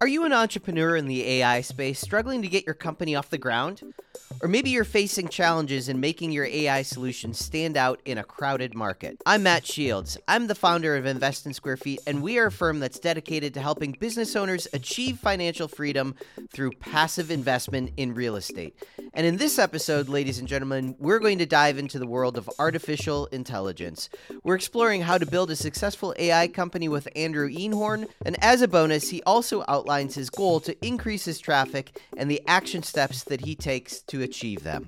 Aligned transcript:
Are 0.00 0.06
you 0.06 0.24
an 0.24 0.32
entrepreneur 0.32 0.94
in 0.94 1.06
the 1.06 1.24
AI 1.26 1.60
space 1.60 1.98
struggling 1.98 2.42
to 2.42 2.48
get 2.48 2.64
your 2.64 2.74
company 2.76 3.16
off 3.16 3.30
the 3.30 3.38
ground? 3.38 3.82
Or 4.40 4.48
maybe 4.48 4.70
you're 4.70 4.84
facing 4.84 5.26
challenges 5.26 5.88
in 5.88 5.98
making 5.98 6.30
your 6.30 6.44
AI 6.44 6.82
solution 6.82 7.34
stand 7.34 7.76
out 7.76 8.00
in 8.04 8.18
a 8.18 8.22
crowded 8.22 8.76
market. 8.76 9.20
I'm 9.26 9.42
Matt 9.42 9.66
Shields. 9.66 10.16
I'm 10.28 10.46
the 10.46 10.54
founder 10.54 10.94
of 10.94 11.06
Invest 11.06 11.46
in 11.46 11.52
Square 11.52 11.78
Feet, 11.78 11.98
and 12.06 12.22
we 12.22 12.38
are 12.38 12.46
a 12.46 12.52
firm 12.52 12.78
that's 12.78 13.00
dedicated 13.00 13.54
to 13.54 13.60
helping 13.60 13.96
business 13.98 14.36
owners 14.36 14.68
achieve 14.72 15.18
financial 15.18 15.66
freedom 15.66 16.14
through 16.52 16.70
passive 16.72 17.32
investment 17.32 17.90
in 17.96 18.14
real 18.14 18.36
estate. 18.36 18.76
And 19.14 19.26
in 19.26 19.36
this 19.36 19.58
episode, 19.58 20.08
ladies 20.08 20.38
and 20.38 20.46
gentlemen, 20.46 20.94
we're 21.00 21.18
going 21.18 21.38
to 21.38 21.46
dive 21.46 21.76
into 21.76 21.98
the 21.98 22.06
world 22.06 22.38
of 22.38 22.48
artificial 22.60 23.26
intelligence. 23.26 24.08
We're 24.44 24.54
exploring 24.54 25.00
how 25.02 25.18
to 25.18 25.26
build 25.26 25.50
a 25.50 25.56
successful 25.56 26.14
AI 26.16 26.46
company 26.46 26.88
with 26.88 27.08
Andrew 27.16 27.50
Einhorn, 27.50 28.08
and 28.24 28.36
as 28.44 28.62
a 28.62 28.68
bonus, 28.68 29.08
he 29.08 29.22
also 29.22 29.64
outlines 29.66 29.87
his 30.14 30.28
goal 30.28 30.60
to 30.60 30.76
increase 30.86 31.24
his 31.24 31.38
traffic 31.38 31.98
and 32.18 32.30
the 32.30 32.42
action 32.46 32.82
steps 32.82 33.24
that 33.24 33.40
he 33.40 33.54
takes 33.54 34.02
to 34.02 34.22
achieve 34.22 34.62
them. 34.62 34.86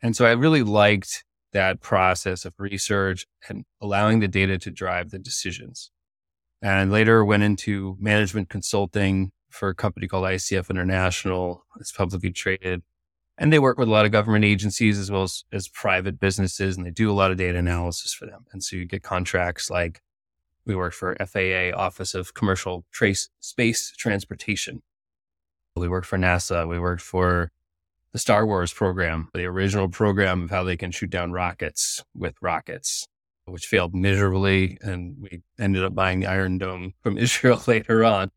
And 0.00 0.14
so 0.14 0.24
I 0.26 0.30
really 0.30 0.62
liked 0.62 1.24
that 1.52 1.80
process 1.80 2.44
of 2.44 2.54
research 2.58 3.26
and 3.48 3.64
allowing 3.80 4.20
the 4.20 4.28
data 4.28 4.58
to 4.58 4.70
drive 4.70 5.10
the 5.10 5.18
decisions. 5.18 5.90
And 6.62 6.92
later 6.92 7.24
went 7.24 7.42
into 7.42 7.96
management 7.98 8.48
consulting 8.48 9.32
for 9.58 9.68
a 9.68 9.74
company 9.74 10.06
called 10.06 10.24
ICF 10.24 10.70
International. 10.70 11.64
It's 11.80 11.92
publicly 11.92 12.30
traded. 12.30 12.82
And 13.36 13.52
they 13.52 13.58
work 13.58 13.78
with 13.78 13.88
a 13.88 13.90
lot 13.90 14.04
of 14.04 14.10
government 14.12 14.44
agencies 14.44 14.98
as 14.98 15.10
well 15.10 15.22
as, 15.22 15.44
as 15.52 15.68
private 15.68 16.18
businesses, 16.18 16.76
and 16.76 16.84
they 16.84 16.90
do 16.90 17.10
a 17.10 17.12
lot 17.12 17.30
of 17.30 17.36
data 17.36 17.58
analysis 17.58 18.12
for 18.12 18.26
them. 18.26 18.46
And 18.52 18.64
so 18.64 18.76
you 18.76 18.84
get 18.84 19.02
contracts 19.02 19.70
like 19.70 20.00
we 20.64 20.74
work 20.74 20.92
for 20.92 21.16
FAA, 21.16 21.70
Office 21.76 22.14
of 22.14 22.34
Commercial 22.34 22.84
Trace 22.90 23.28
Space 23.40 23.92
Transportation. 23.96 24.82
We 25.76 25.88
worked 25.88 26.06
for 26.06 26.18
NASA. 26.18 26.68
We 26.68 26.78
worked 26.80 27.02
for 27.02 27.52
the 28.12 28.18
Star 28.18 28.44
Wars 28.44 28.72
program, 28.72 29.28
the 29.34 29.44
original 29.44 29.88
program 29.88 30.42
of 30.42 30.50
how 30.50 30.64
they 30.64 30.76
can 30.76 30.90
shoot 30.90 31.10
down 31.10 31.30
rockets 31.30 32.02
with 32.14 32.34
rockets, 32.40 33.06
which 33.44 33.66
failed 33.66 33.94
miserably. 33.94 34.78
And 34.80 35.16
we 35.20 35.42
ended 35.58 35.84
up 35.84 35.94
buying 35.94 36.20
the 36.20 36.26
Iron 36.26 36.58
Dome 36.58 36.94
from 37.02 37.16
Israel 37.18 37.62
later 37.66 38.04
on. 38.04 38.30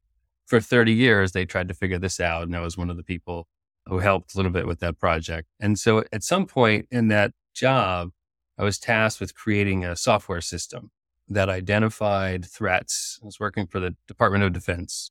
For 0.51 0.59
30 0.59 0.91
years, 0.91 1.31
they 1.31 1.45
tried 1.45 1.69
to 1.69 1.73
figure 1.73 1.97
this 1.97 2.19
out. 2.19 2.43
And 2.43 2.53
I 2.57 2.59
was 2.59 2.77
one 2.77 2.89
of 2.89 2.97
the 2.97 3.05
people 3.05 3.47
who 3.85 3.99
helped 3.99 4.33
a 4.33 4.37
little 4.37 4.51
bit 4.51 4.67
with 4.67 4.81
that 4.81 4.99
project. 4.99 5.47
And 5.61 5.79
so 5.79 6.03
at 6.11 6.25
some 6.25 6.45
point 6.45 6.87
in 6.91 7.07
that 7.07 7.31
job, 7.55 8.09
I 8.57 8.65
was 8.65 8.77
tasked 8.77 9.21
with 9.21 9.33
creating 9.33 9.85
a 9.85 9.95
software 9.95 10.41
system 10.41 10.91
that 11.29 11.47
identified 11.47 12.43
threats. 12.43 13.17
I 13.23 13.27
was 13.27 13.39
working 13.39 13.65
for 13.65 13.79
the 13.79 13.95
Department 14.09 14.43
of 14.43 14.51
Defense, 14.51 15.09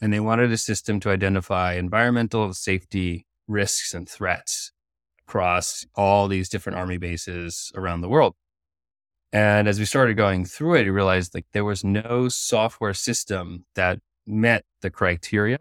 and 0.00 0.12
they 0.12 0.18
wanted 0.18 0.50
a 0.50 0.56
system 0.56 0.98
to 0.98 1.10
identify 1.10 1.74
environmental 1.74 2.52
safety 2.52 3.24
risks 3.46 3.94
and 3.94 4.08
threats 4.08 4.72
across 5.28 5.86
all 5.94 6.26
these 6.26 6.48
different 6.48 6.76
army 6.76 6.98
bases 6.98 7.70
around 7.76 8.00
the 8.00 8.08
world. 8.08 8.34
And 9.32 9.68
as 9.68 9.78
we 9.78 9.84
started 9.84 10.16
going 10.16 10.44
through 10.44 10.74
it, 10.74 10.82
we 10.82 10.90
realized 10.90 11.36
like 11.36 11.46
there 11.52 11.64
was 11.64 11.84
no 11.84 12.28
software 12.28 12.94
system 12.94 13.64
that 13.76 14.00
met 14.26 14.64
the 14.80 14.90
criteria 14.90 15.58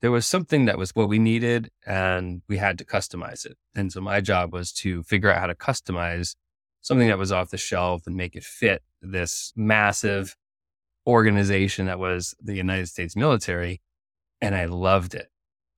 there 0.00 0.10
was 0.10 0.26
something 0.26 0.66
that 0.66 0.78
was 0.78 0.90
what 0.90 1.08
we 1.08 1.18
needed 1.18 1.70
and 1.86 2.42
we 2.48 2.58
had 2.58 2.78
to 2.78 2.84
customize 2.84 3.46
it. 3.46 3.56
And 3.74 3.92
so 3.92 4.00
my 4.00 4.20
job 4.20 4.52
was 4.52 4.72
to 4.74 5.02
figure 5.02 5.30
out 5.30 5.40
how 5.40 5.46
to 5.46 5.54
customize 5.54 6.36
something 6.80 7.08
that 7.08 7.18
was 7.18 7.32
off 7.32 7.50
the 7.50 7.58
shelf 7.58 8.06
and 8.06 8.16
make 8.16 8.36
it 8.36 8.44
fit 8.44 8.82
this 9.00 9.52
massive 9.56 10.36
organization 11.06 11.86
that 11.86 11.98
was 11.98 12.34
the 12.40 12.54
United 12.54 12.88
States 12.88 13.16
military. 13.16 13.80
And 14.40 14.54
I 14.54 14.66
loved 14.66 15.14
it. 15.14 15.28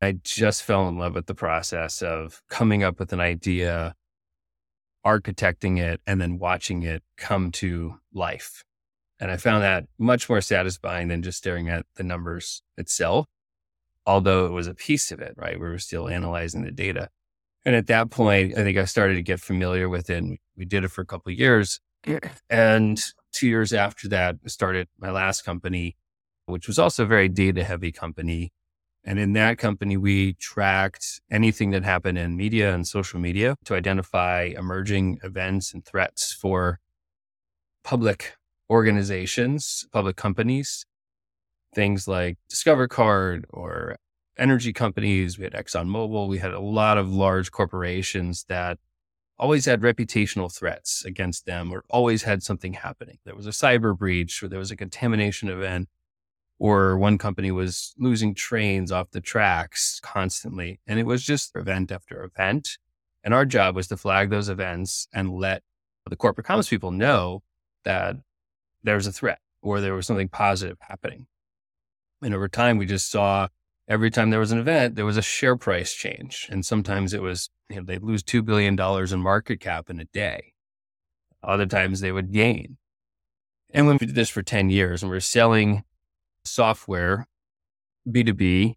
I 0.00 0.12
just 0.12 0.64
fell 0.64 0.88
in 0.88 0.98
love 0.98 1.14
with 1.14 1.26
the 1.26 1.34
process 1.34 2.02
of 2.02 2.42
coming 2.48 2.82
up 2.82 2.98
with 2.98 3.12
an 3.12 3.20
idea, 3.20 3.94
architecting 5.06 5.78
it, 5.78 6.00
and 6.06 6.20
then 6.20 6.38
watching 6.38 6.82
it 6.82 7.04
come 7.16 7.52
to 7.52 8.00
life. 8.12 8.64
And 9.22 9.30
I 9.30 9.36
found 9.38 9.62
that 9.62 9.84
much 9.98 10.28
more 10.28 10.40
satisfying 10.40 11.08
than 11.08 11.22
just 11.22 11.38
staring 11.38 11.68
at 11.68 11.86
the 11.94 12.02
numbers 12.02 12.62
itself 12.76 13.26
although 14.06 14.46
it 14.46 14.52
was 14.52 14.66
a 14.66 14.74
piece 14.74 15.12
of 15.12 15.20
it, 15.20 15.34
right? 15.36 15.58
We 15.58 15.68
were 15.68 15.78
still 15.78 16.08
analyzing 16.08 16.62
the 16.62 16.70
data. 16.70 17.08
And 17.64 17.76
at 17.76 17.86
that 17.86 18.10
point, 18.10 18.58
I 18.58 18.62
think 18.62 18.76
I 18.76 18.84
started 18.84 19.14
to 19.14 19.22
get 19.22 19.40
familiar 19.40 19.88
with 19.88 20.10
it. 20.10 20.18
And 20.18 20.38
we 20.56 20.64
did 20.64 20.84
it 20.84 20.88
for 20.88 21.02
a 21.02 21.06
couple 21.06 21.32
of 21.32 21.38
years. 21.38 21.80
And 22.50 23.00
two 23.32 23.48
years 23.48 23.72
after 23.72 24.08
that, 24.08 24.36
I 24.44 24.48
started 24.48 24.88
my 24.98 25.10
last 25.10 25.42
company, 25.42 25.96
which 26.46 26.66
was 26.66 26.78
also 26.78 27.04
a 27.04 27.06
very 27.06 27.28
data 27.28 27.64
heavy 27.64 27.92
company. 27.92 28.52
And 29.04 29.18
in 29.18 29.32
that 29.34 29.58
company, 29.58 29.96
we 29.96 30.34
tracked 30.34 31.20
anything 31.30 31.70
that 31.70 31.84
happened 31.84 32.18
in 32.18 32.36
media 32.36 32.74
and 32.74 32.86
social 32.86 33.18
media 33.18 33.56
to 33.64 33.74
identify 33.74 34.50
emerging 34.56 35.20
events 35.22 35.72
and 35.72 35.84
threats 35.84 36.32
for 36.32 36.78
public 37.84 38.34
organizations, 38.70 39.86
public 39.92 40.16
companies, 40.16 40.86
things 41.74 42.06
like 42.06 42.38
Discover 42.48 42.88
Card 42.88 43.46
or 43.50 43.96
energy 44.38 44.72
companies. 44.72 45.38
We 45.38 45.44
had 45.44 45.52
ExxonMobil. 45.52 46.28
We 46.28 46.38
had 46.38 46.52
a 46.52 46.60
lot 46.60 46.98
of 46.98 47.12
large 47.12 47.50
corporations 47.50 48.44
that 48.48 48.78
always 49.38 49.64
had 49.64 49.80
reputational 49.80 50.54
threats 50.54 51.04
against 51.04 51.46
them 51.46 51.72
or 51.72 51.84
always 51.90 52.22
had 52.22 52.42
something 52.42 52.74
happening. 52.74 53.18
There 53.24 53.34
was 53.34 53.46
a 53.46 53.50
cyber 53.50 53.96
breach 53.96 54.42
or 54.42 54.48
there 54.48 54.58
was 54.58 54.70
a 54.70 54.76
contamination 54.76 55.48
event 55.48 55.88
or 56.58 56.96
one 56.96 57.18
company 57.18 57.50
was 57.50 57.92
losing 57.98 58.34
trains 58.34 58.92
off 58.92 59.10
the 59.10 59.20
tracks 59.20 59.98
constantly. 60.00 60.80
And 60.86 61.00
it 61.00 61.06
was 61.06 61.24
just 61.24 61.56
event 61.56 61.90
after 61.90 62.22
event. 62.22 62.78
And 63.24 63.34
our 63.34 63.44
job 63.44 63.74
was 63.74 63.88
to 63.88 63.96
flag 63.96 64.30
those 64.30 64.48
events 64.48 65.08
and 65.12 65.32
let 65.32 65.62
the 66.08 66.16
corporate 66.16 66.46
comms 66.46 66.70
people 66.70 66.90
know 66.90 67.42
that 67.84 68.16
there's 68.82 69.06
a 69.06 69.12
threat 69.12 69.40
or 69.62 69.80
there 69.80 69.94
was 69.94 70.06
something 70.06 70.28
positive 70.28 70.78
happening. 70.80 71.26
And 72.22 72.34
over 72.34 72.48
time, 72.48 72.78
we 72.78 72.86
just 72.86 73.10
saw 73.10 73.48
every 73.88 74.10
time 74.10 74.30
there 74.30 74.40
was 74.40 74.52
an 74.52 74.58
event, 74.58 74.94
there 74.94 75.06
was 75.06 75.16
a 75.16 75.22
share 75.22 75.56
price 75.56 75.92
change. 75.94 76.48
And 76.50 76.64
sometimes 76.64 77.12
it 77.12 77.22
was, 77.22 77.50
you 77.68 77.76
know, 77.76 77.82
they'd 77.84 78.02
lose 78.02 78.22
$2 78.22 78.44
billion 78.44 78.78
in 78.78 79.20
market 79.20 79.60
cap 79.60 79.90
in 79.90 80.00
a 80.00 80.04
day. 80.06 80.52
Other 81.42 81.66
times 81.66 82.00
they 82.00 82.12
would 82.12 82.32
gain. 82.32 82.78
And 83.70 83.86
when 83.86 83.98
we 84.00 84.06
did 84.06 84.14
this 84.14 84.30
for 84.30 84.42
10 84.42 84.70
years 84.70 85.02
and 85.02 85.10
we 85.10 85.16
are 85.16 85.20
selling 85.20 85.84
software 86.44 87.26
B2B, 88.08 88.74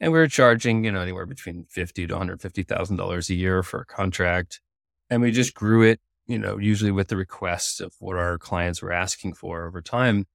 and 0.00 0.12
we 0.12 0.18
were 0.18 0.28
charging, 0.28 0.84
you 0.84 0.92
know, 0.92 1.00
anywhere 1.00 1.24
between 1.24 1.66
fifty 1.68 2.06
to 2.06 2.14
$150,000 2.14 3.30
a 3.30 3.34
year 3.34 3.62
for 3.62 3.80
a 3.80 3.86
contract. 3.86 4.60
And 5.08 5.22
we 5.22 5.30
just 5.30 5.54
grew 5.54 5.82
it, 5.82 6.00
you 6.26 6.38
know, 6.38 6.58
usually 6.58 6.90
with 6.90 7.08
the 7.08 7.16
requests 7.16 7.80
of 7.80 7.94
what 7.98 8.16
our 8.16 8.38
clients 8.38 8.82
were 8.82 8.92
asking 8.92 9.34
for 9.34 9.66
over 9.66 9.82
time 9.82 10.26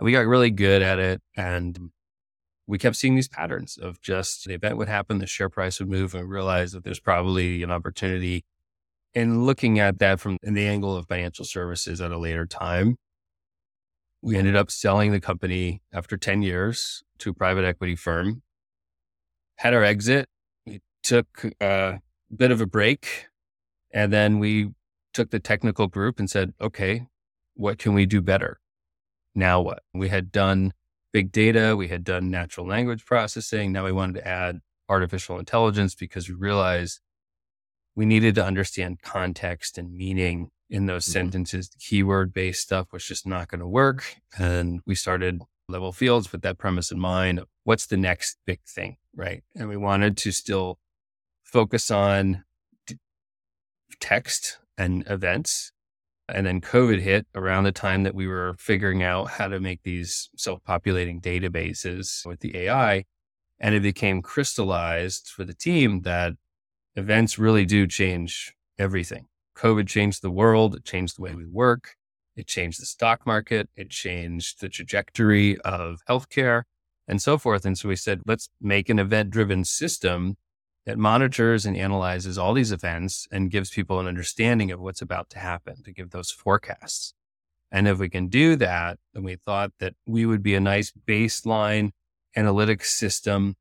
we 0.00 0.12
got 0.12 0.26
really 0.26 0.50
good 0.50 0.82
at 0.82 0.98
it 0.98 1.20
and 1.36 1.90
we 2.66 2.78
kept 2.78 2.96
seeing 2.96 3.14
these 3.14 3.28
patterns 3.28 3.78
of 3.78 4.00
just 4.00 4.44
the 4.44 4.54
event 4.54 4.76
would 4.76 4.88
happen, 4.88 5.18
the 5.18 5.26
share 5.26 5.48
price 5.48 5.80
would 5.80 5.88
move, 5.88 6.14
and 6.14 6.24
we 6.24 6.34
realized 6.34 6.74
that 6.74 6.84
there's 6.84 7.00
probably 7.00 7.62
an 7.62 7.70
opportunity. 7.70 8.44
And 9.14 9.46
looking 9.46 9.78
at 9.78 9.98
that 10.00 10.20
from 10.20 10.36
the 10.42 10.66
angle 10.66 10.94
of 10.94 11.06
financial 11.08 11.46
services 11.46 12.00
at 12.00 12.12
a 12.12 12.18
later 12.18 12.44
time, 12.44 12.96
we 14.20 14.36
ended 14.36 14.54
up 14.54 14.70
selling 14.70 15.12
the 15.12 15.20
company 15.20 15.80
after 15.92 16.16
10 16.16 16.42
years 16.42 17.02
to 17.18 17.30
a 17.30 17.34
private 17.34 17.64
equity 17.64 17.96
firm. 17.96 18.42
Had 19.56 19.74
our 19.74 19.82
exit. 19.82 20.28
We 20.66 20.80
took 21.02 21.46
a 21.60 22.00
bit 22.34 22.50
of 22.50 22.60
a 22.60 22.66
break. 22.66 23.26
And 23.92 24.12
then 24.12 24.38
we 24.38 24.70
took 25.18 25.30
the 25.30 25.40
technical 25.40 25.86
group 25.86 26.18
and 26.18 26.30
said, 26.30 26.54
okay, 26.60 27.06
what 27.54 27.78
can 27.78 27.92
we 27.92 28.06
do 28.06 28.22
better? 28.22 28.60
now 29.38 29.60
what? 29.60 29.82
We 29.94 30.08
had 30.08 30.30
done 30.30 30.74
big 31.12 31.32
data, 31.32 31.76
we 31.76 31.88
had 31.88 32.04
done 32.04 32.30
natural 32.30 32.66
language 32.66 33.06
processing. 33.06 33.72
Now 33.72 33.84
we 33.84 33.92
wanted 33.92 34.14
to 34.14 34.28
add 34.28 34.60
artificial 34.88 35.38
intelligence 35.38 35.94
because 35.94 36.28
we 36.28 36.34
realized 36.34 37.00
we 37.94 38.04
needed 38.04 38.34
to 38.34 38.44
understand 38.44 39.00
context 39.02 39.78
and 39.78 39.92
meaning 39.92 40.50
in 40.68 40.86
those 40.86 41.04
mm-hmm. 41.04 41.12
sentences. 41.12 41.70
Keyword 41.80 42.32
based 42.32 42.62
stuff 42.62 42.92
was 42.92 43.04
just 43.04 43.26
not 43.26 43.48
going 43.48 43.60
to 43.60 43.66
work. 43.66 44.16
And 44.38 44.80
we 44.86 44.94
started 44.94 45.40
LevelFields 45.70 46.32
with 46.32 46.42
that 46.42 46.58
premise 46.58 46.90
in 46.90 46.98
mind. 46.98 47.40
What's 47.64 47.86
the 47.86 47.96
next 47.96 48.38
big 48.46 48.60
thing? 48.66 48.96
Right. 49.14 49.42
And 49.54 49.68
we 49.68 49.76
wanted 49.76 50.16
to 50.18 50.32
still 50.32 50.78
focus 51.42 51.90
on 51.90 52.44
d- 52.86 52.98
text 54.00 54.58
and 54.78 55.04
events 55.10 55.72
and 56.28 56.46
then 56.46 56.60
COVID 56.60 57.00
hit 57.00 57.26
around 57.34 57.64
the 57.64 57.72
time 57.72 58.02
that 58.02 58.14
we 58.14 58.26
were 58.26 58.54
figuring 58.58 59.02
out 59.02 59.30
how 59.30 59.48
to 59.48 59.60
make 59.60 59.82
these 59.82 60.28
self 60.36 60.62
populating 60.62 61.20
databases 61.20 62.26
with 62.26 62.40
the 62.40 62.56
AI. 62.56 63.04
And 63.58 63.74
it 63.74 63.82
became 63.82 64.22
crystallized 64.22 65.28
for 65.28 65.44
the 65.44 65.54
team 65.54 66.02
that 66.02 66.34
events 66.94 67.38
really 67.38 67.64
do 67.64 67.86
change 67.86 68.54
everything. 68.78 69.26
COVID 69.56 69.88
changed 69.88 70.22
the 70.22 70.30
world. 70.30 70.74
It 70.76 70.84
changed 70.84 71.16
the 71.16 71.22
way 71.22 71.34
we 71.34 71.46
work. 71.46 71.94
It 72.36 72.46
changed 72.46 72.80
the 72.80 72.86
stock 72.86 73.26
market. 73.26 73.68
It 73.74 73.90
changed 73.90 74.60
the 74.60 74.68
trajectory 74.68 75.58
of 75.62 76.00
healthcare 76.08 76.62
and 77.08 77.20
so 77.20 77.38
forth. 77.38 77.64
And 77.64 77.76
so 77.76 77.88
we 77.88 77.96
said, 77.96 78.20
let's 78.26 78.50
make 78.60 78.88
an 78.88 78.98
event 78.98 79.30
driven 79.30 79.64
system 79.64 80.36
that 80.88 80.96
monitors 80.96 81.66
and 81.66 81.76
analyzes 81.76 82.38
all 82.38 82.54
these 82.54 82.72
events 82.72 83.28
and 83.30 83.50
gives 83.50 83.68
people 83.68 84.00
an 84.00 84.06
understanding 84.06 84.72
of 84.72 84.80
what's 84.80 85.02
about 85.02 85.28
to 85.28 85.38
happen 85.38 85.82
to 85.82 85.92
give 85.92 86.12
those 86.12 86.30
forecasts. 86.30 87.12
And 87.70 87.86
if 87.86 87.98
we 87.98 88.08
can 88.08 88.28
do 88.28 88.56
that, 88.56 88.98
then 89.12 89.22
we 89.22 89.36
thought 89.36 89.72
that 89.80 89.96
we 90.06 90.24
would 90.24 90.42
be 90.42 90.54
a 90.54 90.60
nice 90.60 90.90
baseline 91.06 91.90
analytics 92.34 92.86
system 92.86 93.56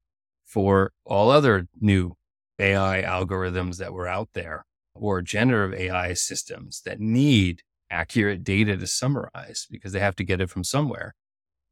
for 0.46 0.94
all 1.04 1.30
other 1.30 1.68
new 1.82 2.14
AI 2.60 3.04
algorithms 3.06 3.76
that 3.76 3.92
were 3.92 4.08
out 4.08 4.30
there 4.32 4.66
or 4.96 5.22
generative 5.22 5.78
AI 5.78 6.14
systems 6.14 6.82
that 6.86 7.02
need 7.02 7.62
accurate 7.92 8.46
data 8.46 8.78
to 8.78 8.88
summarize 8.88 9.68
because 9.70 9.92
they 9.92 10.00
have 10.00 10.16
to 10.16 10.24
get 10.24 10.40
it 10.40 10.50
from 10.50 10.64
somewhere. 10.64 11.14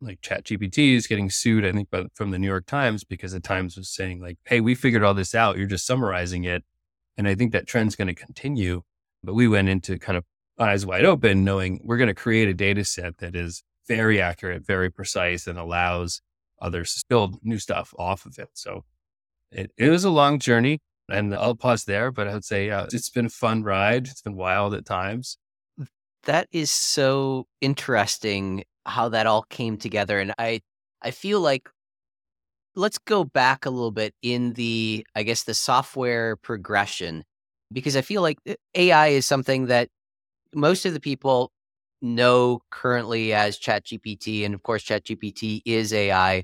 Like 0.06 0.22
ChatGPT 0.22 0.96
is 0.96 1.07
getting 1.07 1.30
sued, 1.30 1.66
I 1.66 1.72
think, 1.72 1.90
by, 1.90 2.06
from 2.13 2.31
the 2.31 2.40
New 2.40 2.48
York 2.48 2.68
Times 2.68 3.04
because 3.04 3.31
the 3.31 3.40
Times 3.40 3.75
was 3.75 3.90
saying, 3.90 4.22
like, 4.22 4.38
hey, 4.46 4.62
we 4.62 4.75
figured 4.75 5.04
all 5.04 5.13
this 5.13 5.34
out. 5.34 5.57
You're 5.57 5.68
just 5.68 5.88
summarizing 5.88 6.44
it. 6.44 6.63
And 7.18 7.28
I 7.28 7.36
think 7.36 7.52
that 7.54 7.68
trend's 7.68 7.96
going 7.96 8.07
to 8.07 8.13
continue. 8.13 8.84
But 9.24 9.34
we 9.34 9.48
went 9.48 9.69
into 9.69 9.98
kind 9.98 10.18
of 10.18 10.24
eyes 10.60 10.86
wide 10.86 11.06
open, 11.06 11.44
knowing 11.44 11.81
we're 11.84 11.98
going 11.98 12.07
to 12.07 12.13
create 12.13 12.48
a 12.48 12.54
data 12.54 12.86
set 12.86 13.18
that 13.18 13.36
is 13.36 13.63
very 13.88 14.22
accurate, 14.22 14.66
very 14.66 14.92
precise, 14.92 15.48
and 15.48 15.57
allows 15.57 16.22
others 16.62 16.94
to 16.94 17.04
build 17.10 17.40
new 17.44 17.58
stuff 17.58 17.94
off 17.98 18.25
of 18.25 18.38
it. 18.38 18.50
So 18.54 18.86
it, 19.51 19.72
it 19.78 19.90
was 19.90 20.04
a 20.04 20.10
long 20.10 20.40
journey. 20.40 20.80
And 21.10 21.36
I'll 21.36 21.56
pause 21.56 21.86
there, 21.86 22.12
but 22.12 22.28
I 22.28 22.34
would 22.34 22.46
say 22.46 22.69
uh, 22.69 22.88
it's 22.92 23.10
been 23.10 23.28
a 23.28 23.30
fun 23.30 23.63
ride. 23.63 24.08
It's 24.08 24.22
been 24.22 24.36
wild 24.36 24.74
at 24.74 24.86
times. 24.86 25.38
That 26.24 26.48
is 26.51 26.72
so 26.72 27.46
interesting 27.62 28.63
how 28.86 29.10
that 29.10 29.28
all 29.28 29.44
came 29.44 29.78
together. 29.78 30.20
And 30.20 30.34
I, 30.38 30.62
I 31.02 31.12
feel 31.12 31.40
like 31.40 31.70
let's 32.76 32.98
go 32.98 33.24
back 33.24 33.66
a 33.66 33.70
little 33.70 33.92
bit 33.92 34.14
in 34.22 34.54
the, 34.54 35.06
I 35.16 35.24
guess, 35.24 35.44
the 35.44 35.54
software 35.54 36.36
progression, 36.36 37.24
because 37.72 37.96
I 37.96 38.02
feel 38.02 38.22
like 38.22 38.38
uh, 38.48 38.56
AI 38.76 39.08
is 39.08 39.26
something 39.26 39.68
that 39.68 39.90
most 40.54 40.86
of 40.86 40.94
the 40.94 41.00
people 41.00 41.52
know 42.02 42.62
currently 42.72 43.34
as 43.34 43.58
ChatGPT. 43.60 44.46
And 44.46 44.54
of 44.54 44.64
course, 44.64 44.84
ChatGPT 44.84 45.62
is 45.66 45.94
AI. 45.94 46.44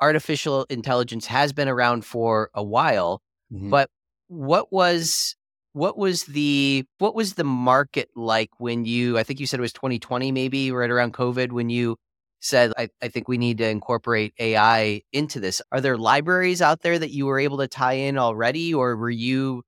Artificial 0.00 0.64
intelligence 0.70 1.26
has 1.26 1.52
been 1.52 1.68
around 1.68 2.04
for 2.04 2.50
a 2.54 2.62
while, 2.62 3.22
mm-hmm. 3.52 3.70
but 3.70 3.88
what 4.28 4.72
was 4.72 5.36
what 5.72 5.96
was 5.96 6.24
the 6.24 6.84
what 6.98 7.14
was 7.14 7.34
the 7.34 7.44
market 7.44 8.10
like 8.14 8.50
when 8.58 8.84
you 8.84 9.18
i 9.18 9.22
think 9.22 9.40
you 9.40 9.46
said 9.46 9.58
it 9.58 9.62
was 9.62 9.72
2020 9.72 10.30
maybe 10.32 10.70
right 10.70 10.90
around 10.90 11.12
covid 11.14 11.52
when 11.52 11.70
you 11.70 11.96
said 12.40 12.72
I, 12.76 12.88
I 13.00 13.08
think 13.08 13.28
we 13.28 13.38
need 13.38 13.58
to 13.58 13.68
incorporate 13.68 14.34
ai 14.38 15.02
into 15.12 15.40
this 15.40 15.62
are 15.70 15.80
there 15.80 15.96
libraries 15.96 16.60
out 16.60 16.82
there 16.82 16.98
that 16.98 17.10
you 17.10 17.26
were 17.26 17.38
able 17.38 17.58
to 17.58 17.68
tie 17.68 17.94
in 17.94 18.18
already 18.18 18.74
or 18.74 18.96
were 18.96 19.10
you 19.10 19.62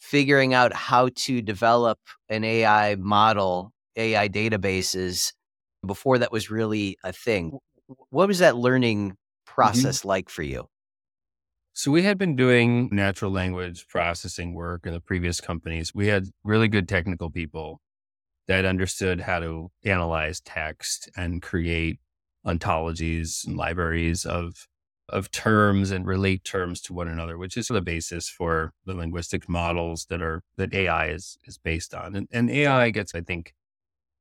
figuring 0.00 0.54
out 0.54 0.72
how 0.72 1.10
to 1.14 1.42
develop 1.42 1.98
an 2.28 2.44
ai 2.44 2.94
model 2.94 3.72
ai 3.96 4.28
databases 4.28 5.32
before 5.86 6.18
that 6.18 6.32
was 6.32 6.50
really 6.50 6.96
a 7.04 7.12
thing 7.12 7.58
what 8.10 8.28
was 8.28 8.38
that 8.38 8.56
learning 8.56 9.10
mm-hmm. 9.10 9.54
process 9.54 9.98
mm-hmm. 9.98 10.08
like 10.08 10.30
for 10.30 10.42
you 10.42 10.69
so 11.72 11.90
we 11.90 12.02
had 12.02 12.18
been 12.18 12.36
doing 12.36 12.88
natural 12.92 13.30
language 13.30 13.86
processing 13.88 14.54
work 14.54 14.86
in 14.86 14.92
the 14.92 15.00
previous 15.00 15.40
companies. 15.40 15.94
We 15.94 16.08
had 16.08 16.28
really 16.44 16.68
good 16.68 16.88
technical 16.88 17.30
people 17.30 17.80
that 18.48 18.64
understood 18.64 19.20
how 19.20 19.40
to 19.40 19.70
analyze 19.84 20.40
text 20.40 21.08
and 21.16 21.42
create 21.42 22.00
ontologies 22.46 23.46
and 23.46 23.56
libraries 23.56 24.24
of 24.24 24.66
of 25.08 25.30
terms 25.32 25.90
and 25.90 26.06
relate 26.06 26.44
terms 26.44 26.80
to 26.80 26.92
one 26.94 27.08
another, 27.08 27.36
which 27.36 27.56
is 27.56 27.66
the 27.68 27.80
basis 27.80 28.28
for 28.28 28.72
the 28.86 28.94
linguistic 28.94 29.48
models 29.48 30.06
that 30.08 30.22
are 30.22 30.42
that 30.56 30.74
AI 30.74 31.08
is 31.08 31.38
is 31.44 31.58
based 31.58 31.94
on. 31.94 32.16
And, 32.16 32.28
and 32.32 32.50
AI 32.50 32.90
gets, 32.90 33.14
I 33.14 33.20
think, 33.22 33.54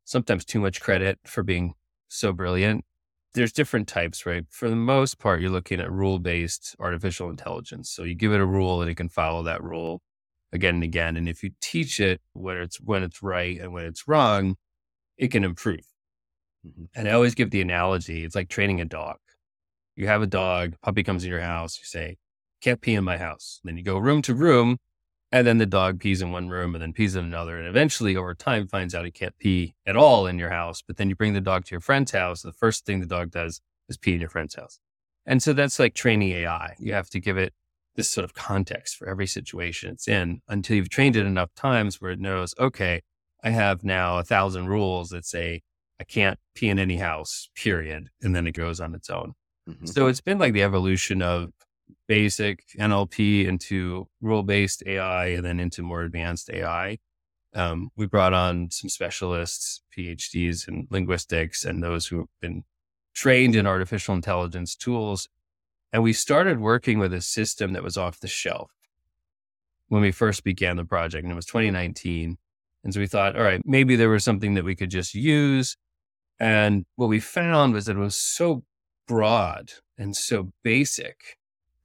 sometimes 0.06 0.46
too 0.46 0.60
much 0.60 0.82
credit 0.82 1.20
for 1.26 1.44
being 1.44 1.76
so 2.10 2.34
brilliant 2.34 2.86
there's 3.34 3.52
different 3.52 3.88
types, 3.88 4.26
right? 4.26 4.46
For 4.50 4.70
the 4.70 4.76
most 4.76 5.20
part, 5.20 5.42
you're 5.42 5.52
looking 5.52 5.80
at 5.80 5.92
rule 5.92 6.20
based 6.20 6.76
artificial 6.80 7.30
intelligence. 7.30 7.90
So 7.90 8.04
you 8.04 8.16
give 8.16 8.34
it 8.34 8.42
a 8.42 8.46
rule 8.46 8.82
and 8.82 8.90
it 8.90 8.96
can 8.96 9.10
follow 9.10 9.44
that 9.44 9.64
rule 9.64 10.02
again 10.52 10.76
and 10.76 10.84
again. 10.84 11.16
And 11.16 11.30
if 11.30 11.44
you 11.44 11.52
teach 11.62 12.00
it 12.00 12.22
when 12.34 12.58
it's 12.58 12.80
when 12.82 13.04
it's 13.04 13.22
right 13.22 13.60
and 13.60 13.72
when 13.72 13.86
it's 13.86 14.08
wrong, 14.08 14.56
it 15.18 15.30
can 15.30 15.44
improve. 15.44 15.86
Mm-hmm. 16.68 16.86
And 16.96 17.08
I 17.08 17.12
always 17.12 17.36
give 17.36 17.52
the 17.52 17.62
analogy, 17.62 18.24
it's 18.24 18.36
like 18.36 18.50
training 18.50 18.82
a 18.82 18.86
dog. 18.86 19.18
You 19.96 20.08
have 20.08 20.22
a 20.22 20.28
dog, 20.28 20.76
puppy 20.82 21.04
comes 21.04 21.24
in 21.24 21.30
your 21.30 21.42
house, 21.42 21.78
you 21.78 21.86
say, 21.86 22.18
can't 22.62 22.82
pee 22.82 22.96
in 22.96 23.04
my 23.04 23.18
house. 23.18 23.60
Then 23.64 23.78
you 23.78 23.84
go 23.84 23.98
room 23.98 24.22
to 24.24 24.34
room 24.34 24.78
and 25.32 25.46
then 25.46 25.60
the 25.60 25.66
dog 25.66 26.00
pees 26.00 26.22
in 26.22 26.32
one 26.32 26.50
room 26.50 26.74
and 26.74 26.82
then 26.82 26.94
pees 26.94 27.16
in 27.16 27.24
another. 27.24 27.58
And 27.58 27.68
eventually, 27.68 28.16
over 28.16 28.34
time, 28.34 28.68
finds 28.68 28.96
out 28.96 29.06
he 29.06 29.12
can't 29.12 29.38
pee 29.38 29.76
at 29.86 29.96
all 29.96 30.26
in 30.26 30.40
your 30.40 30.50
house. 30.50 30.82
But 30.82 30.98
then 30.98 31.10
you 31.10 31.16
bring 31.16 31.34
the 31.34 31.42
dog 31.42 31.66
to 31.66 31.72
your 31.72 31.82
friend's 31.82 32.12
house. 32.12 32.42
The 32.42 32.54
first 32.54 32.86
thing 32.86 33.00
the 33.00 33.06
dog 33.06 33.32
does 33.32 33.62
is 33.88 33.98
pee 33.98 34.14
in 34.14 34.20
your 34.20 34.30
friend's 34.30 34.56
house. 34.56 34.80
And 35.26 35.44
so 35.44 35.54
that's 35.54 35.78
like 35.78 35.94
training 35.94 36.32
AI. 36.32 36.76
You 36.80 36.94
have 36.94 37.10
to 37.12 37.20
give 37.20 37.38
it 37.38 37.54
this 37.96 38.10
sort 38.10 38.24
of 38.24 38.34
context 38.34 38.96
for 38.96 39.08
every 39.08 39.28
situation 39.28 39.92
it's 39.92 40.08
in 40.08 40.42
until 40.48 40.78
you've 40.78 40.90
trained 40.90 41.16
it 41.16 41.26
enough 41.26 41.54
times 41.54 42.00
where 42.00 42.12
it 42.12 42.20
knows, 42.20 42.56
okay, 42.58 43.02
I 43.44 43.52
have 43.52 43.84
now 43.84 44.18
a 44.18 44.24
thousand 44.24 44.68
rules 44.68 45.10
that 45.10 45.26
say 45.26 45.62
I 46.00 46.06
can't 46.06 46.40
pee 46.56 46.70
in 46.70 46.80
any 46.80 46.98
house, 46.98 47.50
period. 47.56 48.10
And 48.22 48.36
then 48.36 48.48
it 48.48 48.54
goes 48.54 48.80
on 48.80 48.96
its 48.96 49.10
own. 49.10 49.34
Mm-hmm. 49.70 49.86
So 49.86 50.08
it's 50.08 50.22
been 50.22 50.40
like 50.40 50.54
the 50.54 50.64
evolution 50.64 51.22
of 51.22 51.52
basic 52.08 52.64
NLP 52.78 53.46
into 53.46 54.08
rule 54.22 54.44
based 54.44 54.84
AI 54.86 55.28
and 55.28 55.46
then 55.46 55.60
into 55.60 55.84
more 55.84 56.02
advanced 56.02 56.50
AI. 56.52 56.98
Um, 57.54 57.90
we 57.96 58.06
brought 58.06 58.34
on 58.34 58.70
some 58.72 58.90
specialists, 58.90 59.82
PhDs 59.98 60.68
in 60.68 60.88
linguistics, 60.90 61.66
and 61.66 61.84
those 61.84 62.08
who 62.08 62.20
have 62.20 62.28
been 62.42 62.64
trained 63.14 63.56
in 63.56 63.66
artificial 63.66 64.16
intelligence 64.16 64.76
tools. 64.76 65.28
And 65.92 66.04
we 66.04 66.14
started 66.14 66.60
working 66.60 67.00
with 67.00 67.14
a 67.14 67.22
system 67.22 67.74
that 67.74 67.84
was 67.84 67.98
off 67.98 68.20
the 68.20 68.28
shelf 68.28 68.72
when 69.88 70.02
we 70.02 70.12
first 70.12 70.44
began 70.44 70.78
the 70.78 70.86
project, 70.86 71.24
and 71.24 71.32
it 71.32 71.36
was 71.36 71.48
2019. 71.48 72.38
And 72.84 72.94
so 72.94 73.00
we 73.00 73.08
thought, 73.08 73.36
all 73.36 73.44
right, 73.44 73.62
maybe 73.66 73.96
there 73.96 74.10
was 74.10 74.24
something 74.24 74.54
that 74.54 74.64
we 74.64 74.76
could 74.76 74.92
just 74.92 75.16
use. 75.16 75.76
And 76.40 76.86
what 76.96 77.10
we 77.10 77.20
found 77.20 77.74
was 77.74 77.86
that 77.86 77.98
it 77.98 78.00
was 78.00 78.16
so 78.16 78.64
broad 79.08 79.72
and 79.98 80.16
so 80.16 80.52
basic 80.64 81.39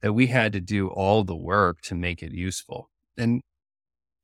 that 0.05 0.13
we 0.13 0.27
had 0.27 0.53
to 0.53 0.61
do 0.61 0.87
all 0.87 1.23
the 1.23 1.35
work 1.35 1.81
to 1.81 1.95
make 1.95 2.21
it 2.21 2.31
useful. 2.31 2.91
And 3.17 3.41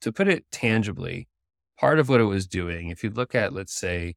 to 0.01 0.11
put 0.11 0.27
it 0.27 0.45
tangibly, 0.51 1.27
part 1.75 1.97
of 1.97 2.07
what 2.07 2.21
it 2.21 2.25
was 2.25 2.45
doing, 2.45 2.89
if 2.89 3.03
you 3.03 3.09
look 3.09 3.33
at, 3.33 3.51
let's 3.51 3.73
say, 3.73 4.13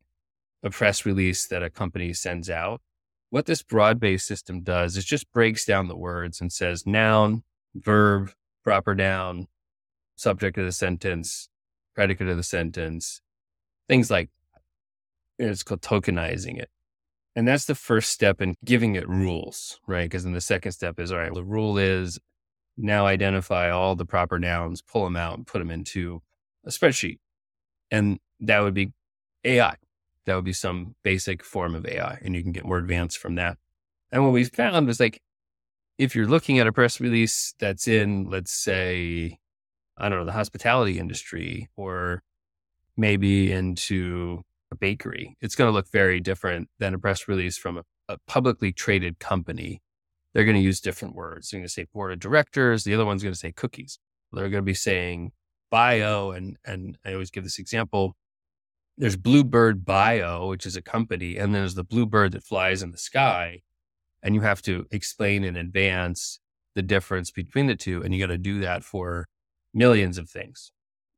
a 0.62 0.68
press 0.68 1.06
release 1.06 1.47
that 1.47 1.62
a 1.62 1.71
company 1.71 2.12
sends 2.12 2.50
out, 2.50 2.83
what 3.30 3.47
this 3.47 3.62
broad 3.62 3.99
based 3.99 4.26
system 4.26 4.61
does 4.61 4.99
is 4.99 5.06
just 5.06 5.33
breaks 5.33 5.64
down 5.64 5.88
the 5.88 5.97
words 5.97 6.38
and 6.38 6.52
says 6.52 6.87
noun, 6.87 7.44
verb, 7.75 8.33
proper 8.62 8.94
noun, 8.94 9.47
subject 10.16 10.59
of 10.59 10.66
the 10.66 10.73
sentence, 10.73 11.49
predicate 11.94 12.28
of 12.28 12.37
the 12.37 12.42
sentence, 12.42 13.23
things 13.88 14.11
like 14.11 14.28
that. 15.38 15.47
It's 15.47 15.62
called 15.62 15.80
tokenizing 15.80 16.59
it. 16.59 16.68
And 17.37 17.49
that's 17.49 17.64
the 17.64 17.75
first 17.75 18.12
step 18.12 18.41
in 18.41 18.55
giving 18.64 18.95
it 18.95 19.09
rules, 19.09 19.81
right? 19.87 20.05
Because 20.05 20.25
then 20.25 20.35
the 20.35 20.41
second 20.41 20.73
step 20.73 21.00
is 21.00 21.11
all 21.11 21.19
right, 21.19 21.35
the 21.35 21.43
rule 21.43 21.79
is 21.79 22.19
now 22.76 23.07
identify 23.07 23.71
all 23.71 23.97
the 23.97 24.07
proper 24.07 24.38
nouns, 24.38 24.83
pull 24.83 25.05
them 25.05 25.17
out 25.17 25.37
and 25.37 25.47
put 25.47 25.59
them 25.59 25.71
into 25.71 26.23
a 26.64 26.71
spreadsheet. 26.71 27.19
And 27.91 28.19
that 28.41 28.61
would 28.61 28.75
be 28.75 28.93
AI. 29.45 29.76
That 30.26 30.35
would 30.37 30.45
be 30.45 30.53
some 30.53 30.95
basic 31.03 31.45
form 31.45 31.75
of 31.75 31.87
AI. 31.87 32.19
And 32.23 32.35
you 32.35 32.43
can 32.43 32.53
get 32.53 32.64
more 32.64 32.79
advanced 32.79 33.19
from 33.19 33.35
that. 33.37 33.59
And 34.11 34.25
what 34.25 34.33
we 34.33 34.45
found 34.45 34.87
was 34.87 35.00
like, 35.00 35.21
if 35.99 36.17
you're 36.17 36.26
looking 36.26 36.59
at 36.59 36.67
a 36.67 36.73
press 36.73 37.00
release 37.00 37.55
that's 37.59 37.87
in, 37.87 38.29
let's 38.31 38.53
say, 38.53 39.38
I 39.97 40.09
don't 40.09 40.19
know, 40.19 40.25
the 40.25 40.33
hospitality 40.33 40.99
industry 40.99 41.69
or 41.76 42.23
maybe 42.97 43.53
into 43.53 44.43
a 44.75 44.78
bakery, 44.78 45.37
it's 45.40 45.54
going 45.54 45.69
to 45.69 45.73
look 45.73 45.90
very 45.90 46.21
different 46.21 46.69
than 46.78 46.95
a 46.95 46.99
press 46.99 47.28
release 47.28 47.57
from 47.57 47.78
a, 47.78 47.83
a 48.09 48.19
publicly 48.26 48.73
traded 48.73 49.19
company. 49.19 49.81
They're 50.33 50.45
going 50.45 50.57
to 50.57 50.62
use 50.62 50.81
different 50.81 51.14
words. 51.14 51.50
They're 51.50 51.61
going 51.61 51.69
to 51.69 51.73
say 51.73 51.87
board 51.93 52.12
of 52.12 52.19
directors. 52.21 52.85
The 52.85 52.95
other 52.95 53.04
one's 53.04 53.23
going 53.23 53.33
to 53.33 53.38
say 53.38 53.52
cookies. 53.52 53.99
They're 54.33 54.50
going 54.50 54.62
to 54.62 54.62
be 54.62 54.75
saying 54.75 55.33
bio. 55.71 56.33
And, 56.33 56.57
and 56.64 56.99
I 57.04 57.12
always 57.12 57.31
give 57.31 57.45
this 57.45 57.59
example. 57.59 58.16
There's 58.99 59.16
Bluebird 59.16 59.85
Bio, 59.85 60.49
which 60.49 60.66
is 60.66 60.76
a 60.76 60.83
company, 60.83 61.37
and 61.37 61.54
then 61.54 61.62
there's 61.62 61.75
the 61.75 61.85
bluebird 61.85 62.33
that 62.33 62.45
flies 62.45 62.83
in 62.83 62.93
the 62.93 62.99
sky. 62.99 63.62
And 64.23 64.35
you 64.35 64.40
have 64.43 64.62
to 64.62 64.87
explain 64.90 65.45
in 65.45 65.57
advance 65.57 66.40
the 66.75 66.83
difference 66.83 67.31
between 67.31 67.66
the 67.66 67.76
two. 67.76 68.02
And 68.02 68.14
you 68.14 68.21
got 68.21 68.33
to 68.33 68.38
do 68.38 68.61
that 68.61 68.85
for 68.85 69.26
millions 69.73 70.19
of 70.19 70.31
things. 70.31 70.73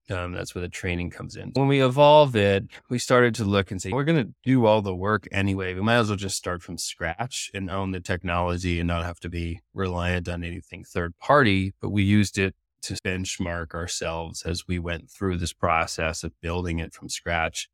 Um, 0.09 0.33
that's 0.33 0.55
where 0.55 0.63
the 0.63 0.69
training 0.69 1.11
comes 1.11 1.35
in. 1.35 1.51
When 1.55 1.67
we 1.67 1.83
evolve 1.83 2.37
it, 2.37 2.67
we 2.89 2.99
started 2.99 3.35
to 3.37 3.45
look 3.45 3.71
and 3.71 3.83
say, 3.83 3.91
we're 3.91 4.05
going 4.05 4.25
to 4.25 4.33
do 4.45 4.65
all 4.65 4.81
the 4.81 4.95
work 4.95 5.27
anyway. 5.33 5.75
We 5.75 5.81
might 5.81 5.97
as 5.97 6.09
well 6.09 6.17
just 6.17 6.37
start 6.37 6.63
from 6.63 6.79
scratch 6.79 7.51
and 7.53 7.69
own 7.69 7.91
the 7.91 8.01
technology 8.01 8.79
and 8.79 8.87
not 8.87 9.05
have 9.05 9.19
to 9.21 9.29
be 9.29 9.61
reliant 9.75 10.29
on 10.29 10.45
anything 10.45 10.85
third 10.85 11.19
party. 11.19 11.75
But 11.81 11.91
we 11.91 12.05
used 12.05 12.39
it 12.39 12.55
to 12.83 12.95
benchmark 12.95 13.75
ourselves 13.75 14.43
as 14.43 14.69
we 14.69 14.79
went 14.79 15.11
through 15.11 15.39
this 15.39 15.53
process 15.53 16.23
of 16.23 16.41
building 16.41 16.79
it 16.79 16.95
from 16.95 17.09
scratch 17.09 17.69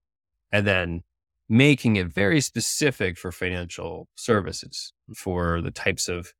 and 0.50 0.66
then 0.66 1.02
making 1.48 1.96
it 1.96 2.06
very 2.06 2.40
specific 2.40 3.18
for 3.18 3.30
financial 3.30 4.08
services, 4.14 4.94
for 5.14 5.60
the 5.60 5.70
types 5.70 6.08
of 6.08 6.32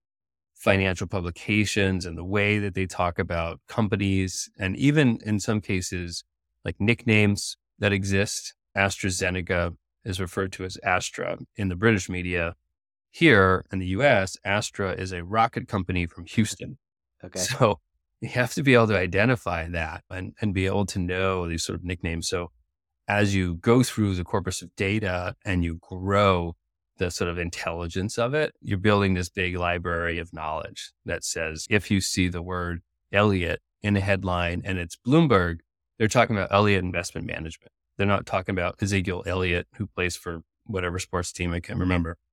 financial 0.62 1.08
publications 1.08 2.06
and 2.06 2.16
the 2.16 2.24
way 2.24 2.60
that 2.60 2.74
they 2.74 2.86
talk 2.86 3.18
about 3.18 3.60
companies, 3.68 4.48
and 4.56 4.76
even 4.76 5.18
in 5.26 5.40
some 5.40 5.60
cases, 5.60 6.22
like 6.64 6.76
nicknames 6.78 7.56
that 7.80 7.92
exist. 7.92 8.54
AstraZeneca 8.76 9.76
is 10.04 10.20
referred 10.20 10.52
to 10.52 10.64
as 10.64 10.78
Astra 10.84 11.38
in 11.56 11.68
the 11.68 11.74
British 11.74 12.08
media. 12.08 12.54
Here 13.10 13.64
in 13.72 13.80
the 13.80 13.88
US, 13.88 14.36
Astra 14.44 14.92
is 14.92 15.12
a 15.12 15.24
rocket 15.24 15.66
company 15.66 16.06
from 16.06 16.26
Houston. 16.26 16.78
Okay. 17.24 17.40
So 17.40 17.80
you 18.20 18.28
have 18.28 18.54
to 18.54 18.62
be 18.62 18.74
able 18.74 18.86
to 18.86 18.98
identify 18.98 19.68
that 19.68 20.04
and, 20.10 20.32
and 20.40 20.54
be 20.54 20.66
able 20.66 20.86
to 20.86 21.00
know 21.00 21.48
these 21.48 21.64
sort 21.64 21.80
of 21.80 21.84
nicknames. 21.84 22.28
So 22.28 22.52
as 23.08 23.34
you 23.34 23.56
go 23.56 23.82
through 23.82 24.14
the 24.14 24.24
corpus 24.24 24.62
of 24.62 24.74
data 24.76 25.34
and 25.44 25.64
you 25.64 25.80
grow 25.82 26.54
the 26.98 27.10
sort 27.10 27.30
of 27.30 27.38
intelligence 27.38 28.18
of 28.18 28.34
it, 28.34 28.54
you're 28.60 28.78
building 28.78 29.14
this 29.14 29.28
big 29.28 29.56
library 29.56 30.18
of 30.18 30.32
knowledge 30.32 30.92
that 31.04 31.24
says 31.24 31.66
if 31.70 31.90
you 31.90 32.00
see 32.00 32.28
the 32.28 32.42
word 32.42 32.82
Elliott 33.12 33.60
in 33.82 33.96
a 33.96 34.00
headline 34.00 34.62
and 34.64 34.78
it's 34.78 34.96
Bloomberg, 35.06 35.58
they're 35.98 36.08
talking 36.08 36.36
about 36.36 36.52
Elliott 36.52 36.84
Investment 36.84 37.26
Management. 37.26 37.72
They're 37.96 38.06
not 38.06 38.26
talking 38.26 38.54
about 38.54 38.82
Ezekiel 38.82 39.22
Elliott, 39.26 39.66
who 39.76 39.86
plays 39.86 40.16
for 40.16 40.42
whatever 40.64 40.98
sports 40.98 41.32
team 41.32 41.52
I 41.52 41.60
can't 41.60 41.78
remember. 41.78 42.16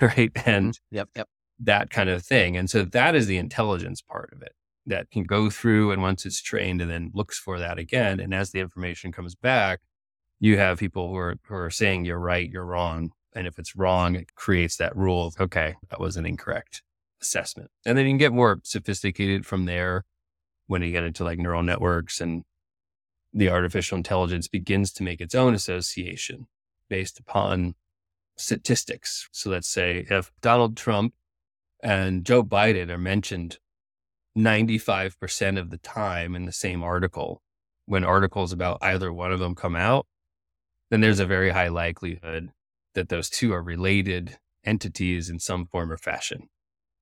Right. 0.00 0.32
And 0.44 0.72
mm-hmm. 0.72 0.96
yep, 0.96 1.08
yep. 1.14 1.28
that 1.60 1.90
kind 1.90 2.10
of 2.10 2.24
thing. 2.24 2.56
And 2.56 2.68
so 2.68 2.82
that 2.82 3.14
is 3.14 3.28
the 3.28 3.36
intelligence 3.36 4.02
part 4.02 4.32
of 4.32 4.42
it 4.42 4.52
that 4.86 5.08
can 5.12 5.22
go 5.22 5.50
through 5.50 5.92
and 5.92 6.02
once 6.02 6.26
it's 6.26 6.42
trained 6.42 6.80
and 6.80 6.90
then 6.90 7.12
looks 7.14 7.38
for 7.38 7.60
that 7.60 7.78
again. 7.78 8.18
And 8.18 8.34
as 8.34 8.50
the 8.50 8.58
information 8.58 9.12
comes 9.12 9.36
back, 9.36 9.78
you 10.40 10.58
have 10.58 10.78
people 10.78 11.08
who 11.08 11.16
are, 11.16 11.36
who 11.44 11.54
are 11.54 11.70
saying 11.70 12.04
you're 12.04 12.18
right, 12.18 12.50
you're 12.50 12.64
wrong. 12.64 13.12
And 13.38 13.46
if 13.46 13.56
it's 13.56 13.76
wrong, 13.76 14.16
it 14.16 14.34
creates 14.34 14.76
that 14.78 14.96
rule 14.96 15.28
of, 15.28 15.40
okay, 15.40 15.76
that 15.90 16.00
was 16.00 16.16
an 16.16 16.26
incorrect 16.26 16.82
assessment. 17.22 17.70
And 17.86 17.96
then 17.96 18.04
you 18.04 18.10
can 18.10 18.18
get 18.18 18.32
more 18.32 18.58
sophisticated 18.64 19.46
from 19.46 19.64
there 19.64 20.04
when 20.66 20.82
you 20.82 20.90
get 20.90 21.04
into 21.04 21.22
like 21.22 21.38
neural 21.38 21.62
networks 21.62 22.20
and 22.20 22.42
the 23.32 23.48
artificial 23.48 23.96
intelligence 23.96 24.48
begins 24.48 24.92
to 24.94 25.04
make 25.04 25.20
its 25.20 25.36
own 25.36 25.54
association 25.54 26.48
based 26.90 27.20
upon 27.20 27.76
statistics. 28.36 29.28
So 29.30 29.50
let's 29.50 29.68
say 29.68 30.04
if 30.10 30.32
Donald 30.40 30.76
Trump 30.76 31.14
and 31.80 32.24
Joe 32.24 32.42
Biden 32.42 32.90
are 32.90 32.98
mentioned 32.98 33.58
95% 34.36 35.60
of 35.60 35.70
the 35.70 35.78
time 35.78 36.34
in 36.34 36.44
the 36.44 36.50
same 36.50 36.82
article, 36.82 37.40
when 37.86 38.02
articles 38.02 38.52
about 38.52 38.78
either 38.82 39.12
one 39.12 39.30
of 39.30 39.38
them 39.38 39.54
come 39.54 39.76
out, 39.76 40.08
then 40.90 41.00
there's 41.00 41.20
a 41.20 41.26
very 41.26 41.50
high 41.50 41.68
likelihood 41.68 42.50
that 42.98 43.08
those 43.08 43.30
two 43.30 43.52
are 43.52 43.62
related 43.62 44.38
entities 44.64 45.30
in 45.30 45.38
some 45.38 45.66
form 45.66 45.92
or 45.92 45.96
fashion. 45.96 46.48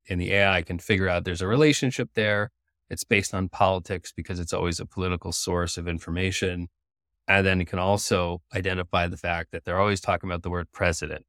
And 0.09 0.21
the 0.21 0.33
AI 0.33 0.61
can 0.63 0.79
figure 0.79 1.09
out 1.09 1.25
there's 1.25 1.41
a 1.41 1.47
relationship 1.47 2.11
there. 2.15 2.51
It's 2.91 3.03
based 3.03 3.35
on 3.35 3.49
politics 3.49 4.13
because 4.15 4.39
it's 4.39 4.53
always 4.53 4.79
a 4.79 4.87
political 4.87 5.33
source 5.33 5.79
of 5.79 5.89
information. 5.89 6.69
And 7.27 7.47
then 7.47 7.63
it 7.63 7.69
can 7.69 7.79
also 7.79 8.43
identify 8.55 9.09
the 9.09 9.17
fact 9.17 9.53
that 9.53 9.65
they're 9.65 9.81
always 9.81 10.03
talking 10.03 10.29
about 10.29 10.43
the 10.43 10.51
word 10.51 10.69
president. 10.71 11.25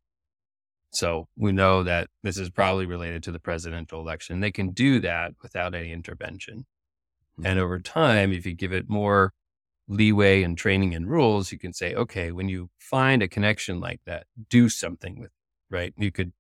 So 0.91 1.27
we 1.37 1.53
know 1.53 1.83
that 1.83 2.09
this 2.23 2.37
is 2.37 2.49
probably 2.49 2.85
related 2.85 3.23
to 3.23 3.31
the 3.31 3.39
presidential 3.39 4.01
election. 4.01 4.41
They 4.41 4.51
can 4.51 4.71
do 4.71 4.99
that 4.99 5.31
without 5.41 5.73
any 5.73 5.93
intervention. 5.93 6.65
And 7.37 7.45
mm-hmm. 7.45 7.59
over 7.59 7.79
time, 7.79 8.33
if 8.33 8.45
you 8.45 8.53
give 8.53 8.73
it 8.73 8.89
more 8.89 9.31
leeway 9.87 10.43
and 10.43 10.57
training 10.57 10.93
and 10.93 11.09
rules, 11.09 11.51
you 11.51 11.57
can 11.57 11.73
say, 11.73 11.93
okay, 11.93 12.31
when 12.31 12.49
you 12.49 12.69
find 12.79 13.21
a 13.21 13.27
connection 13.27 13.79
like 13.79 14.01
that, 14.05 14.25
do 14.49 14.69
something 14.69 15.19
with 15.19 15.29
it, 15.29 15.73
right? 15.75 15.93
You 15.97 16.11
could 16.11 16.33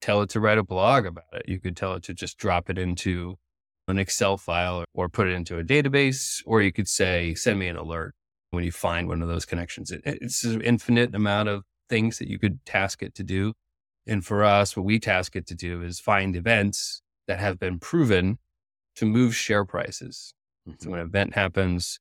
tell 0.00 0.22
it 0.22 0.30
to 0.30 0.40
write 0.40 0.58
a 0.58 0.62
blog 0.62 1.06
about 1.06 1.24
it. 1.32 1.48
You 1.48 1.60
could 1.60 1.76
tell 1.76 1.94
it 1.94 2.02
to 2.04 2.14
just 2.14 2.38
drop 2.38 2.70
it 2.70 2.78
into 2.78 3.36
an 3.88 3.98
Excel 3.98 4.36
file 4.36 4.84
or 4.94 5.08
put 5.08 5.26
it 5.26 5.32
into 5.32 5.58
a 5.58 5.64
database, 5.64 6.42
or 6.46 6.62
you 6.62 6.72
could 6.72 6.88
say, 6.88 7.34
send 7.34 7.58
me 7.58 7.68
an 7.68 7.76
alert 7.76 8.14
when 8.50 8.64
you 8.64 8.72
find 8.72 9.08
one 9.08 9.22
of 9.22 9.28
those 9.28 9.44
connections. 9.44 9.90
It, 9.90 10.02
it's 10.04 10.44
an 10.44 10.60
infinite 10.60 11.14
amount 11.14 11.48
of 11.48 11.64
things 11.88 12.18
that 12.18 12.28
you 12.28 12.38
could 12.38 12.64
task 12.64 13.02
it 13.02 13.14
to 13.16 13.22
do. 13.22 13.52
And 14.06 14.24
for 14.24 14.44
us, 14.44 14.76
what 14.76 14.86
we 14.86 14.98
task 14.98 15.34
it 15.36 15.46
to 15.48 15.54
do 15.54 15.82
is 15.82 15.98
find 16.00 16.36
events 16.36 17.02
that 17.26 17.38
have 17.38 17.58
been 17.58 17.78
proven 17.78 18.38
to 18.96 19.06
move 19.06 19.34
share 19.34 19.64
prices. 19.64 20.34
Mm-hmm. 20.68 20.76
So 20.82 20.90
when 20.90 21.00
an 21.00 21.06
event 21.06 21.34
happens, 21.34 21.98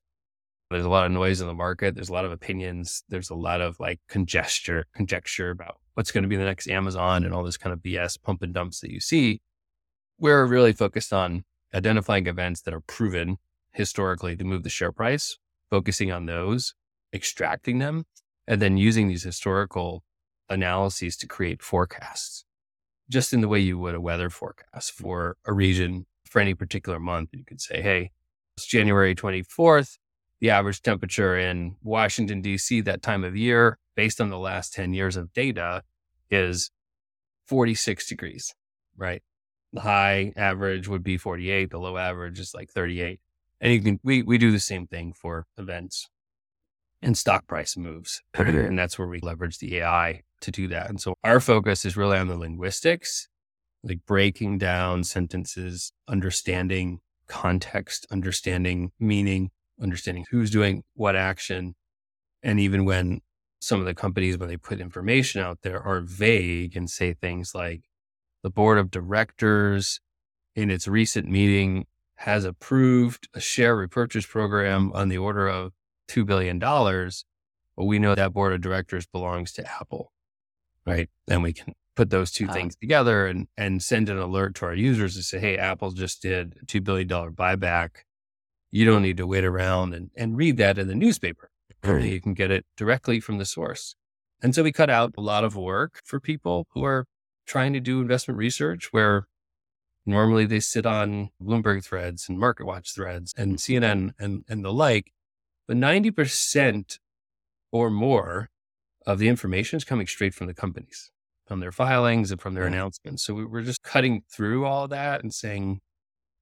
there's 0.74 0.86
a 0.86 0.90
lot 0.90 1.06
of 1.06 1.12
noise 1.12 1.42
in 1.42 1.48
the 1.48 1.54
market. 1.54 1.96
There's 1.96 2.10
a 2.10 2.14
lot 2.14 2.26
of 2.26 2.32
opinions. 2.32 3.04
There's 3.10 3.30
a 3.30 3.36
lot 3.36 3.62
of 3.62 3.80
like 3.80 4.00
conjecture, 4.10 4.86
conjecture 4.94 5.50
about 5.50 5.78
what's 5.94 6.12
going 6.12 6.24
to 6.24 6.28
be 6.28 6.36
the 6.36 6.44
next 6.44 6.68
Amazon 6.68 7.24
and 7.24 7.34
all 7.34 7.44
this 7.44 7.58
kind 7.58 7.74
of 7.74 7.80
BS 7.80 8.22
pump 8.22 8.42
and 8.42 8.54
dumps 8.54 8.80
that 8.82 8.92
you 8.92 9.00
see. 9.00 9.42
We're 10.20 10.46
really 10.46 10.74
focused 10.74 11.14
on 11.14 11.44
identifying 11.74 12.28
events 12.28 12.62
that 12.62 12.74
are 12.74 12.82
proven 12.82 13.38
historically 13.72 14.36
to 14.36 14.44
move 14.44 14.64
the 14.64 14.70
share 14.70 14.92
price, 14.92 15.38
focusing 15.70 16.12
on 16.12 16.26
those, 16.26 16.74
extracting 17.14 17.80
them, 17.80 18.06
and 18.48 18.62
then 18.62 18.78
using 18.78 19.08
these 19.08 19.24
historical 19.24 20.04
analyses 20.50 21.18
to 21.18 21.28
create 21.28 21.62
forecasts, 21.62 22.46
just 23.10 23.34
in 23.34 23.42
the 23.42 23.48
way 23.48 23.60
you 23.60 23.78
would 23.78 23.96
a 23.96 24.02
weather 24.02 24.30
forecast 24.30 24.92
for 24.92 25.38
a 25.46 25.54
region 25.54 26.06
for 26.26 26.40
any 26.40 26.54
particular 26.54 27.00
month. 27.00 27.30
You 27.34 27.44
could 27.46 27.62
say, 27.62 27.82
hey, 27.82 28.12
it's 28.56 28.68
January 28.68 29.16
24th 29.16 29.98
the 30.44 30.50
average 30.50 30.82
temperature 30.82 31.38
in 31.38 31.74
Washington, 31.84 32.42
D.C. 32.42 32.82
that 32.82 33.02
time 33.02 33.24
of 33.24 33.34
year, 33.34 33.80
based 33.96 34.20
on 34.20 34.30
the 34.30 34.38
last 34.38 34.74
10 34.74 34.94
years 34.94 35.16
of 35.16 35.32
data, 35.32 35.84
is 36.30 36.70
46 37.48 38.10
degrees, 38.10 38.54
right? 38.98 39.24
The 39.72 39.80
high 39.80 40.34
average 40.36 40.90
would 40.90 41.02
be 41.02 41.16
48, 41.16 41.70
the 41.70 41.80
low 41.80 41.96
average 41.96 42.42
is 42.42 42.54
like 42.54 42.70
38. 42.72 43.22
And 43.62 43.72
you 43.72 43.82
can, 43.82 44.02
we, 44.04 44.22
we 44.22 44.38
do 44.38 44.52
the 44.52 44.60
same 44.60 44.86
thing 44.86 45.14
for 45.14 45.46
events 45.58 46.10
and 47.02 47.18
stock 47.18 47.48
price 47.48 47.78
moves. 47.78 48.22
and 48.34 48.78
that's 48.78 49.00
where 49.00 49.08
we 49.08 49.22
leverage 49.22 49.60
the 49.60 49.78
AI 49.78 50.24
to 50.42 50.52
do 50.52 50.68
that. 50.68 50.90
And 50.90 51.00
so 51.00 51.16
our 51.24 51.40
focus 51.40 51.86
is 51.86 51.96
really 51.96 52.18
on 52.18 52.28
the 52.28 52.36
linguistics, 52.36 53.30
like 53.82 54.06
breaking 54.06 54.58
down 54.58 55.06
sentences, 55.06 55.94
understanding 56.06 57.00
context, 57.30 58.06
understanding 58.12 58.92
meaning, 59.00 59.50
understanding 59.82 60.26
who's 60.30 60.52
doing 60.52 60.84
what 60.96 61.16
action. 61.16 61.76
And 62.42 62.60
even 62.60 62.86
when 62.86 63.22
some 63.60 63.80
of 63.80 63.86
the 63.86 63.96
companies, 63.96 64.38
when 64.38 64.50
they 64.50 64.58
put 64.58 64.80
information 64.82 65.42
out 65.42 65.60
there, 65.62 65.82
are 65.82 66.02
vague 66.02 66.76
and 66.76 66.90
say 66.90 67.14
things 67.14 67.56
like 67.56 67.84
the 68.44 68.50
board 68.50 68.78
of 68.78 68.92
directors 68.92 70.02
in 70.56 70.70
its 70.70 70.88
recent 70.88 71.28
meeting 71.28 71.86
has 72.16 72.46
approved 72.46 73.28
a 73.34 73.40
share 73.40 73.76
repurchase 73.76 74.26
program 74.26 74.92
on 74.94 75.10
the 75.10 75.18
order 75.18 75.48
of 75.48 75.74
$2 76.10 76.26
billion. 76.26 76.60
But 76.60 77.86
we 77.86 78.00
know 78.00 78.16
that 78.16 78.34
board 78.34 78.54
of 78.54 78.62
directors 78.62 79.08
belongs 79.08 79.52
to 79.54 79.66
Apple, 79.80 80.12
right? 80.86 81.10
And 81.28 81.42
we 81.42 81.54
can 81.54 81.74
put 81.96 82.10
those 82.10 82.32
two 82.32 82.48
uh, 82.48 82.54
things 82.54 82.76
together 82.76 83.26
and, 83.26 83.48
and 83.58 83.82
send 83.82 84.10
an 84.10 84.18
alert 84.18 84.56
to 84.56 84.66
our 84.66 84.76
users 84.76 85.16
to 85.16 85.24
say, 85.24 85.40
Hey, 85.40 85.58
Apple 85.58 85.92
just 85.92 86.22
did 86.22 86.56
a 86.62 86.66
$2 86.66 86.84
billion 86.84 87.08
buyback 87.08 87.90
you 88.74 88.86
don't 88.86 89.04
need 89.04 89.18
to 89.18 89.28
wait 89.28 89.46
around 89.46 89.94
and, 89.94 90.10
and 90.18 90.36
read 90.36 90.58
that 90.58 90.80
in 90.80 90.88
the 90.88 90.96
newspaper. 90.96 91.52
Mm. 91.84 92.10
You 92.10 92.20
can 92.20 92.34
get 92.34 92.50
it 92.50 92.66
directly 92.76 93.20
from 93.20 93.38
the 93.38 93.46
source. 93.46 93.96
And 94.42 94.56
so 94.56 94.64
we 94.64 94.72
cut 94.72 94.90
out 94.90 95.14
a 95.16 95.22
lot 95.22 95.44
of 95.44 95.56
work 95.56 96.02
for 96.04 96.20
people 96.20 96.66
who 96.74 96.84
are 96.84 97.06
trying 97.46 97.74
to 97.74 97.80
do 97.80 98.02
investment 98.02 98.40
research 98.40 98.92
where 98.92 99.28
normally 100.08 100.48
they 100.48 100.60
sit 100.60 100.88
on 100.88 101.30
Bloomberg 101.40 101.86
threads 101.86 102.28
and 102.28 102.40
MarketWatch 102.40 102.96
threads 102.96 103.32
and 103.38 103.58
mm. 103.58 103.60
CNN 103.60 104.14
and, 104.18 104.44
and 104.50 104.66
the 104.66 104.74
like. 104.74 105.12
But 105.68 105.78
90% 105.78 106.98
or 107.72 107.92
more 107.92 108.50
of 109.06 109.20
the 109.20 109.30
information 109.30 109.78
is 109.78 109.84
coming 109.84 110.08
straight 110.08 110.34
from 110.34 110.48
the 110.48 110.54
companies, 110.56 111.12
from 111.46 111.60
their 111.60 111.72
filings 111.72 112.32
and 112.32 112.42
from 112.42 112.56
their 112.56 112.64
mm. 112.64 112.74
announcements. 112.74 113.24
So 113.24 113.36
we 113.36 113.46
were 113.46 113.62
just 113.62 113.84
cutting 113.84 114.24
through 114.36 114.66
all 114.66 114.88
that 114.88 115.22
and 115.22 115.32
saying, 115.32 115.82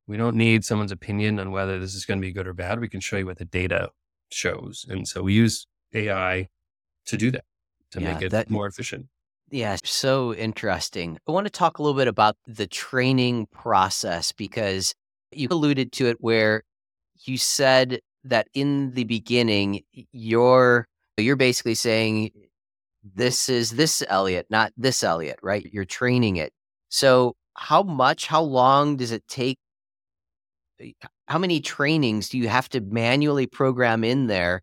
we 0.07 0.17
don't 0.17 0.35
need 0.35 0.65
someone's 0.65 0.91
opinion 0.91 1.39
on 1.39 1.51
whether 1.51 1.79
this 1.79 1.95
is 1.95 2.05
going 2.05 2.19
to 2.19 2.25
be 2.25 2.33
good 2.33 2.47
or 2.47 2.53
bad. 2.53 2.79
We 2.79 2.89
can 2.89 2.99
show 2.99 3.17
you 3.17 3.25
what 3.25 3.37
the 3.37 3.45
data 3.45 3.89
shows. 4.31 4.85
And 4.89 5.07
so 5.07 5.23
we 5.23 5.33
use 5.33 5.67
AI 5.93 6.49
to 7.05 7.17
do 7.17 7.31
that, 7.31 7.43
to 7.91 8.01
yeah, 8.01 8.13
make 8.13 8.23
it 8.23 8.31
that, 8.31 8.49
more 8.49 8.67
efficient. 8.67 9.07
Yeah, 9.49 9.75
so 9.83 10.33
interesting. 10.33 11.17
I 11.27 11.31
want 11.31 11.45
to 11.45 11.51
talk 11.51 11.77
a 11.77 11.83
little 11.83 11.97
bit 11.97 12.07
about 12.07 12.37
the 12.47 12.67
training 12.67 13.47
process 13.47 14.31
because 14.31 14.93
you 15.31 15.47
alluded 15.51 15.91
to 15.93 16.07
it 16.07 16.17
where 16.19 16.63
you 17.25 17.37
said 17.37 17.99
that 18.23 18.47
in 18.53 18.91
the 18.93 19.03
beginning 19.03 19.81
you're 19.91 20.87
you're 21.17 21.35
basically 21.35 21.75
saying 21.75 22.31
this 23.03 23.49
is 23.49 23.71
this 23.71 24.03
Elliott, 24.07 24.47
not 24.49 24.71
this 24.77 25.03
Elliott, 25.03 25.39
right? 25.41 25.67
You're 25.71 25.85
training 25.85 26.37
it. 26.37 26.53
So 26.89 27.35
how 27.55 27.83
much, 27.83 28.27
how 28.27 28.41
long 28.41 28.97
does 28.97 29.11
it 29.11 29.27
take? 29.27 29.59
How 31.27 31.37
many 31.37 31.59
trainings 31.59 32.29
do 32.29 32.37
you 32.37 32.47
have 32.47 32.69
to 32.69 32.81
manually 32.81 33.47
program 33.47 34.03
in 34.03 34.27
there 34.27 34.61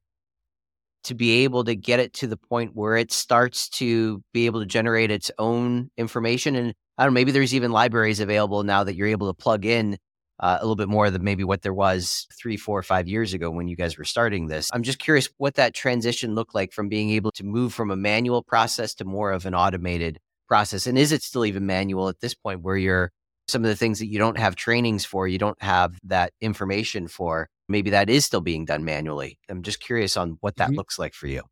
to 1.04 1.14
be 1.14 1.44
able 1.44 1.64
to 1.64 1.74
get 1.74 2.00
it 2.00 2.12
to 2.14 2.26
the 2.26 2.36
point 2.36 2.72
where 2.74 2.96
it 2.96 3.12
starts 3.12 3.68
to 3.70 4.22
be 4.32 4.46
able 4.46 4.60
to 4.60 4.66
generate 4.66 5.10
its 5.10 5.30
own 5.38 5.90
information? 5.96 6.54
And 6.56 6.74
I 6.96 7.04
don't 7.04 7.12
know, 7.12 7.14
maybe 7.14 7.32
there's 7.32 7.54
even 7.54 7.72
libraries 7.72 8.20
available 8.20 8.62
now 8.64 8.84
that 8.84 8.96
you're 8.96 9.08
able 9.08 9.28
to 9.28 9.34
plug 9.34 9.64
in 9.64 9.98
uh, 10.40 10.58
a 10.60 10.64
little 10.64 10.76
bit 10.76 10.88
more 10.88 11.10
than 11.10 11.24
maybe 11.24 11.44
what 11.44 11.62
there 11.62 11.74
was 11.74 12.26
three, 12.38 12.56
four, 12.56 12.82
five 12.82 13.08
years 13.08 13.34
ago 13.34 13.50
when 13.50 13.68
you 13.68 13.76
guys 13.76 13.98
were 13.98 14.04
starting 14.04 14.46
this. 14.46 14.70
I'm 14.72 14.82
just 14.82 14.98
curious 14.98 15.28
what 15.38 15.54
that 15.54 15.74
transition 15.74 16.34
looked 16.34 16.54
like 16.54 16.72
from 16.72 16.88
being 16.88 17.10
able 17.10 17.32
to 17.32 17.44
move 17.44 17.74
from 17.74 17.90
a 17.90 17.96
manual 17.96 18.42
process 18.42 18.94
to 18.96 19.04
more 19.04 19.32
of 19.32 19.46
an 19.46 19.54
automated 19.54 20.18
process. 20.46 20.86
And 20.86 20.96
is 20.96 21.12
it 21.12 21.22
still 21.22 21.44
even 21.44 21.66
manual 21.66 22.08
at 22.08 22.20
this 22.20 22.34
point 22.34 22.62
where 22.62 22.76
you're 22.76 23.12
some 23.48 23.64
of 23.64 23.68
the 23.68 23.76
things 23.76 23.98
that 23.98 24.06
you 24.06 24.18
don't 24.18 24.38
have 24.38 24.56
trainings 24.56 25.04
for, 25.04 25.26
you 25.26 25.38
don't 25.38 25.60
have 25.62 25.98
that 26.04 26.32
information 26.40 27.08
for? 27.08 27.48
Maybe 27.68 27.90
that 27.90 28.08
is 28.08 28.24
still 28.24 28.40
being 28.40 28.64
done 28.64 28.84
manually. 28.84 29.38
I'm 29.48 29.62
just 29.62 29.80
curious 29.80 30.16
on 30.16 30.38
what 30.40 30.56
that 30.56 30.68
mm-hmm. 30.68 30.76
looks 30.76 30.98
like 30.98 31.14
for 31.14 31.26
you. 31.26 31.42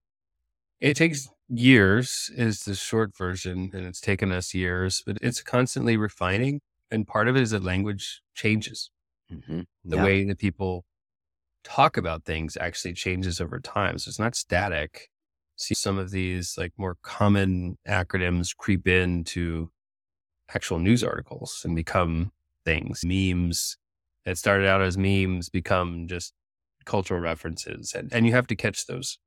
It 0.81 0.95
takes 0.95 1.29
years, 1.49 2.31
is 2.37 2.65
the 2.65 2.75
short 2.75 3.17
version, 3.17 3.71
and 3.73 3.87
it's 3.87 4.01
taken 4.01 4.33
us 4.33 4.55
years, 4.55 5.03
but 5.07 5.19
it's 5.21 5.43
constantly 5.43 5.97
refining 5.97 6.61
and 6.91 7.07
part 7.07 7.29
of 7.29 7.37
it 7.37 7.43
is 7.43 7.51
that 7.51 7.65
language 7.65 8.23
changes. 8.35 8.91
Mm-hmm. 9.33 9.61
The 9.85 9.97
yeah. 9.97 10.05
way 10.05 10.25
that 10.25 10.39
people 10.39 10.85
talk 11.65 11.97
about 11.97 12.25
things 12.25 12.57
actually 12.61 12.95
changes 12.95 13.41
over 13.41 13.59
time. 13.59 13.99
So 13.99 14.09
it's 14.09 14.19
not 14.19 14.37
static. 14.37 15.09
See 15.57 15.75
some 15.75 15.99
of 15.99 16.11
these 16.11 16.55
like 16.57 16.73
more 16.77 16.97
common 17.03 17.79
acronyms 17.89 18.57
creep 18.57 18.87
into 18.87 19.71
actual 20.55 20.79
news 20.79 21.03
articles 21.03 21.63
and 21.65 21.75
become 21.75 22.33
things. 22.65 23.03
Memes 23.05 23.77
that 24.25 24.39
started 24.39 24.67
out 24.67 24.83
as 24.83 24.99
memes 24.99 25.49
become 25.49 26.07
just 26.09 26.33
cultural 26.85 27.21
references. 27.21 27.95
And, 27.95 28.13
and 28.13 28.27
you 28.27 28.33
have 28.33 28.47
to 28.49 28.57
catch 28.57 28.87
those. 28.87 29.19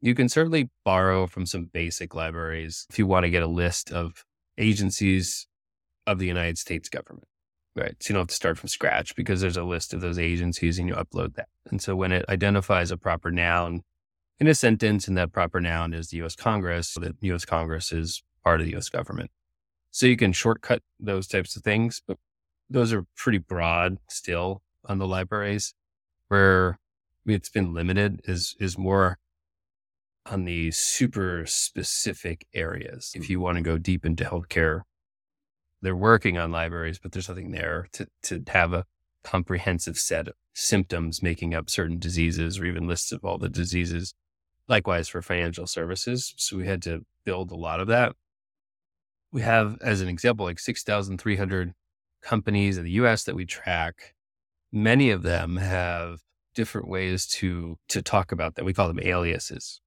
You 0.00 0.14
can 0.14 0.28
certainly 0.28 0.70
borrow 0.84 1.26
from 1.26 1.46
some 1.46 1.64
basic 1.64 2.14
libraries 2.14 2.86
if 2.88 2.98
you 2.98 3.06
want 3.06 3.24
to 3.24 3.30
get 3.30 3.42
a 3.42 3.48
list 3.48 3.90
of 3.90 4.24
agencies 4.56 5.46
of 6.06 6.18
the 6.18 6.26
United 6.26 6.58
States 6.58 6.88
government. 6.88 7.28
Right. 7.76 7.94
So 8.00 8.10
you 8.10 8.14
don't 8.14 8.22
have 8.22 8.28
to 8.28 8.34
start 8.34 8.58
from 8.58 8.68
scratch 8.68 9.14
because 9.14 9.40
there's 9.40 9.56
a 9.56 9.62
list 9.62 9.94
of 9.94 10.00
those 10.00 10.18
agencies 10.18 10.78
and 10.78 10.88
you 10.88 10.94
upload 10.94 11.34
that. 11.34 11.48
And 11.70 11.80
so 11.80 11.94
when 11.94 12.10
it 12.10 12.24
identifies 12.28 12.90
a 12.90 12.96
proper 12.96 13.30
noun 13.30 13.82
in 14.40 14.48
a 14.48 14.54
sentence 14.54 15.06
and 15.06 15.16
that 15.16 15.32
proper 15.32 15.60
noun 15.60 15.94
is 15.94 16.08
the 16.08 16.22
US 16.22 16.34
Congress, 16.34 16.88
so 16.88 17.00
the 17.00 17.14
US 17.20 17.44
Congress 17.44 17.92
is 17.92 18.22
part 18.42 18.60
of 18.60 18.66
the 18.66 18.76
US 18.76 18.88
government. 18.88 19.30
So 19.98 20.06
you 20.06 20.16
can 20.16 20.32
shortcut 20.32 20.82
those 21.00 21.26
types 21.26 21.56
of 21.56 21.64
things, 21.64 22.00
but 22.06 22.18
those 22.70 22.92
are 22.92 23.04
pretty 23.16 23.38
broad 23.38 23.96
still 24.08 24.62
on 24.84 24.98
the 24.98 25.08
libraries. 25.08 25.74
Where 26.28 26.78
it's 27.26 27.48
been 27.48 27.74
limited 27.74 28.20
is 28.22 28.54
is 28.60 28.78
more 28.78 29.18
on 30.24 30.44
the 30.44 30.70
super 30.70 31.46
specific 31.46 32.46
areas. 32.54 33.10
If 33.16 33.24
mm. 33.24 33.28
you 33.30 33.40
want 33.40 33.56
to 33.56 33.62
go 33.62 33.76
deep 33.76 34.06
into 34.06 34.22
healthcare 34.22 34.82
they're 35.82 35.96
working 35.96 36.38
on 36.38 36.52
libraries, 36.52 37.00
but 37.00 37.10
there's 37.10 37.28
nothing 37.28 37.50
there 37.50 37.88
to, 37.94 38.06
to 38.22 38.44
have 38.48 38.72
a 38.72 38.84
comprehensive 39.24 39.98
set 39.98 40.28
of 40.28 40.34
symptoms 40.54 41.24
making 41.24 41.54
up 41.54 41.68
certain 41.68 41.98
diseases 41.98 42.60
or 42.60 42.66
even 42.66 42.86
lists 42.86 43.10
of 43.10 43.24
all 43.24 43.38
the 43.38 43.48
diseases. 43.48 44.14
Likewise 44.68 45.08
for 45.08 45.22
financial 45.22 45.66
services. 45.66 46.34
So 46.36 46.56
we 46.56 46.68
had 46.68 46.82
to 46.82 47.04
build 47.24 47.50
a 47.50 47.56
lot 47.56 47.80
of 47.80 47.88
that. 47.88 48.14
We 49.32 49.42
have, 49.42 49.78
as 49.82 50.00
an 50.00 50.08
example, 50.08 50.46
like 50.46 50.58
6,300 50.58 51.74
companies 52.22 52.78
in 52.78 52.84
the 52.84 52.90
US 52.92 53.24
that 53.24 53.34
we 53.34 53.44
track. 53.44 54.14
Many 54.72 55.10
of 55.10 55.22
them 55.22 55.56
have 55.56 56.20
different 56.54 56.88
ways 56.88 57.26
to, 57.26 57.76
to 57.88 58.02
talk 58.02 58.32
about 58.32 58.54
that. 58.54 58.64
We 58.64 58.74
call 58.74 58.88
them 58.88 59.00
aliases, 59.00 59.80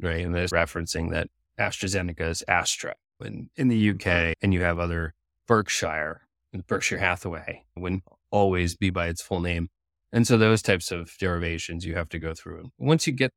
right? 0.00 0.24
And 0.24 0.34
there's 0.34 0.50
referencing 0.50 1.10
that 1.12 1.28
AstraZeneca 1.58 2.28
is 2.28 2.42
Astra 2.48 2.94
in, 3.20 3.50
in 3.56 3.68
the 3.68 3.90
UK, 3.90 3.96
mm-hmm. 3.98 4.32
and 4.42 4.54
you 4.54 4.62
have 4.62 4.78
other 4.78 5.14
Berkshire, 5.46 6.22
and 6.52 6.66
Berkshire 6.66 6.98
Hathaway 6.98 7.64
wouldn't 7.76 8.04
always 8.30 8.76
be 8.76 8.90
by 8.90 9.08
its 9.08 9.22
full 9.22 9.40
name. 9.40 9.68
And 10.12 10.26
so 10.26 10.36
those 10.36 10.62
types 10.62 10.90
of 10.90 11.16
derivations 11.18 11.84
you 11.84 11.94
have 11.94 12.08
to 12.10 12.18
go 12.18 12.34
through. 12.34 12.70
Once 12.78 13.06
you 13.06 13.12
get 13.12 13.32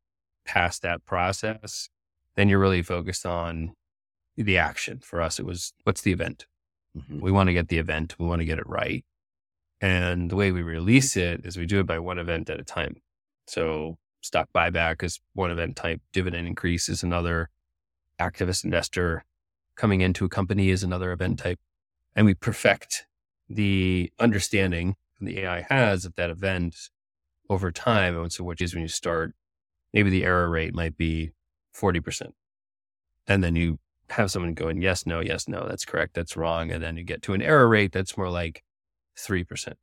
past 0.46 0.82
that 0.82 1.06
process, 1.06 1.90
then 2.36 2.50
you're 2.50 2.60
really 2.60 2.82
focused 2.82 3.26
on 3.26 3.74
the 4.36 4.58
action. 4.58 5.00
For 5.00 5.22
us, 5.22 5.40
it 5.40 5.46
was 5.46 5.74
what's 5.84 6.02
the 6.02 6.12
event? 6.12 6.46
Mm-hmm. 6.98 7.22
We 7.22 7.32
want 7.32 7.48
to 7.48 7.54
get 7.54 7.70
the 7.70 7.80
event, 7.80 8.16
we 8.20 8.26
want 8.26 8.40
to 8.40 8.46
get 8.46 8.60
it 8.60 8.68
right. 8.68 9.04
And 9.82 10.30
the 10.30 10.36
way 10.36 10.52
we 10.52 10.62
release 10.62 11.18
it 11.18 11.46
is 11.46 11.58
we 11.58 11.66
do 11.66 11.80
it 11.80 11.88
by 11.88 12.00
one 12.00 12.20
event 12.20 12.50
at 12.50 12.60
a 12.60 12.64
time. 12.64 12.96
So 13.48 13.98
stock 14.22 14.50
buyback 14.56 15.04
is 15.04 15.20
one 15.34 15.52
event 15.52 15.76
type, 15.76 16.02
dividend 16.14 16.48
increase 16.48 16.88
is 16.88 17.04
another, 17.04 17.50
activist 18.20 18.64
investor 18.64 19.26
coming 19.76 20.02
into 20.02 20.24
a 20.24 20.30
company 20.30 20.70
is 20.70 20.84
another 20.84 21.12
event 21.12 21.40
type 21.40 21.60
and 22.16 22.26
we 22.26 22.34
perfect 22.34 23.08
the 23.50 24.12
understanding 24.20 24.96
the 25.20 25.40
AI 25.40 25.66
has 25.70 26.06
of 26.06 26.16
that 26.16 26.30
event 26.30 26.76
over 27.50 27.72
time. 27.72 28.18
And 28.18 28.32
so 28.32 28.44
what 28.44 28.62
is 28.62 28.74
when 28.74 28.82
you 28.82 28.88
start, 28.88 29.34
maybe 29.94 30.10
the 30.10 30.26
error 30.26 30.50
rate 30.50 30.74
might 30.74 30.98
be 30.98 31.32
40%. 31.76 32.32
And 33.28 33.44
then 33.44 33.56
you 33.56 33.80
have 34.14 34.32
someone 34.32 34.54
going, 34.54 34.82
yes, 34.82 35.06
no, 35.06 35.20
yes, 35.20 35.48
no, 35.48 35.68
that's 35.68 35.86
correct, 35.86 36.14
that's 36.14 36.38
wrong. 36.38 36.72
And 36.72 36.84
then 36.84 36.98
you 36.98 37.04
get 37.04 37.22
to 37.24 37.34
an 37.34 37.42
error 37.42 37.68
rate 37.68 37.92
that's 37.92 38.18
more 38.18 38.30
like 38.30 38.64
3% 39.18 39.74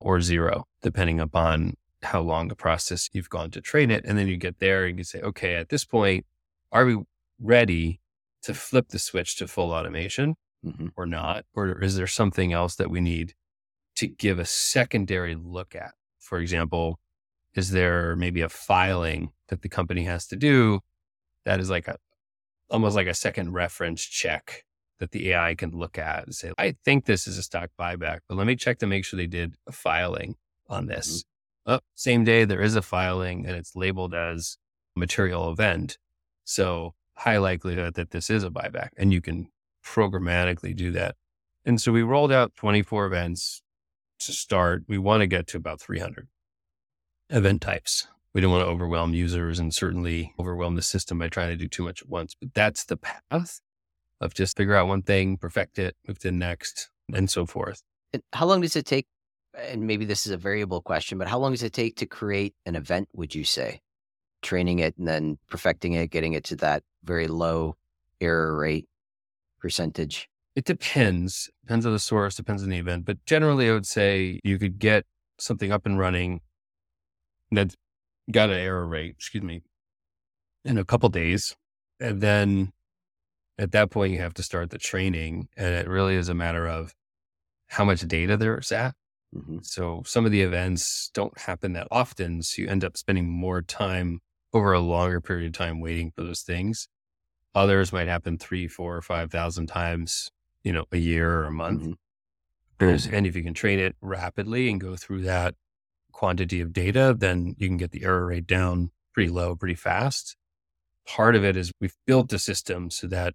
or 0.00 0.20
zero, 0.20 0.66
depending 0.82 1.20
upon 1.20 1.74
how 2.02 2.20
long 2.20 2.48
the 2.48 2.56
process 2.56 3.08
you've 3.12 3.30
gone 3.30 3.50
to 3.52 3.60
train 3.60 3.90
it. 3.90 4.04
And 4.04 4.16
then 4.18 4.28
you 4.28 4.36
get 4.36 4.58
there 4.58 4.86
and 4.86 4.98
you 4.98 5.04
say, 5.04 5.20
okay, 5.20 5.54
at 5.54 5.68
this 5.68 5.84
point, 5.84 6.26
are 6.72 6.84
we 6.84 6.98
ready 7.40 8.00
to 8.42 8.54
flip 8.54 8.88
the 8.88 8.98
switch 8.98 9.36
to 9.36 9.48
full 9.48 9.72
automation? 9.72 10.36
mm-hmm. 10.64 10.88
or 10.96 11.06
not? 11.06 11.44
Or 11.54 11.82
is 11.82 11.96
there 11.96 12.06
something 12.06 12.52
else 12.52 12.76
that 12.76 12.90
we 12.90 13.00
need 13.00 13.34
to 13.96 14.06
give 14.06 14.38
a 14.38 14.44
secondary 14.44 15.34
look 15.34 15.74
at? 15.74 15.92
For 16.18 16.38
example, 16.38 16.98
is 17.54 17.70
there 17.70 18.16
maybe 18.16 18.40
a 18.40 18.48
filing 18.48 19.30
that 19.48 19.62
the 19.62 19.68
company 19.68 20.04
has 20.04 20.26
to 20.28 20.36
do 20.36 20.80
that 21.44 21.60
is 21.60 21.70
like 21.70 21.88
a 21.88 21.96
almost 22.70 22.96
like 22.96 23.06
a 23.06 23.14
second 23.14 23.52
reference 23.52 24.04
check 24.04 24.64
that 24.98 25.10
the 25.12 25.30
AI 25.30 25.54
can 25.54 25.70
look 25.70 25.98
at 25.98 26.24
and 26.24 26.34
say, 26.34 26.52
I 26.58 26.76
think 26.84 27.06
this 27.06 27.26
is 27.26 27.38
a 27.38 27.42
stock 27.42 27.70
buyback, 27.78 28.20
but 28.28 28.36
let 28.36 28.46
me 28.46 28.54
check 28.54 28.78
to 28.78 28.86
make 28.86 29.04
sure 29.04 29.16
they 29.16 29.26
did 29.26 29.54
a 29.66 29.72
filing 29.72 30.36
on 30.68 30.86
this. 30.86 31.24
Mm-hmm. 31.66 31.72
Oh, 31.72 31.80
same 31.94 32.24
day 32.24 32.44
there 32.44 32.60
is 32.60 32.76
a 32.76 32.82
filing 32.82 33.46
and 33.46 33.56
it's 33.56 33.74
labeled 33.74 34.14
as 34.14 34.56
material 34.96 35.50
event. 35.50 35.98
So 36.44 36.94
high 37.14 37.38
likelihood 37.38 37.94
that 37.94 38.10
this 38.10 38.30
is 38.30 38.44
a 38.44 38.50
buyback 38.50 38.90
and 38.96 39.12
you 39.12 39.20
can 39.20 39.48
programmatically 39.84 40.76
do 40.76 40.90
that. 40.92 41.16
And 41.64 41.80
so 41.80 41.92
we 41.92 42.02
rolled 42.02 42.32
out 42.32 42.54
24 42.56 43.06
events 43.06 43.62
to 44.20 44.32
start. 44.32 44.84
We 44.88 44.98
want 44.98 45.20
to 45.22 45.26
get 45.26 45.46
to 45.48 45.56
about 45.56 45.80
300 45.80 46.28
event 47.30 47.60
types. 47.62 48.08
We 48.34 48.40
don't 48.40 48.52
want 48.52 48.64
to 48.64 48.70
overwhelm 48.70 49.12
users 49.12 49.58
and 49.58 49.74
certainly 49.74 50.32
overwhelm 50.38 50.76
the 50.76 50.82
system 50.82 51.18
by 51.18 51.28
trying 51.28 51.48
to 51.48 51.56
do 51.56 51.68
too 51.68 51.84
much 51.84 52.02
at 52.02 52.08
once. 52.08 52.36
But 52.40 52.54
that's 52.54 52.84
the 52.84 52.96
path 52.96 53.60
of 54.20 54.34
just 54.34 54.56
figure 54.56 54.76
out 54.76 54.86
one 54.86 55.02
thing, 55.02 55.36
perfect 55.36 55.78
it, 55.78 55.96
move 56.06 56.18
to 56.20 56.28
the 56.28 56.32
next, 56.32 56.90
and 57.12 57.28
so 57.28 57.46
forth. 57.46 57.82
And 58.12 58.22
how 58.32 58.46
long 58.46 58.60
does 58.60 58.76
it 58.76 58.86
take? 58.86 59.06
And 59.58 59.86
maybe 59.86 60.04
this 60.04 60.26
is 60.26 60.32
a 60.32 60.36
variable 60.36 60.80
question, 60.80 61.18
but 61.18 61.26
how 61.26 61.38
long 61.38 61.52
does 61.52 61.64
it 61.64 61.72
take 61.72 61.96
to 61.96 62.06
create 62.06 62.54
an 62.66 62.76
event, 62.76 63.08
would 63.14 63.34
you 63.34 63.42
say? 63.42 63.80
Training 64.42 64.78
it 64.78 64.96
and 64.96 65.08
then 65.08 65.38
perfecting 65.48 65.94
it, 65.94 66.10
getting 66.10 66.34
it 66.34 66.44
to 66.44 66.56
that 66.56 66.84
very 67.02 67.26
low 67.26 67.76
error 68.20 68.56
rate 68.56 68.88
percentage? 69.58 70.28
It 70.54 70.64
depends. 70.64 71.50
Depends 71.62 71.84
on 71.84 71.92
the 71.92 71.98
source, 71.98 72.36
depends 72.36 72.62
on 72.62 72.70
the 72.70 72.78
event. 72.78 73.04
But 73.06 73.24
generally, 73.24 73.68
I 73.68 73.72
would 73.72 73.86
say 73.86 74.40
you 74.44 74.58
could 74.58 74.78
get 74.78 75.04
something 75.38 75.72
up 75.72 75.84
and 75.84 75.98
running 75.98 76.42
that 77.50 77.74
got 78.30 78.50
an 78.50 78.56
error 78.56 78.86
rate, 78.86 79.14
excuse 79.16 79.42
me, 79.42 79.62
in 80.64 80.78
a 80.78 80.84
couple 80.84 81.08
days. 81.08 81.56
And 81.98 82.20
then 82.20 82.72
at 83.58 83.72
that 83.72 83.90
point, 83.90 84.12
you 84.12 84.18
have 84.20 84.34
to 84.34 84.42
start 84.42 84.70
the 84.70 84.78
training. 84.78 85.48
And 85.56 85.74
it 85.74 85.88
really 85.88 86.16
is 86.16 86.28
a 86.28 86.34
matter 86.34 86.66
of 86.66 86.94
how 87.68 87.84
much 87.84 88.00
data 88.06 88.36
there's 88.36 88.72
at. 88.72 88.94
Mm-hmm. 89.34 89.58
So 89.62 90.02
some 90.04 90.26
of 90.26 90.32
the 90.32 90.42
events 90.42 91.10
don't 91.14 91.38
happen 91.38 91.72
that 91.74 91.86
often. 91.90 92.42
So 92.42 92.62
you 92.62 92.68
end 92.68 92.84
up 92.84 92.96
spending 92.96 93.28
more 93.28 93.62
time 93.62 94.20
over 94.52 94.72
a 94.72 94.80
longer 94.80 95.20
period 95.20 95.46
of 95.46 95.52
time 95.52 95.80
waiting 95.80 96.10
for 96.10 96.24
those 96.24 96.42
things. 96.42 96.88
Others 97.54 97.92
might 97.92 98.08
happen 98.08 98.38
three, 98.38 98.66
four, 98.66 98.96
or 98.96 99.02
five 99.02 99.30
thousand 99.30 99.66
times, 99.66 100.30
you 100.64 100.72
know, 100.72 100.84
a 100.90 100.98
year 100.98 101.40
or 101.40 101.44
a 101.44 101.52
month. 101.52 101.82
Mm-hmm. 102.80 103.14
And 103.14 103.26
if 103.26 103.36
you 103.36 103.42
can 103.42 103.54
train 103.54 103.78
it 103.78 103.94
rapidly 104.00 104.70
and 104.70 104.80
go 104.80 104.96
through 104.96 105.22
that 105.22 105.54
quantity 106.20 106.60
of 106.60 106.74
data, 106.74 107.16
then 107.18 107.54
you 107.56 107.66
can 107.66 107.78
get 107.78 107.92
the 107.92 108.04
error 108.04 108.26
rate 108.26 108.46
down 108.46 108.90
pretty 109.14 109.30
low, 109.30 109.56
pretty 109.56 109.74
fast. 109.74 110.36
Part 111.06 111.34
of 111.34 111.42
it 111.46 111.56
is 111.56 111.72
we've 111.80 111.96
built 112.06 112.28
the 112.28 112.38
system 112.38 112.90
so 112.90 113.06
that 113.06 113.32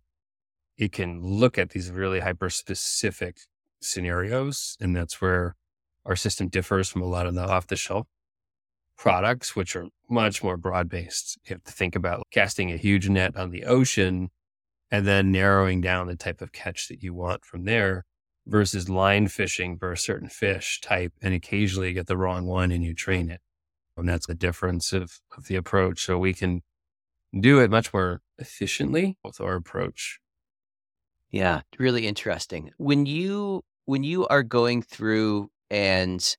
it 0.78 0.92
can 0.92 1.20
look 1.20 1.58
at 1.58 1.72
these 1.72 1.90
really 1.90 2.20
hyper 2.20 2.48
specific 2.52 3.38
scenarios. 3.82 4.78
And 4.80 4.96
that's 4.96 5.20
where 5.20 5.56
our 6.06 6.16
system 6.16 6.48
differs 6.48 6.88
from 6.88 7.02
a 7.02 7.08
lot 7.08 7.26
of 7.26 7.34
the 7.34 7.42
off 7.42 7.66
the 7.66 7.76
shelf 7.76 8.06
products, 8.96 9.56
which 9.56 9.76
are 9.76 9.88
much 10.08 10.44
more 10.44 10.56
broad 10.56 10.88
based. 10.88 11.40
You 11.46 11.56
have 11.56 11.64
to 11.64 11.72
think 11.72 11.96
about 11.96 12.22
casting 12.30 12.72
a 12.72 12.78
huge 12.78 13.10
net 13.10 13.36
on 13.36 13.50
the 13.50 13.64
ocean 13.64 14.30
and 14.92 15.08
then 15.08 15.32
narrowing 15.32 15.82
down 15.82 16.06
the 16.06 16.16
type 16.16 16.40
of 16.40 16.52
catch 16.52 16.88
that 16.90 17.02
you 17.02 17.16
want 17.16 17.46
from 17.46 17.66
there 17.66 18.06
versus 18.48 18.90
line 18.90 19.28
fishing 19.28 19.78
for 19.78 19.92
a 19.92 19.98
certain 19.98 20.30
fish 20.30 20.80
type. 20.82 21.14
And 21.22 21.34
occasionally 21.34 21.90
you 21.90 21.94
get 21.94 22.08
the 22.08 22.18
wrong 22.18 22.46
one 22.46 22.72
and 22.72 22.84
you 22.84 22.94
train 22.94 23.30
it. 23.30 23.42
And 23.98 24.08
that's 24.10 24.28
the 24.28 24.36
difference 24.36 24.94
of, 24.94 25.20
of 25.38 25.48
the 25.48 25.56
approach. 25.56 26.06
So 26.06 26.18
we 26.18 26.34
can 26.34 26.62
do 27.38 27.60
it 27.60 27.72
much 27.72 27.94
more 27.94 28.22
efficiently 28.38 29.18
with 29.24 29.40
our 29.42 29.56
approach. 29.56 30.20
Yeah, 31.32 31.62
really 31.78 32.08
interesting. 32.08 32.72
When 32.78 33.06
you 33.06 33.64
when 33.86 34.04
you 34.04 34.28
are 34.28 34.44
going 34.44 34.82
through 34.82 35.50
and 35.70 36.36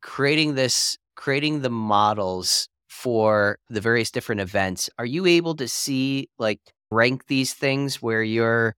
creating 0.00 0.54
this 0.54 0.96
creating 1.16 1.62
the 1.62 1.70
models 1.70 2.68
for 2.88 3.58
the 3.68 3.80
various 3.80 4.10
different 4.10 4.40
events, 4.40 4.88
are 4.98 5.06
you 5.06 5.26
able 5.26 5.54
to 5.56 5.68
see 5.68 6.28
like 6.38 6.60
rank 6.90 7.26
these 7.26 7.52
things 7.52 8.00
where 8.00 8.22
you're 8.22 8.74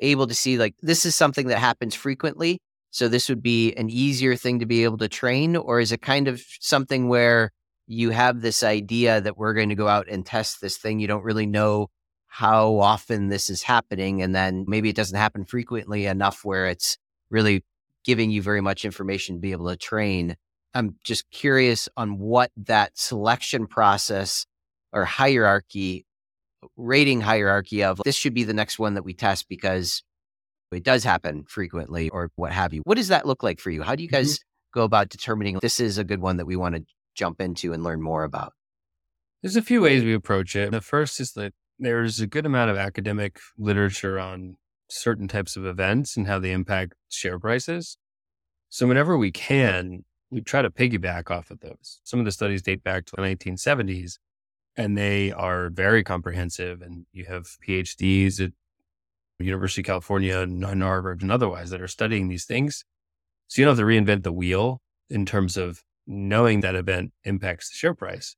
able 0.00 0.26
to 0.26 0.34
see 0.34 0.58
like 0.58 0.74
this 0.82 1.04
is 1.04 1.14
something 1.14 1.48
that 1.48 1.58
happens 1.58 1.94
frequently? 1.94 2.60
So 2.90 3.08
this 3.08 3.28
would 3.28 3.42
be 3.42 3.74
an 3.74 3.90
easier 3.90 4.36
thing 4.36 4.60
to 4.60 4.66
be 4.66 4.84
able 4.84 4.98
to 4.98 5.08
train, 5.08 5.56
or 5.56 5.80
is 5.80 5.92
it 5.92 6.00
kind 6.00 6.26
of 6.28 6.42
something 6.60 7.08
where 7.08 7.52
you 7.86 8.10
have 8.10 8.40
this 8.40 8.62
idea 8.62 9.20
that 9.20 9.36
we're 9.36 9.54
going 9.54 9.68
to 9.68 9.74
go 9.74 9.88
out 9.88 10.08
and 10.08 10.24
test 10.24 10.60
this 10.60 10.78
thing? 10.78 11.00
You 11.00 11.06
don't 11.06 11.24
really 11.24 11.46
know 11.46 11.88
how 12.26 12.78
often 12.78 13.28
this 13.28 13.50
is 13.50 13.62
happening. 13.62 14.22
And 14.22 14.34
then 14.34 14.64
maybe 14.68 14.88
it 14.88 14.96
doesn't 14.96 15.16
happen 15.16 15.44
frequently 15.44 16.06
enough 16.06 16.44
where 16.44 16.66
it's 16.66 16.98
really 17.30 17.64
giving 18.04 18.30
you 18.30 18.42
very 18.42 18.60
much 18.60 18.84
information 18.84 19.36
to 19.36 19.40
be 19.40 19.52
able 19.52 19.68
to 19.68 19.76
train 19.76 20.36
I'm 20.74 20.96
just 21.02 21.30
curious 21.30 21.88
on 21.96 22.18
what 22.18 22.50
that 22.56 22.96
selection 22.98 23.66
process 23.66 24.46
or 24.92 25.04
hierarchy, 25.04 26.06
rating 26.76 27.20
hierarchy 27.20 27.82
of 27.82 28.00
this 28.04 28.16
should 28.16 28.34
be 28.34 28.44
the 28.44 28.54
next 28.54 28.78
one 28.78 28.94
that 28.94 29.04
we 29.04 29.14
test 29.14 29.48
because 29.48 30.02
it 30.72 30.84
does 30.84 31.04
happen 31.04 31.44
frequently 31.48 32.08
or 32.10 32.30
what 32.36 32.52
have 32.52 32.74
you. 32.74 32.82
What 32.84 32.96
does 32.96 33.08
that 33.08 33.26
look 33.26 33.42
like 33.42 33.60
for 33.60 33.70
you? 33.70 33.82
How 33.82 33.94
do 33.94 34.02
you 34.02 34.08
mm-hmm. 34.08 34.16
guys 34.16 34.34
mm-hmm. 34.34 34.78
go 34.78 34.84
about 34.84 35.08
determining 35.08 35.58
this 35.60 35.80
is 35.80 35.98
a 35.98 36.04
good 36.04 36.20
one 36.20 36.36
that 36.36 36.46
we 36.46 36.56
want 36.56 36.74
to 36.76 36.84
jump 37.14 37.40
into 37.40 37.72
and 37.72 37.82
learn 37.82 38.02
more 38.02 38.24
about? 38.24 38.52
There's 39.42 39.56
a 39.56 39.62
few 39.62 39.82
ways 39.82 40.02
we 40.02 40.14
approach 40.14 40.56
it. 40.56 40.70
The 40.72 40.80
first 40.80 41.20
is 41.20 41.32
that 41.32 41.52
there's 41.78 42.20
a 42.20 42.26
good 42.26 42.44
amount 42.44 42.70
of 42.70 42.76
academic 42.76 43.38
literature 43.56 44.18
on 44.18 44.56
certain 44.90 45.28
types 45.28 45.56
of 45.56 45.64
events 45.64 46.16
and 46.16 46.26
how 46.26 46.38
they 46.38 46.50
impact 46.50 46.94
share 47.08 47.38
prices. 47.38 47.98
So 48.68 48.86
whenever 48.86 49.16
we 49.16 49.30
can, 49.30 50.04
we 50.30 50.40
try 50.40 50.62
to 50.62 50.70
piggyback 50.70 51.30
off 51.30 51.50
of 51.50 51.60
those. 51.60 52.00
Some 52.04 52.18
of 52.18 52.26
the 52.26 52.32
studies 52.32 52.62
date 52.62 52.82
back 52.82 53.06
to 53.06 53.12
the 53.16 53.22
1970s 53.22 54.18
and 54.78 54.96
they 54.96 55.32
are 55.32 55.68
very 55.70 56.04
comprehensive. 56.04 56.80
And 56.80 57.04
you 57.12 57.24
have 57.26 57.58
PhDs 57.66 58.40
at 58.40 58.52
University 59.40 59.82
of 59.82 59.86
California 59.86 60.46
Harvard 60.62 61.20
and 61.20 61.32
otherwise 61.32 61.70
that 61.70 61.82
are 61.82 61.88
studying 61.88 62.28
these 62.28 62.44
things. 62.44 62.84
So 63.48 63.60
you 63.60 63.66
don't 63.66 63.76
have 63.76 63.84
to 63.84 63.84
reinvent 63.84 64.22
the 64.22 64.32
wheel 64.32 64.80
in 65.10 65.26
terms 65.26 65.56
of 65.56 65.82
knowing 66.06 66.60
that 66.60 66.76
event 66.76 67.12
impacts 67.24 67.70
the 67.70 67.76
share 67.76 67.94
price. 67.94 68.36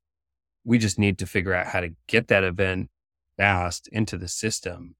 We 0.64 0.78
just 0.78 0.98
need 0.98 1.18
to 1.18 1.26
figure 1.26 1.52
out 1.54 1.68
how 1.68 1.80
to 1.80 1.90
get 2.08 2.28
that 2.28 2.42
event 2.42 2.88
fast 3.36 3.88
into 3.88 4.16
the 4.16 4.28
system 4.28 4.96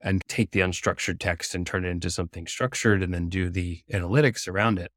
and 0.00 0.22
take 0.28 0.52
the 0.52 0.60
unstructured 0.60 1.18
text 1.18 1.54
and 1.54 1.66
turn 1.66 1.84
it 1.84 1.88
into 1.88 2.10
something 2.10 2.46
structured 2.46 3.02
and 3.02 3.12
then 3.12 3.28
do 3.28 3.50
the 3.50 3.80
analytics 3.92 4.46
around 4.46 4.78
it. 4.78 4.92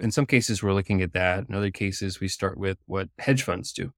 In 0.00 0.10
some 0.10 0.26
cases, 0.26 0.62
we're 0.62 0.74
looking 0.74 1.02
at 1.02 1.12
that. 1.12 1.48
In 1.48 1.54
other 1.54 1.70
cases, 1.70 2.20
we 2.20 2.28
start 2.28 2.58
with 2.58 2.78
what 2.86 3.10
hedge 3.18 3.42
funds 3.42 3.72
do. 3.72 3.92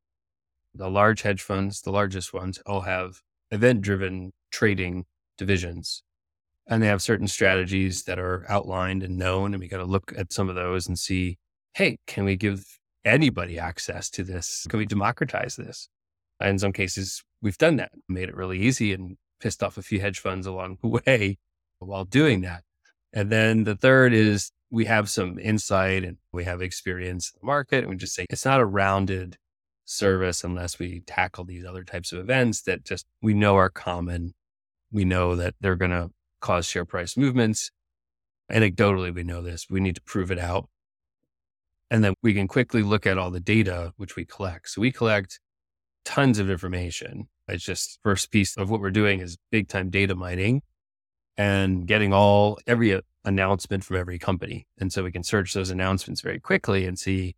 The 0.75 0.91
large 0.91 1.23
hedge 1.23 1.43
funds, 1.43 1.83
the 1.83 1.91
largest 1.91 2.33
ones, 2.33 2.59
all 2.67 2.83
have 2.83 3.21
event 3.51 3.81
driven 3.81 4.33
trading 4.51 5.07
divisions. 5.37 6.03
And 6.67 6.83
they 6.83 6.87
have 6.87 7.01
certain 7.01 7.29
strategies 7.29 8.05
that 8.05 8.19
are 8.19 8.45
outlined 8.49 9.03
and 9.03 9.17
known. 9.17 9.55
And 9.55 9.61
we 9.61 9.69
got 9.69 9.79
to 9.79 9.85
look 9.85 10.13
at 10.17 10.33
some 10.33 10.49
of 10.49 10.55
those 10.55 10.87
and 10.87 10.99
see 10.99 11.39
hey, 11.75 11.97
can 12.09 12.25
we 12.25 12.35
give 12.35 12.65
anybody 13.05 13.57
access 13.57 14.11
to 14.11 14.25
this? 14.25 14.67
Can 14.69 14.79
we 14.79 14.87
democratize 14.87 15.55
this? 15.55 15.89
And 16.41 16.51
in 16.51 16.59
some 16.59 16.73
cases, 16.73 17.23
we've 17.41 17.59
done 17.59 17.77
that, 17.77 17.93
made 18.09 18.29
it 18.29 18.35
really 18.35 18.59
easy 18.59 18.93
and 18.93 19.17
pissed 19.41 19.63
off 19.63 19.79
a 19.79 19.83
few 19.83 20.01
hedge 20.01 20.19
funds 20.19 20.47
along 20.47 20.79
the 20.83 20.89
way 21.07 21.39
while 21.79 22.05
doing 22.05 22.41
that. 22.41 22.63
And 23.13 23.31
then 23.31 23.65
the 23.65 23.77
third 23.77 24.13
is 24.13 24.51
we 24.71 24.85
have 24.85 25.09
some 25.09 25.39
insight 25.39 26.05
and 26.05 26.17
we 26.33 26.45
have 26.45 26.61
experience 26.61 27.33
in 27.33 27.39
the 27.41 27.47
market. 27.47 27.85
And 27.85 27.91
we 27.91 27.97
just 27.97 28.15
say 28.15 28.27
it's 28.29 28.45
not 28.45 28.61
a 28.61 28.67
rounded 28.67 29.37
service 29.89 30.45
unless 30.45 30.79
we 30.79 31.01
tackle 31.01 31.45
these 31.45 31.65
other 31.65 31.83
types 31.83 32.13
of 32.13 32.19
events 32.19 32.63
that 32.63 32.85
just 32.85 33.07
we 33.23 33.35
know 33.35 33.57
are 33.57 33.71
common. 33.71 34.35
We 34.93 35.05
know 35.05 35.37
that 35.37 35.55
they're 35.61 35.77
going 35.77 35.91
to 35.91 36.11
cause 36.41 36.67
share 36.67 36.85
price 36.85 37.17
movements. 37.17 37.71
Anecdotally, 38.51 39.15
we 39.15 39.23
know 39.23 39.43
this. 39.43 39.67
We 39.69 39.81
need 39.81 39.95
to 39.97 40.03
prove 40.03 40.31
it 40.31 40.39
out. 40.39 40.69
And 41.91 42.05
then 42.05 42.15
we 42.23 42.35
can 42.35 42.49
quickly 42.49 42.83
look 42.83 43.07
at 43.07 43.19
all 43.19 43.31
the 43.31 43.41
data 43.41 43.93
which 43.97 44.15
we 44.15 44.25
collect. 44.25 44.69
So 44.69 44.81
we 44.81 44.93
collect 44.93 45.41
tons 46.05 46.39
of 46.39 46.51
information. 46.51 47.29
It's 47.49 47.65
just 47.65 47.99
first 48.03 48.31
piece 48.31 48.57
of 48.57 48.71
what 48.71 48.81
we're 48.81 48.91
doing 48.91 49.21
is 49.21 49.39
big 49.51 49.69
time 49.69 49.89
data 49.89 50.15
mining 50.15 50.63
and 51.39 51.87
getting 51.87 52.13
all 52.13 52.59
every 52.67 53.01
announcement 53.25 53.85
from 53.85 53.97
every 53.97 54.19
company. 54.19 54.67
And 54.79 54.93
so 54.93 55.03
we 55.03 55.13
can 55.13 55.23
search 55.23 55.55
those 55.55 55.71
announcements 55.71 56.21
very 56.21 56.41
quickly 56.41 56.85
and 56.85 56.99
see 56.99 57.37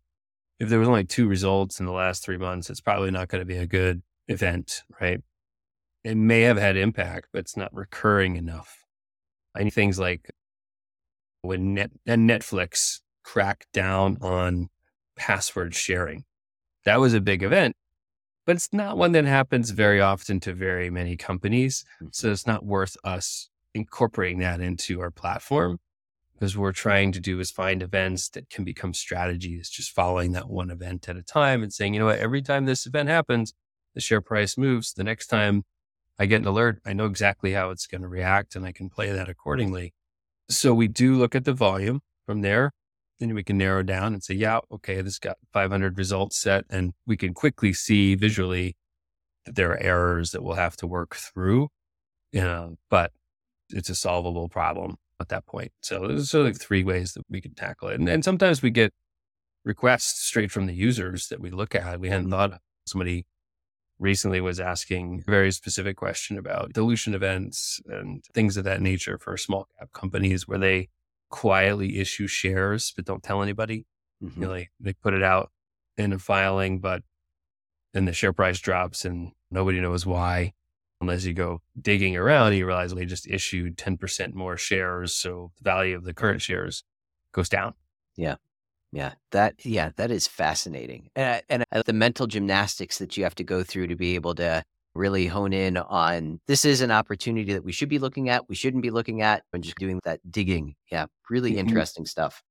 if 0.61 0.69
there 0.69 0.77
was 0.77 0.87
only 0.87 1.03
two 1.03 1.27
results 1.27 1.79
in 1.79 1.87
the 1.87 1.91
last 1.91 2.23
three 2.23 2.37
months, 2.37 2.69
it's 2.69 2.81
probably 2.81 3.09
not 3.09 3.29
going 3.29 3.41
to 3.41 3.45
be 3.45 3.57
a 3.57 3.65
good 3.65 4.03
event, 4.27 4.83
right? 5.01 5.19
It 6.03 6.15
may 6.15 6.41
have 6.41 6.57
had 6.57 6.77
impact, 6.77 7.29
but 7.33 7.39
it's 7.39 7.57
not 7.57 7.73
recurring 7.73 8.35
enough. 8.35 8.85
And 9.55 9.73
things 9.73 9.97
like 9.97 10.29
when 11.41 11.73
Net, 11.73 11.89
and 12.05 12.29
Netflix 12.29 12.99
cracked 13.23 13.71
down 13.73 14.19
on 14.21 14.69
password 15.15 15.73
sharing. 15.73 16.25
That 16.85 16.99
was 16.99 17.15
a 17.15 17.21
big 17.21 17.41
event, 17.41 17.75
but 18.45 18.55
it's 18.55 18.71
not 18.71 18.99
one 18.99 19.13
that 19.13 19.25
happens 19.25 19.71
very 19.71 19.99
often 19.99 20.39
to 20.41 20.53
very 20.53 20.91
many 20.91 21.17
companies. 21.17 21.83
So 22.11 22.27
mm-hmm. 22.27 22.33
it's 22.33 22.45
not 22.45 22.63
worth 22.63 22.95
us 23.03 23.49
incorporating 23.73 24.39
that 24.39 24.61
into 24.61 25.01
our 25.01 25.11
platform 25.11 25.79
because 26.41 26.57
we're 26.57 26.71
trying 26.71 27.11
to 27.11 27.19
do 27.19 27.39
is 27.39 27.51
find 27.51 27.83
events 27.83 28.27
that 28.29 28.49
can 28.49 28.63
become 28.63 28.95
strategies, 28.95 29.69
just 29.69 29.91
following 29.91 30.31
that 30.31 30.49
one 30.49 30.71
event 30.71 31.07
at 31.07 31.15
a 31.15 31.21
time 31.21 31.61
and 31.61 31.71
saying, 31.71 31.93
you 31.93 31.99
know 31.99 32.07
what, 32.07 32.17
every 32.17 32.41
time 32.41 32.65
this 32.65 32.87
event 32.87 33.07
happens, 33.07 33.53
the 33.93 34.01
share 34.01 34.21
price 34.21 34.57
moves. 34.57 34.91
The 34.91 35.03
next 35.03 35.27
time 35.27 35.65
I 36.17 36.25
get 36.25 36.41
an 36.41 36.47
alert, 36.47 36.81
I 36.83 36.93
know 36.93 37.05
exactly 37.05 37.53
how 37.53 37.69
it's 37.69 37.85
going 37.85 38.01
to 38.01 38.07
react 38.07 38.55
and 38.55 38.65
I 38.65 38.71
can 38.71 38.89
play 38.89 39.11
that 39.11 39.29
accordingly. 39.29 39.93
So 40.49 40.73
we 40.73 40.87
do 40.87 41.13
look 41.13 41.35
at 41.35 41.45
the 41.45 41.53
volume 41.53 42.01
from 42.25 42.41
there. 42.41 42.71
Then 43.19 43.35
we 43.35 43.43
can 43.43 43.59
narrow 43.59 43.83
down 43.83 44.15
and 44.15 44.23
say, 44.23 44.33
yeah, 44.33 44.61
okay, 44.73 44.99
this 45.01 45.19
got 45.19 45.37
500 45.53 45.95
results 45.95 46.41
set. 46.41 46.65
And 46.71 46.93
we 47.05 47.17
can 47.17 47.35
quickly 47.35 47.71
see 47.71 48.15
visually 48.15 48.75
that 49.45 49.53
there 49.55 49.73
are 49.73 49.79
errors 49.79 50.31
that 50.31 50.41
we'll 50.41 50.55
have 50.55 50.75
to 50.77 50.87
work 50.87 51.13
through. 51.13 51.69
You 52.31 52.41
know, 52.41 52.77
but 52.89 53.11
it's 53.69 53.91
a 53.91 53.95
solvable 53.95 54.49
problem 54.49 54.97
at 55.21 55.29
that 55.29 55.45
point. 55.45 55.71
So 55.81 56.07
there's 56.07 56.29
sort 56.29 56.41
of 56.45 56.53
like 56.53 56.61
three 56.61 56.83
ways 56.83 57.13
that 57.13 57.23
we 57.29 57.41
can 57.41 57.53
tackle 57.53 57.89
it. 57.89 57.99
And, 57.99 58.09
and 58.09 58.23
sometimes 58.23 58.61
we 58.61 58.71
get 58.71 58.91
requests 59.63 60.25
straight 60.25 60.51
from 60.51 60.65
the 60.65 60.73
users 60.73 61.27
that 61.27 61.39
we 61.39 61.49
look 61.49 61.75
at. 61.75 61.99
We 61.99 62.09
hadn't 62.09 62.29
thought 62.29 62.59
somebody 62.85 63.25
recently 63.99 64.41
was 64.41 64.59
asking 64.59 65.23
a 65.27 65.31
very 65.31 65.51
specific 65.51 65.95
question 65.95 66.37
about 66.37 66.73
dilution 66.73 67.13
events 67.13 67.79
and 67.85 68.23
things 68.33 68.57
of 68.57 68.63
that 68.63 68.81
nature 68.81 69.17
for 69.19 69.37
small 69.37 69.67
cap 69.77 69.89
companies 69.93 70.47
where 70.47 70.57
they 70.57 70.89
quietly 71.29 71.99
issue 71.99 72.27
shares 72.27 72.91
but 72.95 73.05
don't 73.05 73.23
tell 73.23 73.43
anybody. 73.43 73.85
Mm-hmm. 74.23 74.41
You 74.41 74.47
know, 74.47 74.53
they, 74.53 74.69
they 74.79 74.93
put 74.93 75.13
it 75.13 75.23
out 75.23 75.51
in 75.97 76.13
a 76.13 76.19
filing, 76.19 76.79
but 76.79 77.03
then 77.93 78.05
the 78.05 78.13
share 78.13 78.33
price 78.33 78.59
drops 78.59 79.05
and 79.05 79.31
nobody 79.51 79.79
knows 79.79 80.05
why 80.05 80.53
unless 81.01 81.25
you 81.25 81.33
go 81.33 81.61
digging 81.79 82.15
around, 82.15 82.53
you 82.53 82.65
realize 82.65 82.93
they 82.93 83.05
just 83.05 83.27
issued 83.27 83.77
10% 83.77 84.33
more 84.33 84.55
shares. 84.55 85.15
So 85.15 85.51
the 85.57 85.63
value 85.63 85.97
of 85.97 86.03
the 86.03 86.13
current 86.13 86.41
shares 86.41 86.83
goes 87.33 87.49
down. 87.49 87.73
Yeah. 88.15 88.35
Yeah. 88.91 89.13
That, 89.31 89.65
yeah, 89.65 89.91
that 89.97 90.11
is 90.11 90.27
fascinating. 90.27 91.09
And, 91.15 91.41
and 91.49 91.65
the 91.85 91.93
mental 91.93 92.27
gymnastics 92.27 92.99
that 92.99 93.17
you 93.17 93.23
have 93.23 93.35
to 93.35 93.43
go 93.43 93.63
through 93.63 93.87
to 93.87 93.95
be 93.95 94.15
able 94.15 94.35
to 94.35 94.63
really 94.93 95.27
hone 95.27 95.53
in 95.53 95.77
on 95.77 96.39
this 96.47 96.65
is 96.65 96.81
an 96.81 96.91
opportunity 96.91 97.53
that 97.53 97.63
we 97.63 97.71
should 97.71 97.89
be 97.89 97.99
looking 97.99 98.29
at, 98.29 98.49
we 98.49 98.55
shouldn't 98.55 98.83
be 98.83 98.91
looking 98.91 99.21
at, 99.21 99.43
and 99.53 99.63
just 99.63 99.77
doing 99.77 99.99
that 100.03 100.19
digging. 100.29 100.75
Yeah, 100.91 101.05
really 101.29 101.51
mm-hmm. 101.51 101.59
interesting 101.59 102.05
stuff. 102.05 102.41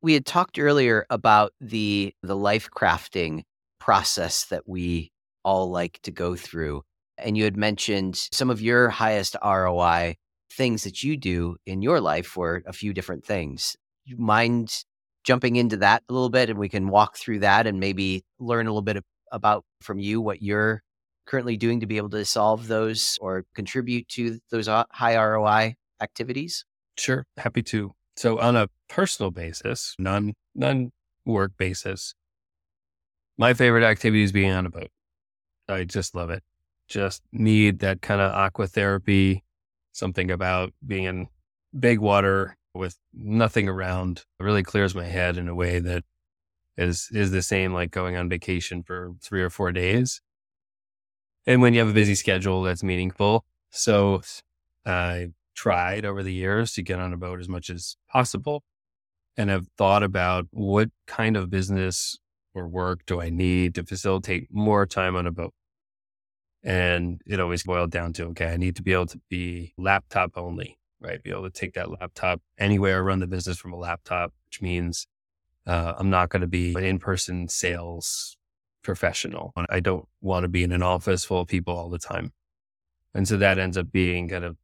We 0.00 0.14
had 0.14 0.26
talked 0.26 0.58
earlier 0.58 1.06
about 1.10 1.52
the 1.60 2.14
the 2.22 2.34
life 2.34 2.68
crafting 2.74 3.42
process 3.78 4.46
that 4.46 4.66
we 4.66 5.12
all 5.44 5.70
like 5.70 6.00
to 6.02 6.10
go 6.10 6.34
through. 6.34 6.82
And 7.24 7.36
you 7.36 7.44
had 7.44 7.56
mentioned 7.56 8.16
some 8.32 8.50
of 8.50 8.60
your 8.60 8.88
highest 8.88 9.36
ROI 9.44 10.16
things 10.52 10.84
that 10.84 11.02
you 11.02 11.16
do 11.16 11.56
in 11.66 11.82
your 11.82 12.00
life 12.00 12.36
were 12.36 12.62
a 12.66 12.72
few 12.72 12.92
different 12.92 13.24
things. 13.24 13.76
You 14.04 14.16
mind 14.18 14.84
jumping 15.24 15.56
into 15.56 15.76
that 15.78 16.02
a 16.08 16.12
little 16.12 16.30
bit 16.30 16.50
and 16.50 16.58
we 16.58 16.68
can 16.68 16.88
walk 16.88 17.16
through 17.16 17.40
that 17.40 17.66
and 17.66 17.80
maybe 17.80 18.24
learn 18.38 18.66
a 18.66 18.70
little 18.70 18.82
bit 18.82 19.02
about 19.30 19.64
from 19.80 19.98
you 19.98 20.20
what 20.20 20.42
you're 20.42 20.82
currently 21.26 21.56
doing 21.56 21.80
to 21.80 21.86
be 21.86 21.96
able 21.96 22.10
to 22.10 22.24
solve 22.24 22.66
those 22.66 23.18
or 23.20 23.44
contribute 23.54 24.08
to 24.08 24.38
those 24.50 24.68
uh, 24.68 24.84
high 24.90 25.16
ROI 25.16 25.76
activities? 26.00 26.64
Sure, 26.98 27.24
happy 27.36 27.62
to. 27.62 27.92
So 28.16 28.38
on 28.38 28.56
a 28.56 28.68
personal 28.88 29.30
basis, 29.30 29.94
non 29.98 30.34
non 30.54 30.92
work 31.24 31.52
basis, 31.56 32.14
my 33.38 33.54
favorite 33.54 33.84
activity 33.84 34.22
is 34.22 34.32
being 34.32 34.50
on 34.50 34.66
a 34.66 34.70
boat. 34.70 34.90
I 35.68 35.84
just 35.84 36.14
love 36.14 36.30
it. 36.30 36.42
Just 36.88 37.22
need 37.32 37.78
that 37.80 38.02
kind 38.02 38.20
of 38.20 38.32
aqua 38.32 38.66
therapy, 38.66 39.44
something 39.92 40.30
about 40.30 40.72
being 40.86 41.04
in 41.04 41.28
big 41.78 41.98
water 41.98 42.56
with 42.74 42.96
nothing 43.12 43.68
around 43.68 44.24
it 44.40 44.42
really 44.42 44.62
clears 44.62 44.94
my 44.94 45.04
head 45.04 45.36
in 45.36 45.48
a 45.48 45.54
way 45.54 45.78
that 45.78 46.04
is 46.76 47.08
is 47.12 47.30
the 47.30 47.42
same 47.42 47.72
like 47.72 47.90
going 47.90 48.16
on 48.16 48.28
vacation 48.28 48.82
for 48.82 49.12
three 49.22 49.42
or 49.42 49.50
four 49.50 49.72
days. 49.72 50.20
And 51.46 51.60
when 51.60 51.74
you 51.74 51.80
have 51.80 51.88
a 51.88 51.94
busy 51.94 52.14
schedule, 52.14 52.62
that's 52.62 52.82
meaningful. 52.82 53.44
So 53.70 54.22
I 54.86 55.28
tried 55.54 56.04
over 56.04 56.22
the 56.22 56.32
years 56.32 56.72
to 56.74 56.82
get 56.82 56.98
on 56.98 57.12
a 57.12 57.16
boat 57.16 57.40
as 57.40 57.48
much 57.48 57.68
as 57.68 57.96
possible 58.08 58.62
and 59.36 59.50
have 59.50 59.66
thought 59.76 60.02
about 60.02 60.46
what 60.50 60.90
kind 61.06 61.36
of 61.36 61.50
business 61.50 62.18
or 62.54 62.68
work 62.68 63.00
do 63.06 63.20
I 63.20 63.30
need 63.30 63.74
to 63.76 63.84
facilitate 63.84 64.48
more 64.50 64.86
time 64.86 65.16
on 65.16 65.26
a 65.26 65.32
boat? 65.32 65.52
And 66.64 67.20
it 67.26 67.40
always 67.40 67.64
boiled 67.64 67.90
down 67.90 68.12
to, 68.14 68.26
okay, 68.26 68.52
I 68.52 68.56
need 68.56 68.76
to 68.76 68.82
be 68.82 68.92
able 68.92 69.06
to 69.06 69.20
be 69.28 69.74
laptop 69.76 70.32
only, 70.36 70.78
right? 71.00 71.22
Be 71.22 71.30
able 71.30 71.44
to 71.44 71.50
take 71.50 71.74
that 71.74 71.90
laptop 71.90 72.40
anywhere, 72.56 73.02
run 73.02 73.18
the 73.18 73.26
business 73.26 73.58
from 73.58 73.72
a 73.72 73.76
laptop, 73.76 74.32
which 74.46 74.62
means 74.62 75.06
uh, 75.66 75.94
I'm 75.98 76.10
not 76.10 76.28
going 76.28 76.42
to 76.42 76.46
be 76.46 76.74
an 76.74 76.84
in 76.84 76.98
person 76.98 77.48
sales 77.48 78.36
professional. 78.82 79.52
I 79.68 79.80
don't 79.80 80.06
want 80.20 80.44
to 80.44 80.48
be 80.48 80.62
in 80.62 80.72
an 80.72 80.82
office 80.82 81.24
full 81.24 81.40
of 81.40 81.48
people 81.48 81.76
all 81.76 81.88
the 81.88 81.98
time. 81.98 82.32
And 83.14 83.26
so 83.28 83.36
that 83.36 83.58
ends 83.58 83.76
up 83.76 83.92
being 83.92 84.28
kind 84.28 84.44
of 84.44 84.56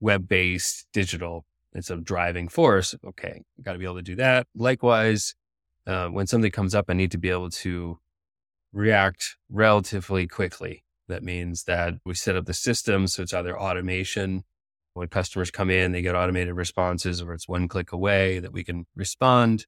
web 0.00 0.28
based 0.28 0.86
digital. 0.92 1.44
It's 1.72 1.90
a 1.90 1.96
driving 1.96 2.48
force. 2.48 2.94
Okay, 3.04 3.42
got 3.62 3.74
to 3.74 3.78
be 3.78 3.84
able 3.84 3.96
to 3.96 4.02
do 4.02 4.16
that. 4.16 4.46
Likewise, 4.54 5.34
uh, 5.86 6.08
when 6.08 6.26
something 6.26 6.50
comes 6.50 6.74
up, 6.74 6.86
I 6.88 6.94
need 6.94 7.12
to 7.12 7.18
be 7.18 7.30
able 7.30 7.50
to 7.50 7.98
react 8.72 9.36
relatively 9.48 10.26
quickly. 10.26 10.82
That 11.10 11.22
means 11.22 11.64
that 11.64 11.94
we 12.04 12.14
set 12.14 12.36
up 12.36 12.46
the 12.46 12.54
system. 12.54 13.06
So 13.06 13.22
it's 13.22 13.34
either 13.34 13.58
automation. 13.58 14.44
When 14.94 15.08
customers 15.08 15.50
come 15.50 15.70
in, 15.70 15.92
they 15.92 16.02
get 16.02 16.16
automated 16.16 16.54
responses, 16.54 17.22
or 17.22 17.32
it's 17.32 17.46
one 17.46 17.68
click 17.68 17.92
away 17.92 18.40
that 18.40 18.52
we 18.52 18.64
can 18.64 18.86
respond 18.96 19.66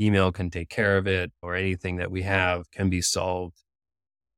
email 0.00 0.32
can 0.32 0.50
take 0.50 0.68
care 0.68 0.96
of 0.96 1.06
it 1.06 1.32
or 1.42 1.54
anything 1.54 1.96
that 1.96 2.10
we 2.10 2.22
have 2.22 2.70
can 2.70 2.90
be 2.90 3.00
solved 3.00 3.62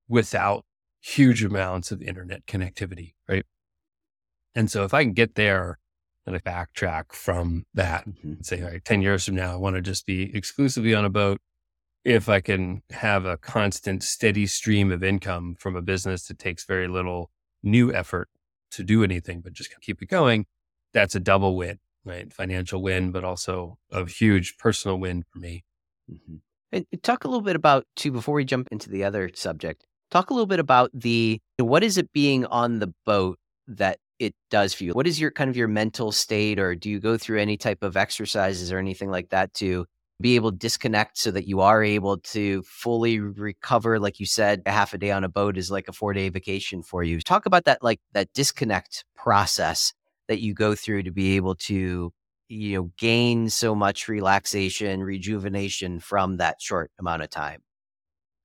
without 0.09 0.65
huge 1.01 1.43
amounts 1.45 1.91
of 1.91 2.03
internet 2.03 2.47
connectivity, 2.47 3.15
right? 3.29 3.45
And 4.55 4.71
so 4.71 4.85
if 4.85 4.95
I 4.95 5.05
can 5.05 5.13
get 5.13 5.35
there 5.35 5.79
and 6.27 6.35
I 6.35 6.39
backtrack 6.39 7.13
from 7.13 7.65
that 7.75 8.09
mm-hmm. 8.09 8.29
and 8.29 8.47
say, 8.47 8.63
all 8.63 8.71
right, 8.71 8.85
10 8.85 9.03
years 9.03 9.25
from 9.25 9.37
now, 9.37 9.53
I 9.53 9.57
want 9.57 9.77
to 9.77 9.83
just 9.83 10.07
be 10.07 10.35
exclusively 10.35 10.95
on 10.95 11.05
a 11.05 11.11
boat. 11.11 11.41
If 12.07 12.29
I 12.29 12.41
can 12.41 12.83
have 12.91 13.25
a 13.25 13.37
constant, 13.37 14.03
steady 14.03 14.47
stream 14.47 14.93
of 14.93 15.03
income 15.03 15.57
from 15.59 15.75
a 15.75 15.83
business 15.83 16.29
that 16.29 16.39
takes 16.39 16.65
very 16.65 16.87
little 16.87 17.31
new 17.63 17.93
effort 17.93 18.29
to 18.73 18.85
do 18.85 19.03
anything, 19.03 19.41
but 19.41 19.53
just 19.53 19.71
keep 19.81 20.01
it 20.01 20.07
going, 20.07 20.47
that's 20.93 21.15
a 21.15 21.21
double 21.21 21.57
win 21.57 21.79
right? 22.07 22.33
Financial 22.33 22.81
win, 22.81 23.11
but 23.11 23.25
also 23.25 23.79
a 23.91 24.07
huge 24.07 24.57
personal 24.57 24.99
win 24.99 25.25
for 25.31 25.41
me. 25.41 25.65
Mm-hmm. 26.11 26.37
And 26.73 26.87
talk 27.03 27.25
a 27.25 27.29
little 27.29 27.43
bit 27.43 27.57
about 27.57 27.85
too 27.97 28.13
before 28.13 28.35
we 28.35 28.45
jump 28.45 28.69
into 28.71 28.89
the 28.89 29.05
other 29.05 29.31
subject. 29.35 29.85
Talk 30.11 30.31
a 30.31 30.35
little 30.35 30.47
bit 30.47 30.61
about 30.61 30.91
the 30.95 31.41
what 31.59 31.83
is 31.83 31.99
it 31.99 32.13
being 32.13 32.47
on 32.47 32.79
the 32.79 32.93
boat 33.05 33.39
that 33.67 33.99
it 34.19 34.35
does 34.51 34.73
for 34.73 34.85
you? 34.85 34.93
What 34.93 35.07
is 35.07 35.21
your 35.21 35.31
kind 35.31 35.51
of 35.51 35.57
your 35.57 35.69
mental 35.69 36.13
state, 36.13 36.59
or 36.59 36.75
do 36.75 36.89
you 36.89 37.01
go 37.01 37.19
through 37.19 37.41
any 37.41 37.57
type 37.57 37.83
of 37.83 37.97
exercises 37.97 38.73
or 38.73 38.79
anything 38.79 39.11
like 39.11 39.31
that 39.31 39.53
to 39.55 39.85
be 40.21 40.37
able 40.37 40.51
to 40.51 40.57
disconnect 40.57 41.19
so 41.19 41.31
that 41.31 41.47
you 41.47 41.61
are 41.61 41.83
able 41.83 42.19
to 42.19 42.63
fully 42.63 43.21
recover? 43.21 43.99
Like 43.99 44.21
you 44.21 44.27
said, 44.27 44.63
a 44.67 44.71
half 44.71 44.95
a 44.95 44.99
day 44.99 45.11
on 45.11 45.25
a 45.25 45.29
boat 45.29 45.57
is 45.59 45.71
like 45.71 45.89
a 45.89 45.93
four 45.93 46.13
day 46.13 46.29
vacation 46.29 46.83
for 46.83 47.03
you. 47.03 47.21
Talk 47.21 47.47
about 47.47 47.65
that, 47.65 47.83
like 47.83 48.01
that 48.13 48.33
disconnect 48.33 49.05
process 49.17 49.93
that 50.29 50.41
you 50.41 50.55
go 50.55 50.75
through 50.75 51.05
to 51.05 51.11
be 51.11 51.37
able 51.37 51.55
to 51.55 52.13
you 52.49 52.77
know 52.77 52.91
gain 52.97 53.51
so 53.51 53.75
much 53.75 54.09
relaxation 54.09 55.03
rejuvenation 55.03 55.99
from 55.99 56.37
that 56.37 56.61
short 56.61 56.91
amount 56.99 57.23
of 57.23 57.31
time 57.31 57.61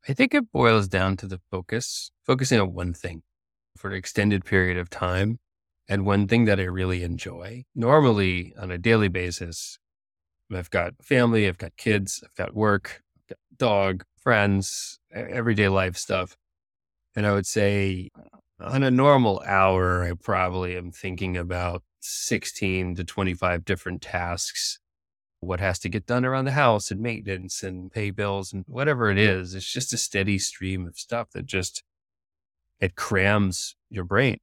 i 0.10 0.13
think 0.13 0.34
it 0.34 0.51
boils 0.51 0.88
down 0.88 1.15
to 1.15 1.27
the 1.27 1.39
focus 1.51 2.12
focusing 2.25 2.60
on 2.60 2.73
one 2.73 2.93
thing 2.93 3.21
for 3.77 3.89
an 3.89 3.95
extended 3.95 4.43
period 4.43 4.77
of 4.77 4.89
time 4.89 5.39
and 5.88 6.05
one 6.05 6.27
thing 6.27 6.45
that 6.45 6.60
i 6.60 6.63
really 6.63 7.03
enjoy 7.03 7.63
normally 7.75 8.53
on 8.60 8.71
a 8.71 8.77
daily 8.77 9.07
basis 9.07 9.77
i've 10.56 10.70
got 10.70 10.94
family 11.02 11.48
i've 11.48 11.58
got 11.58 11.76
kids 11.78 12.24
i've 12.24 12.36
got 12.36 12.56
work 12.56 13.04
I've 13.18 13.28
got 13.30 13.38
dog 13.58 14.04
friends 14.18 15.00
everyday 15.14 15.68
life 15.68 15.98
stuff 15.98 16.38
and 17.16 17.26
i 17.26 17.34
would 17.34 17.46
say 17.46 18.10
on 18.64 18.84
a 18.84 18.92
normal 18.92 19.42
hour, 19.46 20.04
I 20.04 20.14
probably 20.14 20.78
am 20.78 20.92
thinking 20.92 21.36
about 21.36 21.84
16 22.00 22.96
to 22.96 23.04
25 23.04 23.66
different 23.66 24.02
tasks. 24.02 24.80
What 25.40 25.60
has 25.60 25.80
to 25.80 25.90
get 25.90 26.06
done 26.06 26.24
around 26.24 26.46
the 26.46 26.52
house 26.52 26.92
and 26.92 27.02
maintenance 27.02 27.64
and 27.64 27.92
pay 27.92 28.12
bills 28.12 28.54
and 28.54 28.64
whatever 28.68 29.10
it 29.10 29.18
is. 29.18 29.56
It's 29.56 29.72
just 29.72 29.94
a 29.94 29.98
steady 29.98 30.38
stream 30.38 30.86
of 30.86 30.98
stuff 30.98 31.32
that 31.32 31.48
just, 31.48 31.84
it 32.80 32.96
crams 32.96 33.76
your 33.90 34.04
brain. 34.04 34.38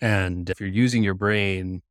And 0.00 0.50
if 0.50 0.58
you're 0.58 0.68
using 0.68 1.04
your 1.04 1.14
brain 1.14 1.82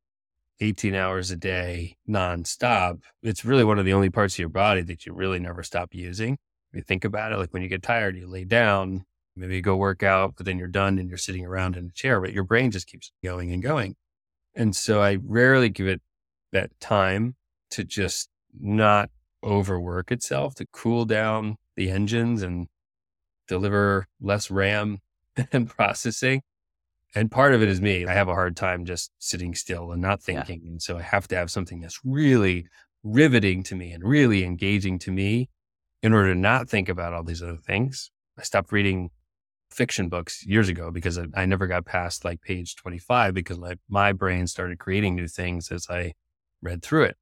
18 0.60 0.94
hours 0.94 1.30
a 1.30 1.36
day 1.36 1.96
nonstop, 2.08 3.00
it's 3.22 3.44
really 3.44 3.64
one 3.64 3.78
of 3.78 3.84
the 3.84 3.92
only 3.92 4.10
parts 4.10 4.34
of 4.34 4.38
your 4.40 4.48
body 4.48 4.82
that 4.82 5.06
you 5.06 5.12
really 5.12 5.38
never 5.38 5.62
stop 5.62 5.94
using. 5.94 6.34
If 6.72 6.76
you 6.76 6.82
think 6.82 7.04
about 7.04 7.32
it, 7.32 7.38
like 7.38 7.52
when 7.52 7.62
you 7.62 7.68
get 7.68 7.82
tired, 7.82 8.16
you 8.16 8.26
lay 8.26 8.44
down, 8.44 9.04
Maybe 9.36 9.56
you 9.56 9.62
go 9.62 9.76
work 9.76 10.02
out, 10.02 10.34
but 10.36 10.44
then 10.44 10.58
you're 10.58 10.68
done 10.68 10.98
and 10.98 11.08
you're 11.08 11.18
sitting 11.18 11.46
around 11.46 11.76
in 11.76 11.86
a 11.86 11.92
chair, 11.92 12.20
but 12.20 12.32
your 12.32 12.44
brain 12.44 12.70
just 12.70 12.86
keeps 12.86 13.12
going 13.24 13.52
and 13.52 13.62
going. 13.62 13.96
And 14.54 14.74
so 14.74 15.00
I 15.00 15.18
rarely 15.22 15.68
give 15.68 15.86
it 15.86 16.02
that 16.52 16.78
time 16.80 17.36
to 17.70 17.84
just 17.84 18.28
not 18.58 19.10
overwork 19.42 20.10
itself, 20.10 20.54
to 20.56 20.66
cool 20.72 21.04
down 21.04 21.56
the 21.76 21.90
engines 21.90 22.42
and 22.42 22.66
deliver 23.48 24.06
less 24.20 24.50
RAM 24.50 24.98
and 25.52 25.70
processing. 25.70 26.42
And 27.14 27.30
part 27.30 27.54
of 27.54 27.62
it 27.62 27.68
is 27.68 27.80
me. 27.80 28.06
I 28.06 28.12
have 28.12 28.28
a 28.28 28.34
hard 28.34 28.56
time 28.56 28.84
just 28.84 29.10
sitting 29.18 29.54
still 29.54 29.90
and 29.90 30.00
not 30.00 30.22
thinking. 30.22 30.60
Yeah. 30.62 30.70
And 30.70 30.82
so 30.82 30.98
I 30.98 31.02
have 31.02 31.26
to 31.28 31.36
have 31.36 31.50
something 31.50 31.80
that's 31.80 31.98
really 32.04 32.66
riveting 33.02 33.62
to 33.64 33.74
me 33.74 33.92
and 33.92 34.04
really 34.04 34.44
engaging 34.44 34.98
to 35.00 35.10
me 35.10 35.48
in 36.02 36.12
order 36.12 36.32
to 36.32 36.38
not 36.38 36.68
think 36.68 36.88
about 36.88 37.12
all 37.12 37.24
these 37.24 37.42
other 37.42 37.58
things. 37.66 38.10
I 38.38 38.42
stopped 38.42 38.70
reading 38.72 39.10
fiction 39.70 40.08
books 40.08 40.44
years 40.46 40.68
ago 40.68 40.90
because 40.90 41.18
I, 41.18 41.26
I, 41.34 41.46
never 41.46 41.66
got 41.66 41.84
past 41.84 42.24
like 42.24 42.42
page 42.42 42.74
25 42.74 43.34
because 43.34 43.58
my, 43.58 43.74
my 43.88 44.12
brain 44.12 44.48
started 44.48 44.80
creating 44.80 45.14
new 45.14 45.28
things 45.28 45.70
as 45.70 45.86
I 45.88 46.14
read 46.60 46.82
through 46.82 47.04
it. 47.04 47.16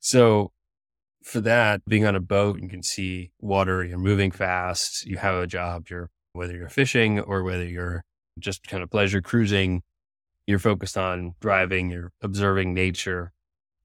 So 0.00 0.52
for 1.22 1.40
that, 1.40 1.84
being 1.86 2.04
on 2.04 2.16
a 2.16 2.20
boat, 2.20 2.56
and 2.56 2.64
you 2.64 2.68
can 2.68 2.82
see 2.82 3.30
water, 3.40 3.84
you're 3.84 3.98
moving 3.98 4.30
fast, 4.30 5.04
you 5.06 5.16
have 5.18 5.36
a 5.36 5.46
job, 5.46 5.86
you're 5.88 6.10
whether 6.32 6.56
you're 6.56 6.68
fishing 6.68 7.18
or 7.18 7.42
whether 7.42 7.64
you're 7.64 8.04
just 8.38 8.66
kind 8.66 8.82
of 8.82 8.90
pleasure 8.90 9.20
cruising, 9.20 9.82
you're 10.46 10.58
focused 10.58 10.96
on 10.96 11.34
driving, 11.40 11.90
you're 11.90 12.12
observing 12.22 12.74
nature, 12.74 13.32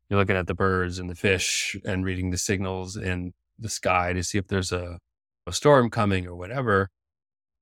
you're 0.09 0.19
looking 0.19 0.35
at 0.35 0.47
the 0.47 0.53
birds 0.53 0.99
and 0.99 1.09
the 1.09 1.15
fish 1.15 1.75
and 1.85 2.05
reading 2.05 2.31
the 2.31 2.37
signals 2.37 2.97
in 2.97 3.33
the 3.57 3.69
sky 3.69 4.13
to 4.13 4.23
see 4.23 4.37
if 4.37 4.47
there's 4.47 4.71
a, 4.71 4.99
a 5.47 5.53
storm 5.53 5.89
coming 5.89 6.27
or 6.27 6.35
whatever 6.35 6.89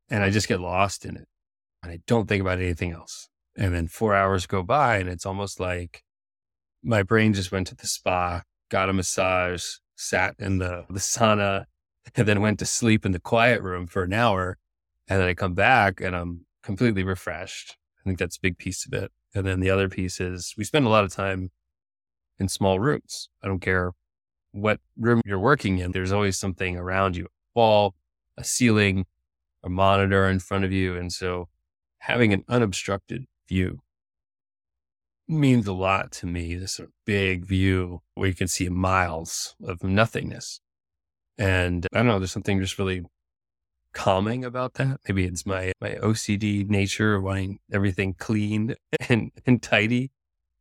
and 0.09 0.23
I 0.23 0.29
just 0.29 0.47
get 0.47 0.59
lost 0.59 1.05
in 1.05 1.15
it. 1.15 1.27
And 1.83 1.91
I 1.91 1.99
don't 2.07 2.27
think 2.27 2.41
about 2.41 2.59
anything 2.59 2.91
else. 2.91 3.29
And 3.55 3.73
then 3.73 3.87
four 3.87 4.15
hours 4.15 4.47
go 4.47 4.63
by 4.63 4.97
and 4.97 5.09
it's 5.09 5.25
almost 5.25 5.59
like 5.59 6.03
my 6.83 7.03
brain 7.03 7.33
just 7.33 7.51
went 7.51 7.67
to 7.67 7.75
the 7.75 7.87
spa, 7.87 8.41
got 8.69 8.89
a 8.89 8.93
massage, 8.93 9.65
sat 9.95 10.35
in 10.39 10.57
the, 10.57 10.85
the 10.89 10.99
sauna, 10.99 11.65
and 12.15 12.27
then 12.27 12.41
went 12.41 12.59
to 12.59 12.65
sleep 12.65 13.05
in 13.05 13.11
the 13.11 13.19
quiet 13.19 13.61
room 13.61 13.85
for 13.85 14.03
an 14.03 14.13
hour. 14.13 14.57
And 15.07 15.21
then 15.21 15.27
I 15.27 15.33
come 15.33 15.53
back 15.53 16.01
and 16.01 16.15
I'm 16.15 16.45
completely 16.63 17.03
refreshed. 17.03 17.77
I 17.99 18.03
think 18.07 18.19
that's 18.19 18.37
a 18.37 18.41
big 18.41 18.57
piece 18.57 18.85
of 18.85 18.93
it. 18.93 19.11
And 19.35 19.45
then 19.45 19.59
the 19.59 19.69
other 19.69 19.89
piece 19.89 20.19
is 20.19 20.53
we 20.57 20.63
spend 20.63 20.85
a 20.85 20.89
lot 20.89 21.03
of 21.03 21.13
time 21.13 21.51
in 22.39 22.47
small 22.49 22.79
rooms. 22.79 23.29
I 23.43 23.47
don't 23.47 23.59
care 23.59 23.93
what 24.51 24.79
room 24.97 25.21
you're 25.25 25.39
working 25.39 25.79
in, 25.79 25.91
there's 25.91 26.11
always 26.11 26.37
something 26.37 26.77
around 26.77 27.15
you 27.15 27.25
a 27.25 27.29
wall, 27.55 27.95
a 28.37 28.43
ceiling, 28.43 29.05
a 29.63 29.69
monitor 29.69 30.27
in 30.27 30.39
front 30.39 30.65
of 30.65 30.71
you. 30.71 30.95
And 30.95 31.11
so 31.11 31.49
having 31.99 32.33
an 32.33 32.43
unobstructed 32.47 33.25
view 33.47 33.81
means 35.27 35.67
a 35.67 35.73
lot 35.73 36.11
to 36.11 36.25
me. 36.25 36.55
This 36.55 36.73
sort 36.73 36.89
of 36.89 36.93
big 37.05 37.45
view 37.45 38.01
where 38.15 38.27
you 38.27 38.35
can 38.35 38.47
see 38.47 38.69
miles 38.69 39.55
of 39.63 39.83
nothingness. 39.83 40.61
And 41.37 41.87
I 41.93 41.99
don't 41.99 42.07
know, 42.07 42.19
there's 42.19 42.31
something 42.31 42.59
just 42.59 42.79
really 42.79 43.03
calming 43.93 44.45
about 44.45 44.75
that. 44.75 44.99
Maybe 45.07 45.25
it's 45.25 45.45
my 45.45 45.71
my 45.81 45.91
OCD 46.01 46.67
nature 46.69 47.19
wanting 47.19 47.59
everything 47.71 48.13
clean 48.13 48.75
and, 49.09 49.31
and 49.45 49.61
tidy. 49.61 50.11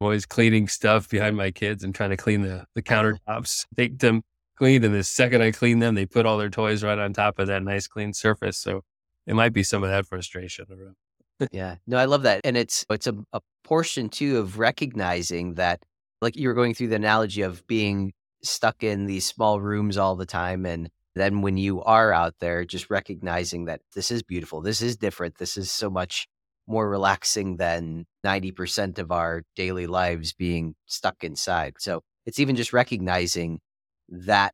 I'm 0.00 0.06
always 0.06 0.26
cleaning 0.26 0.68
stuff 0.68 1.08
behind 1.08 1.36
my 1.36 1.50
kids 1.50 1.82
and 1.82 1.94
trying 1.94 2.10
to 2.10 2.16
clean 2.16 2.42
the, 2.42 2.66
the 2.74 2.82
uh-huh. 2.86 3.16
countertops, 3.28 3.66
make 3.76 3.98
them 3.98 4.22
clean. 4.56 4.84
And 4.84 4.94
the 4.94 5.02
second 5.04 5.42
I 5.42 5.50
clean 5.50 5.80
them, 5.80 5.94
they 5.94 6.06
put 6.06 6.26
all 6.26 6.38
their 6.38 6.50
toys 6.50 6.84
right 6.84 6.98
on 6.98 7.12
top 7.12 7.38
of 7.38 7.48
that 7.48 7.62
nice 7.62 7.86
clean 7.86 8.12
surface. 8.12 8.58
So 8.58 8.82
it 9.26 9.34
might 9.34 9.52
be 9.52 9.62
some 9.62 9.82
of 9.82 9.90
that 9.90 10.06
frustration 10.06 10.66
around. 10.70 10.96
yeah. 11.52 11.76
No, 11.86 11.96
I 11.96 12.06
love 12.06 12.22
that. 12.22 12.40
And 12.44 12.56
it's 12.56 12.84
it's 12.90 13.06
a, 13.06 13.14
a 13.32 13.40
portion 13.64 14.08
too 14.08 14.38
of 14.38 14.58
recognizing 14.58 15.54
that 15.54 15.82
like 16.20 16.36
you 16.36 16.48
were 16.48 16.54
going 16.54 16.74
through 16.74 16.88
the 16.88 16.96
analogy 16.96 17.42
of 17.42 17.66
being 17.66 18.12
stuck 18.42 18.82
in 18.82 19.06
these 19.06 19.26
small 19.26 19.60
rooms 19.60 19.96
all 19.96 20.16
the 20.16 20.26
time 20.26 20.64
and 20.64 20.90
then 21.18 21.42
when 21.42 21.56
you 21.56 21.82
are 21.82 22.12
out 22.12 22.34
there 22.40 22.64
just 22.64 22.90
recognizing 22.90 23.64
that 23.66 23.80
this 23.94 24.10
is 24.10 24.22
beautiful 24.22 24.60
this 24.60 24.80
is 24.82 24.96
different 24.96 25.38
this 25.38 25.56
is 25.56 25.70
so 25.70 25.90
much 25.90 26.28
more 26.68 26.88
relaxing 26.88 27.56
than 27.56 28.04
90% 28.24 28.98
of 28.98 29.10
our 29.10 29.42
daily 29.56 29.86
lives 29.86 30.34
being 30.34 30.74
stuck 30.86 31.24
inside. 31.24 31.74
So 31.78 32.02
it's 32.26 32.38
even 32.38 32.54
just 32.54 32.72
recognizing 32.72 33.60
that 34.08 34.52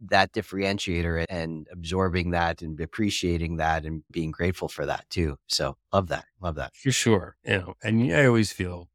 that 0.00 0.32
differentiator 0.32 1.24
and 1.28 1.66
absorbing 1.72 2.30
that 2.30 2.62
and 2.62 2.80
appreciating 2.80 3.56
that 3.56 3.84
and 3.84 4.04
being 4.12 4.30
grateful 4.30 4.68
for 4.68 4.86
that 4.86 5.04
too. 5.10 5.36
So 5.48 5.76
love 5.92 6.08
that 6.08 6.24
love 6.40 6.54
that. 6.54 6.74
For 6.74 6.92
sure 6.92 7.36
you 7.44 7.58
know 7.58 7.74
and 7.82 8.14
i 8.14 8.24
always 8.24 8.52
feel 8.52 8.88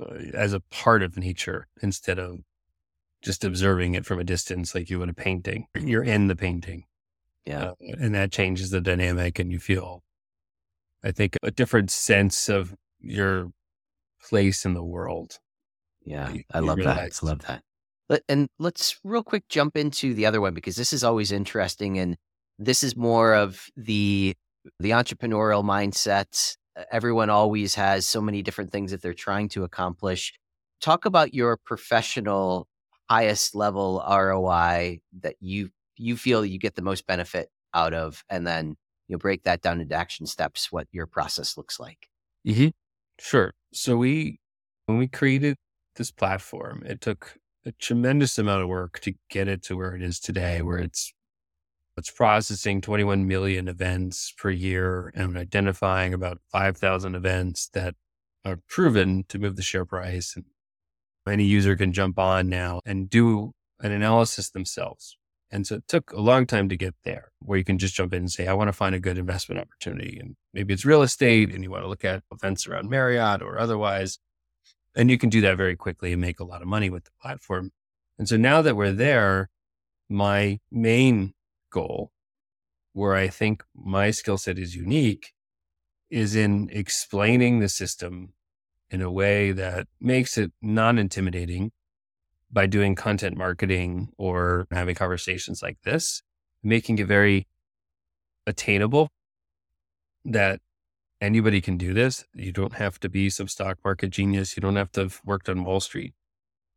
uh, 0.00 0.14
as 0.32 0.54
a 0.54 0.60
part 0.60 1.02
of 1.02 1.18
nature 1.18 1.68
instead 1.82 2.18
of 2.18 2.40
just 3.26 3.44
observing 3.44 3.96
it 3.96 4.06
from 4.06 4.20
a 4.20 4.24
distance 4.24 4.72
like 4.72 4.88
you 4.88 5.00
would 5.00 5.08
a 5.08 5.14
painting. 5.14 5.66
You're 5.80 6.04
in 6.04 6.28
the 6.28 6.36
painting. 6.36 6.84
Yeah. 7.44 7.70
Uh, 7.70 7.74
and 7.98 8.14
that 8.14 8.30
changes 8.30 8.70
the 8.70 8.80
dynamic 8.80 9.40
and 9.40 9.50
you 9.50 9.58
feel, 9.58 10.04
I 11.02 11.10
think, 11.10 11.36
a 11.42 11.50
different 11.50 11.90
sense 11.90 12.48
of 12.48 12.76
your 13.00 13.48
place 14.22 14.64
in 14.64 14.74
the 14.74 14.84
world. 14.84 15.40
Yeah. 16.04 16.30
You, 16.30 16.44
I 16.54 16.60
love 16.60 16.78
that. 16.78 16.98
I 16.98 17.26
love 17.26 17.42
that. 17.48 17.62
And 18.28 18.48
let's 18.60 18.96
real 19.02 19.24
quick 19.24 19.48
jump 19.48 19.76
into 19.76 20.14
the 20.14 20.24
other 20.24 20.40
one 20.40 20.54
because 20.54 20.76
this 20.76 20.92
is 20.92 21.02
always 21.02 21.32
interesting. 21.32 21.98
And 21.98 22.16
this 22.60 22.84
is 22.84 22.96
more 22.96 23.34
of 23.34 23.66
the, 23.76 24.36
the 24.78 24.90
entrepreneurial 24.90 25.64
mindset. 25.64 26.56
Everyone 26.92 27.28
always 27.28 27.74
has 27.74 28.06
so 28.06 28.20
many 28.20 28.42
different 28.42 28.70
things 28.70 28.92
that 28.92 29.02
they're 29.02 29.14
trying 29.14 29.48
to 29.48 29.64
accomplish. 29.64 30.32
Talk 30.80 31.04
about 31.04 31.34
your 31.34 31.56
professional 31.56 32.68
highest 33.08 33.54
level 33.54 34.04
ROI 34.08 35.00
that 35.20 35.36
you 35.40 35.70
you 35.96 36.16
feel 36.16 36.44
you 36.44 36.58
get 36.58 36.74
the 36.74 36.82
most 36.82 37.06
benefit 37.06 37.48
out 37.72 37.94
of, 37.94 38.24
and 38.28 38.46
then 38.46 38.76
you 39.08 39.18
break 39.18 39.44
that 39.44 39.62
down 39.62 39.80
into 39.80 39.94
action 39.94 40.26
steps. 40.26 40.70
What 40.70 40.88
your 40.92 41.06
process 41.06 41.56
looks 41.56 41.80
like. 41.80 42.08
Mm-hmm. 42.46 42.68
Sure. 43.18 43.52
So 43.72 43.96
we 43.96 44.40
when 44.86 44.98
we 44.98 45.08
created 45.08 45.56
this 45.96 46.10
platform, 46.10 46.82
it 46.86 47.00
took 47.00 47.38
a 47.64 47.72
tremendous 47.72 48.38
amount 48.38 48.62
of 48.62 48.68
work 48.68 49.00
to 49.00 49.14
get 49.30 49.48
it 49.48 49.62
to 49.64 49.76
where 49.76 49.94
it 49.94 50.02
is 50.02 50.20
today, 50.20 50.62
where 50.62 50.78
it's 50.78 51.12
it's 51.96 52.10
processing 52.10 52.82
21 52.82 53.26
million 53.26 53.68
events 53.68 54.32
per 54.36 54.50
year 54.50 55.12
and 55.14 55.36
identifying 55.36 56.12
about 56.12 56.38
5,000 56.52 57.14
events 57.14 57.68
that 57.72 57.94
are 58.44 58.58
proven 58.68 59.24
to 59.28 59.38
move 59.38 59.56
the 59.56 59.62
share 59.62 59.86
price 59.86 60.36
and 60.36 60.44
any 61.28 61.44
user 61.44 61.76
can 61.76 61.92
jump 61.92 62.18
on 62.18 62.48
now 62.48 62.80
and 62.84 63.10
do 63.10 63.52
an 63.80 63.92
analysis 63.92 64.50
themselves. 64.50 65.16
And 65.50 65.66
so 65.66 65.76
it 65.76 65.88
took 65.88 66.12
a 66.12 66.20
long 66.20 66.46
time 66.46 66.68
to 66.68 66.76
get 66.76 66.94
there 67.04 67.30
where 67.40 67.58
you 67.58 67.64
can 67.64 67.78
just 67.78 67.94
jump 67.94 68.12
in 68.12 68.20
and 68.20 68.30
say, 68.30 68.46
I 68.46 68.52
want 68.54 68.68
to 68.68 68.72
find 68.72 68.94
a 68.94 69.00
good 69.00 69.16
investment 69.16 69.60
opportunity. 69.60 70.18
And 70.18 70.36
maybe 70.52 70.74
it's 70.74 70.84
real 70.84 71.02
estate 71.02 71.54
and 71.54 71.62
you 71.62 71.70
want 71.70 71.84
to 71.84 71.88
look 71.88 72.04
at 72.04 72.24
events 72.32 72.66
around 72.66 72.90
Marriott 72.90 73.42
or 73.42 73.58
otherwise. 73.58 74.18
And 74.94 75.10
you 75.10 75.18
can 75.18 75.30
do 75.30 75.40
that 75.42 75.56
very 75.56 75.76
quickly 75.76 76.12
and 76.12 76.20
make 76.20 76.40
a 76.40 76.44
lot 76.44 76.62
of 76.62 76.68
money 76.68 76.90
with 76.90 77.04
the 77.04 77.10
platform. 77.20 77.70
And 78.18 78.28
so 78.28 78.36
now 78.36 78.62
that 78.62 78.76
we're 78.76 78.92
there, 78.92 79.50
my 80.08 80.58
main 80.70 81.34
goal, 81.70 82.10
where 82.92 83.14
I 83.14 83.28
think 83.28 83.62
my 83.74 84.10
skill 84.10 84.38
set 84.38 84.58
is 84.58 84.74
unique, 84.74 85.32
is 86.10 86.34
in 86.34 86.70
explaining 86.72 87.60
the 87.60 87.68
system 87.68 88.32
in 88.90 89.02
a 89.02 89.10
way 89.10 89.52
that 89.52 89.86
makes 90.00 90.38
it 90.38 90.52
non 90.62 90.98
intimidating 90.98 91.72
by 92.50 92.66
doing 92.66 92.94
content 92.94 93.36
marketing 93.36 94.08
or 94.18 94.66
having 94.70 94.94
conversations 94.94 95.62
like 95.62 95.78
this, 95.82 96.22
making 96.62 96.98
it 96.98 97.06
very 97.06 97.46
attainable 98.46 99.08
that 100.24 100.60
anybody 101.20 101.60
can 101.60 101.76
do 101.76 101.92
this. 101.92 102.24
You 102.34 102.52
don't 102.52 102.74
have 102.74 103.00
to 103.00 103.08
be 103.08 103.30
some 103.30 103.48
stock 103.48 103.78
market 103.84 104.10
genius. 104.10 104.56
You 104.56 104.60
don't 104.60 104.76
have 104.76 104.92
to 104.92 105.02
have 105.02 105.20
worked 105.24 105.48
on 105.48 105.64
Wall 105.64 105.80
Street. 105.80 106.14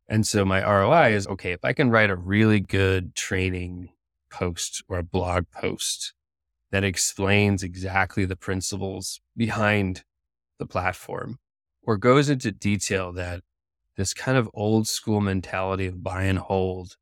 And 0.08 0.26
so 0.26 0.44
my 0.44 0.60
ROI 0.60 1.14
is 1.14 1.28
okay, 1.28 1.52
if 1.52 1.64
I 1.64 1.72
can 1.72 1.90
write 1.90 2.10
a 2.10 2.16
really 2.16 2.58
good 2.58 3.14
training 3.14 3.90
post 4.30 4.82
or 4.88 4.98
a 4.98 5.04
blog 5.04 5.44
post 5.52 6.14
that 6.72 6.84
explains 6.84 7.62
exactly 7.62 8.24
the 8.24 8.36
principles 8.36 9.20
behind 9.36 10.02
the 10.58 10.66
platform 10.66 11.38
or 11.90 11.96
goes 11.96 12.28
into 12.28 12.52
detail 12.52 13.12
that 13.12 13.40
this 13.96 14.14
kind 14.14 14.38
of 14.38 14.48
old 14.54 14.86
school 14.86 15.20
mentality 15.20 15.86
of 15.86 16.04
buy 16.04 16.22
and 16.22 16.38
hold 16.38 16.96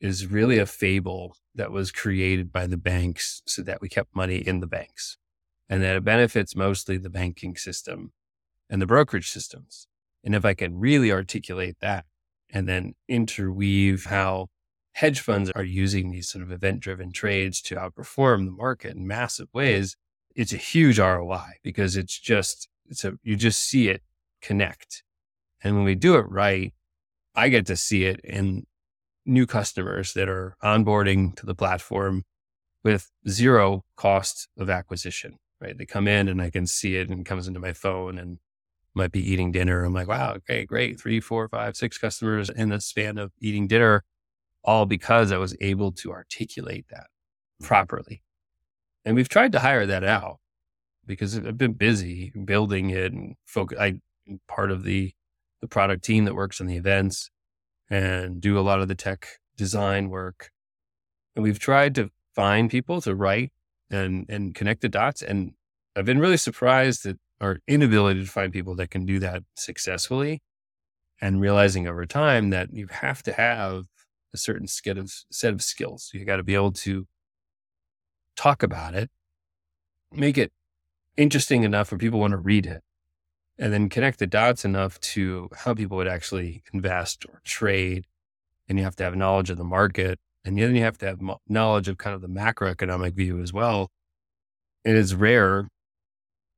is 0.00 0.26
really 0.26 0.58
a 0.58 0.66
fable 0.66 1.36
that 1.54 1.70
was 1.70 1.92
created 1.92 2.50
by 2.50 2.66
the 2.66 2.76
banks 2.76 3.40
so 3.46 3.62
that 3.62 3.80
we 3.80 3.88
kept 3.88 4.16
money 4.16 4.38
in 4.38 4.58
the 4.58 4.66
banks 4.66 5.16
and 5.68 5.80
that 5.80 5.94
it 5.94 6.02
benefits 6.02 6.56
mostly 6.56 6.96
the 6.96 7.08
banking 7.08 7.54
system 7.54 8.10
and 8.68 8.82
the 8.82 8.86
brokerage 8.86 9.30
systems. 9.30 9.86
And 10.24 10.34
if 10.34 10.44
I 10.44 10.54
can 10.54 10.76
really 10.76 11.12
articulate 11.12 11.76
that 11.80 12.04
and 12.50 12.68
then 12.68 12.96
interweave 13.06 14.06
how 14.06 14.48
hedge 14.94 15.20
funds 15.20 15.52
are 15.52 15.62
using 15.62 16.10
these 16.10 16.28
sort 16.28 16.42
of 16.42 16.50
event 16.50 16.80
driven 16.80 17.12
trades 17.12 17.62
to 17.62 17.76
outperform 17.76 18.46
the 18.46 18.50
market 18.50 18.96
in 18.96 19.06
massive 19.06 19.46
ways, 19.52 19.96
it's 20.34 20.52
a 20.52 20.56
huge 20.56 20.98
ROI 20.98 21.60
because 21.62 21.96
it's 21.96 22.18
just 22.18 22.68
it's 22.88 23.04
a, 23.04 23.12
you 23.22 23.36
just 23.36 23.62
see 23.62 23.88
it 23.88 24.02
connect. 24.46 25.02
And 25.62 25.74
when 25.74 25.84
we 25.84 25.96
do 25.96 26.14
it 26.16 26.26
right, 26.30 26.72
I 27.34 27.48
get 27.48 27.66
to 27.66 27.76
see 27.76 28.04
it 28.04 28.20
in 28.22 28.64
new 29.24 29.46
customers 29.46 30.12
that 30.12 30.28
are 30.28 30.56
onboarding 30.62 31.34
to 31.36 31.46
the 31.46 31.54
platform 31.54 32.22
with 32.84 33.10
zero 33.28 33.84
cost 33.96 34.48
of 34.56 34.70
acquisition, 34.70 35.36
right? 35.60 35.76
They 35.76 35.84
come 35.84 36.06
in 36.06 36.28
and 36.28 36.40
I 36.40 36.50
can 36.50 36.66
see 36.66 36.96
it 36.96 37.08
and 37.08 37.26
comes 37.26 37.48
into 37.48 37.58
my 37.58 37.72
phone 37.72 38.18
and 38.18 38.38
might 38.94 39.10
be 39.10 39.32
eating 39.32 39.50
dinner. 39.50 39.84
I'm 39.84 39.92
like, 39.92 40.06
wow, 40.06 40.34
okay, 40.36 40.64
great. 40.64 41.00
Three, 41.00 41.18
four, 41.18 41.48
five, 41.48 41.76
six 41.76 41.98
customers 41.98 42.48
in 42.48 42.68
the 42.68 42.80
span 42.80 43.18
of 43.18 43.32
eating 43.40 43.66
dinner, 43.66 44.04
all 44.62 44.86
because 44.86 45.32
I 45.32 45.38
was 45.38 45.56
able 45.60 45.90
to 45.92 46.12
articulate 46.12 46.86
that 46.90 47.08
properly. 47.60 48.22
And 49.04 49.16
we've 49.16 49.28
tried 49.28 49.52
to 49.52 49.58
hire 49.58 49.86
that 49.86 50.04
out 50.04 50.38
because 51.04 51.36
I've 51.36 51.58
been 51.58 51.74
busy 51.74 52.32
building 52.44 52.90
it 52.90 53.12
and 53.12 53.34
focus. 53.44 53.78
I 53.80 54.00
part 54.48 54.70
of 54.70 54.84
the 54.84 55.12
the 55.60 55.68
product 55.68 56.04
team 56.04 56.26
that 56.26 56.34
works 56.34 56.60
on 56.60 56.66
the 56.66 56.76
events 56.76 57.30
and 57.88 58.40
do 58.40 58.58
a 58.58 58.60
lot 58.60 58.80
of 58.80 58.88
the 58.88 58.94
tech 58.94 59.26
design 59.56 60.10
work. 60.10 60.50
And 61.34 61.42
we've 61.42 61.58
tried 61.58 61.94
to 61.94 62.10
find 62.34 62.70
people 62.70 63.00
to 63.02 63.14
write 63.14 63.52
and 63.90 64.26
and 64.28 64.54
connect 64.54 64.82
the 64.82 64.88
dots. 64.88 65.22
And 65.22 65.52
I've 65.94 66.04
been 66.04 66.18
really 66.18 66.36
surprised 66.36 67.06
at 67.06 67.16
our 67.40 67.58
inability 67.66 68.24
to 68.24 68.30
find 68.30 68.52
people 68.52 68.74
that 68.76 68.90
can 68.90 69.06
do 69.06 69.18
that 69.20 69.42
successfully. 69.54 70.42
And 71.20 71.40
realizing 71.40 71.88
over 71.88 72.04
time 72.04 72.50
that 72.50 72.74
you 72.74 72.88
have 72.88 73.22
to 73.22 73.32
have 73.32 73.86
a 74.34 74.38
certain 74.38 74.68
set 74.68 74.98
of 74.98 75.10
set 75.30 75.54
of 75.54 75.62
skills. 75.62 76.10
You 76.12 76.24
got 76.24 76.36
to 76.36 76.42
be 76.42 76.54
able 76.54 76.72
to 76.72 77.06
talk 78.36 78.62
about 78.62 78.94
it, 78.94 79.10
make 80.12 80.36
it 80.36 80.52
interesting 81.16 81.64
enough 81.64 81.90
where 81.90 81.98
people 81.98 82.20
want 82.20 82.32
to 82.32 82.36
read 82.36 82.66
it, 82.66 82.82
and 83.58 83.72
then 83.72 83.88
connect 83.88 84.18
the 84.18 84.26
dots 84.26 84.64
enough 84.64 85.00
to 85.00 85.48
how 85.56 85.74
people 85.74 85.96
would 85.96 86.08
actually 86.08 86.62
invest 86.72 87.24
or 87.26 87.40
trade. 87.44 88.06
And 88.68 88.78
you 88.78 88.84
have 88.84 88.96
to 88.96 89.04
have 89.04 89.16
knowledge 89.16 89.50
of 89.50 89.58
the 89.58 89.64
market. 89.64 90.18
And 90.44 90.58
then 90.58 90.74
you 90.76 90.82
have 90.82 90.98
to 90.98 91.06
have 91.06 91.20
knowledge 91.48 91.88
of 91.88 91.98
kind 91.98 92.14
of 92.14 92.20
the 92.20 92.28
macroeconomic 92.28 93.14
view 93.14 93.40
as 93.40 93.52
well. 93.52 93.90
It 94.84 94.94
is 94.94 95.14
rare 95.14 95.68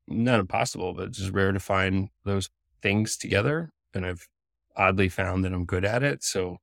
not 0.08 0.40
impossible, 0.40 0.94
but 0.94 1.08
it's 1.08 1.18
just 1.18 1.32
rare 1.32 1.52
to 1.52 1.60
find 1.60 2.08
those 2.24 2.48
things 2.82 3.16
together. 3.16 3.70
And 3.94 4.06
I've 4.06 4.26
oddly 4.76 5.08
found 5.08 5.44
that 5.44 5.52
I'm 5.52 5.64
good 5.64 5.84
at 5.84 6.02
it. 6.02 6.22
So 6.24 6.58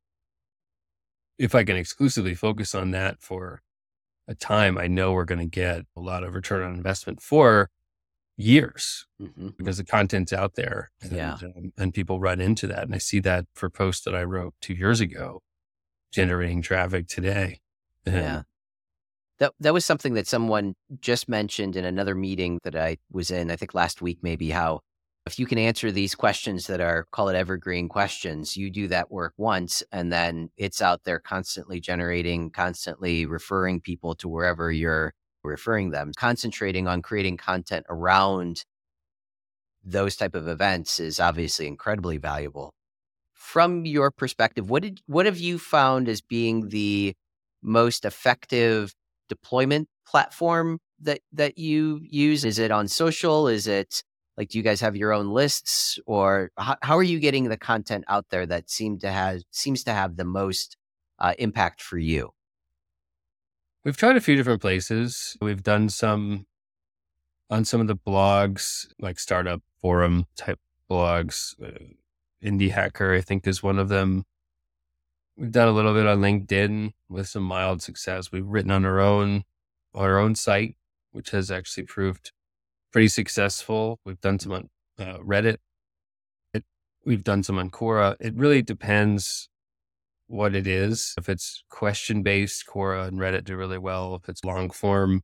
if 1.38 1.54
I 1.54 1.64
can 1.64 1.76
exclusively 1.76 2.34
focus 2.34 2.74
on 2.74 2.92
that 2.92 3.22
for 3.22 3.62
a 4.28 4.36
time, 4.36 4.78
I 4.78 4.88
know 4.88 5.14
we're 5.14 5.26
going 5.26 5.40
to 5.40 5.46
get 5.46 5.86
a 5.96 6.00
lot 6.00 6.24
of 6.24 6.34
return 6.34 6.64
on 6.64 6.76
investment 6.76 7.22
for 7.22 7.70
years 8.38 9.06
mm-hmm. 9.22 9.50
because 9.58 9.78
the 9.78 9.84
content's 9.84 10.34
out 10.34 10.56
there 10.56 10.92
and, 11.02 11.12
yeah. 11.12 11.38
um, 11.42 11.72
and 11.78 11.94
people 11.94 12.20
run 12.20 12.42
into 12.42 12.68
that. 12.68 12.84
And 12.84 12.94
I 12.94 12.98
see 12.98 13.20
that 13.22 13.46
for 13.54 13.70
posts 13.70 14.04
that 14.06 14.16
I 14.16 14.24
wrote 14.24 14.54
two 14.62 14.74
years 14.74 15.00
ago, 15.00 15.42
generating 16.12 16.62
traffic 16.62 17.08
today. 17.08 17.60
And 18.06 18.16
yeah. 18.16 18.42
That, 19.40 19.52
that 19.60 19.74
was 19.74 19.84
something 19.84 20.14
that 20.14 20.28
someone 20.28 20.76
just 21.02 21.28
mentioned 21.28 21.76
in 21.76 21.84
another 21.84 22.16
meeting 22.16 22.60
that 22.64 22.76
I 22.76 22.98
was 23.12 23.32
in, 23.32 23.52
I 23.52 23.58
think 23.58 23.74
last 23.74 24.02
week, 24.02 24.20
maybe 24.22 24.50
how 24.50 24.80
if 25.26 25.40
you 25.40 25.46
can 25.46 25.58
answer 25.58 25.92
these 25.92 26.16
questions 26.16 26.68
that 26.68 26.80
are 26.80 27.08
call 27.12 27.30
it 27.30 27.36
evergreen 27.36 27.90
questions 27.90 28.56
you 28.56 28.70
do 28.70 28.88
that 28.88 29.12
work 29.12 29.34
once 29.38 29.82
and 29.92 30.12
then 30.12 30.50
it's 30.56 30.82
out 30.82 31.04
there 31.04 31.20
constantly 31.20 31.80
generating 31.80 32.52
constantly 32.52 33.26
referring 33.26 33.82
people 33.82 34.14
to 34.16 34.28
wherever 34.28 34.72
you're 34.72 35.14
referring 35.46 35.92
them 35.92 36.12
concentrating 36.16 36.88
on 36.88 37.02
creating 37.02 37.38
content 37.38 37.86
around 37.90 38.66
those 39.84 40.16
type 40.16 40.36
of 40.36 40.48
events 40.48 41.00
is 41.00 41.20
obviously 41.20 41.68
incredibly 41.68 42.18
valuable. 42.18 42.74
From 43.34 43.86
your 43.86 44.12
perspective 44.12 44.70
what 44.70 44.84
did 44.84 45.02
what 45.06 45.26
have 45.26 45.38
you 45.38 45.60
found 45.60 46.10
as 46.10 46.22
being 46.22 46.70
the 46.70 47.14
most 47.62 48.06
effective 48.06 48.94
deployment 49.30 49.88
platform 50.08 50.80
that 51.02 51.22
that 51.34 51.58
you 51.58 52.00
use? 52.04 52.44
Is 52.46 52.60
it 52.60 52.72
on 52.72 52.88
social? 52.88 53.48
Is 53.48 53.68
it 53.68 54.04
like 54.38 54.50
do 54.50 54.58
you 54.58 54.64
guys 54.64 54.82
have 54.82 54.96
your 54.96 55.14
own 55.14 55.30
lists? 55.30 56.00
Or 56.06 56.52
how, 56.58 56.78
how 56.82 56.98
are 56.98 57.04
you 57.04 57.20
getting 57.20 57.50
the 57.50 57.58
content 57.58 58.06
out 58.08 58.26
there 58.30 58.46
that 58.46 58.70
seem 58.70 59.00
to 59.00 59.12
have 59.12 59.42
seems 59.52 59.84
to 59.84 59.94
have 59.94 60.18
the 60.18 60.26
most 60.26 60.78
uh, 61.20 61.34
impact 61.38 61.82
for 61.82 61.98
you 61.98 62.35
we've 63.86 63.96
tried 63.96 64.18
a 64.18 64.22
few 64.22 64.36
different 64.36 64.62
places 64.62 65.38
we've 65.42 65.64
done 65.64 65.88
some 65.88 66.46
on 67.50 67.64
some 67.64 67.80
of 67.80 67.88
the 67.88 67.96
blogs 67.96 68.88
like 69.00 69.20
startup 69.20 69.62
forum 69.82 70.26
type 70.36 70.60
blogs 70.92 71.54
uh, 71.64 71.86
indie 72.44 72.72
hacker 72.72 73.14
i 73.14 73.22
think 73.22 73.48
is 73.48 73.64
one 73.64 73.80
of 73.80 73.88
them 73.88 74.26
we've 75.38 75.52
done 75.52 75.70
a 75.70 75.72
little 75.72 75.94
bit 75.94 76.06
on 76.06 76.20
linkedin 76.20 76.92
with 77.08 77.28
some 77.28 77.44
mild 77.44 77.82
success 77.82 78.32
we've 78.32 78.48
written 78.48 78.72
on 78.72 78.84
our 78.84 79.00
own 79.00 79.44
on 79.94 80.04
our 80.04 80.20
own 80.20 80.36
site 80.36 80.76
which 81.16 81.30
has 81.30 81.50
actually 81.50 81.84
proved 81.84 82.34
pretty 82.96 83.08
successful. 83.10 84.00
We've 84.06 84.22
done 84.22 84.40
some 84.40 84.54
on 84.54 84.70
uh, 84.98 85.18
Reddit. 85.18 85.58
It, 86.54 86.64
we've 87.06 87.26
done 87.26 87.44
some 87.44 87.58
on 87.58 87.70
Quora. 87.70 88.16
It 88.22 88.34
really 88.36 88.62
depends 88.62 89.50
what 90.28 90.56
it 90.56 90.68
is. 90.68 91.14
If 91.18 91.30
it's 91.30 91.64
question 91.70 92.24
based, 92.24 92.66
Quora 92.68 93.08
and 93.08 93.20
Reddit 93.20 93.44
do 93.44 93.56
really 93.56 93.78
well. 93.78 94.16
If 94.16 94.30
it's 94.30 94.44
long 94.44 94.70
form, 94.70 95.22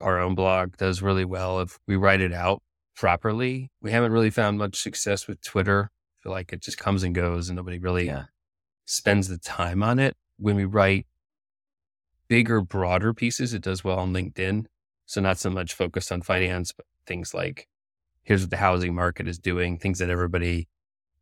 our 0.00 0.20
own 0.20 0.34
blog 0.34 0.76
does 0.76 1.02
really 1.02 1.24
well. 1.24 1.60
If 1.60 1.78
we 1.86 1.96
write 1.96 2.20
it 2.20 2.32
out 2.32 2.62
properly, 2.96 3.70
we 3.80 3.90
haven't 3.90 4.12
really 4.12 4.30
found 4.30 4.58
much 4.58 4.80
success 4.80 5.26
with 5.26 5.42
Twitter. 5.42 5.90
I 5.92 6.22
feel 6.22 6.32
like 6.32 6.52
it 6.52 6.62
just 6.62 6.78
comes 6.78 7.02
and 7.02 7.14
goes 7.14 7.48
and 7.48 7.56
nobody 7.56 7.78
really 7.78 8.06
yeah. 8.06 8.24
spends 8.84 9.28
the 9.28 9.38
time 9.38 9.82
on 9.82 9.98
it. 9.98 10.14
When 10.38 10.56
we 10.56 10.64
write 10.64 11.06
bigger, 12.28 12.60
broader 12.60 13.14
pieces, 13.14 13.54
it 13.54 13.62
does 13.62 13.84
well 13.84 13.98
on 13.98 14.12
LinkedIn. 14.12 14.66
So 15.06 15.20
not 15.20 15.38
so 15.38 15.50
much 15.50 15.72
focused 15.72 16.10
on 16.10 16.22
finance, 16.22 16.72
but 16.72 16.84
things 17.06 17.32
like 17.32 17.68
here's 18.22 18.42
what 18.42 18.50
the 18.50 18.56
housing 18.56 18.94
market 18.94 19.28
is 19.28 19.38
doing, 19.38 19.78
things 19.78 20.00
that 20.00 20.10
everybody 20.10 20.68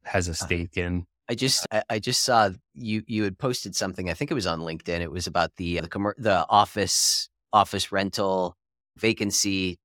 has 0.05 0.27
a 0.27 0.33
uh, 0.33 0.35
stake 0.35 0.77
in. 0.77 1.07
I 1.29 1.35
just 1.35 1.67
I 1.89 1.99
just 1.99 2.23
saw 2.23 2.51
you 2.75 3.03
you 3.07 3.25
had 3.25 3.39
posted 3.39 3.75
something. 3.75 4.11
I 4.11 4.15
think 4.15 4.31
it 4.31 4.35
was 4.35 4.47
on 4.47 4.61
LinkedIn. 4.61 5.01
It 5.01 5.11
was 5.11 5.27
about 5.27 5.57
the 5.57 5.79
uh, 5.79 5.83
the, 5.83 5.89
commer- 5.89 6.15
the 6.19 6.47
office 6.49 7.29
office 7.53 7.93
rental 7.93 8.57
vacancy 8.99 9.79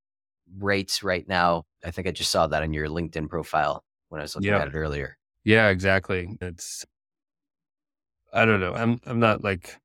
rates 0.57 1.01
right 1.03 1.27
now. 1.27 1.63
I 1.85 1.91
think 1.91 2.07
I 2.07 2.11
just 2.11 2.31
saw 2.31 2.47
that 2.47 2.63
on 2.63 2.73
your 2.73 2.87
LinkedIn 2.87 3.29
profile 3.29 3.83
when 4.09 4.19
I 4.19 4.23
was 4.23 4.35
looking 4.35 4.49
at 4.51 4.67
it 4.67 4.75
earlier. 4.75 5.17
Yeah, 5.45 5.69
exactly. 5.69 6.37
It's 6.41 6.85
I 8.33 8.45
don't 8.45 8.59
know. 8.59 8.73
I'm 8.73 8.99
I'm 9.05 9.19
not 9.19 9.43
like 9.43 9.77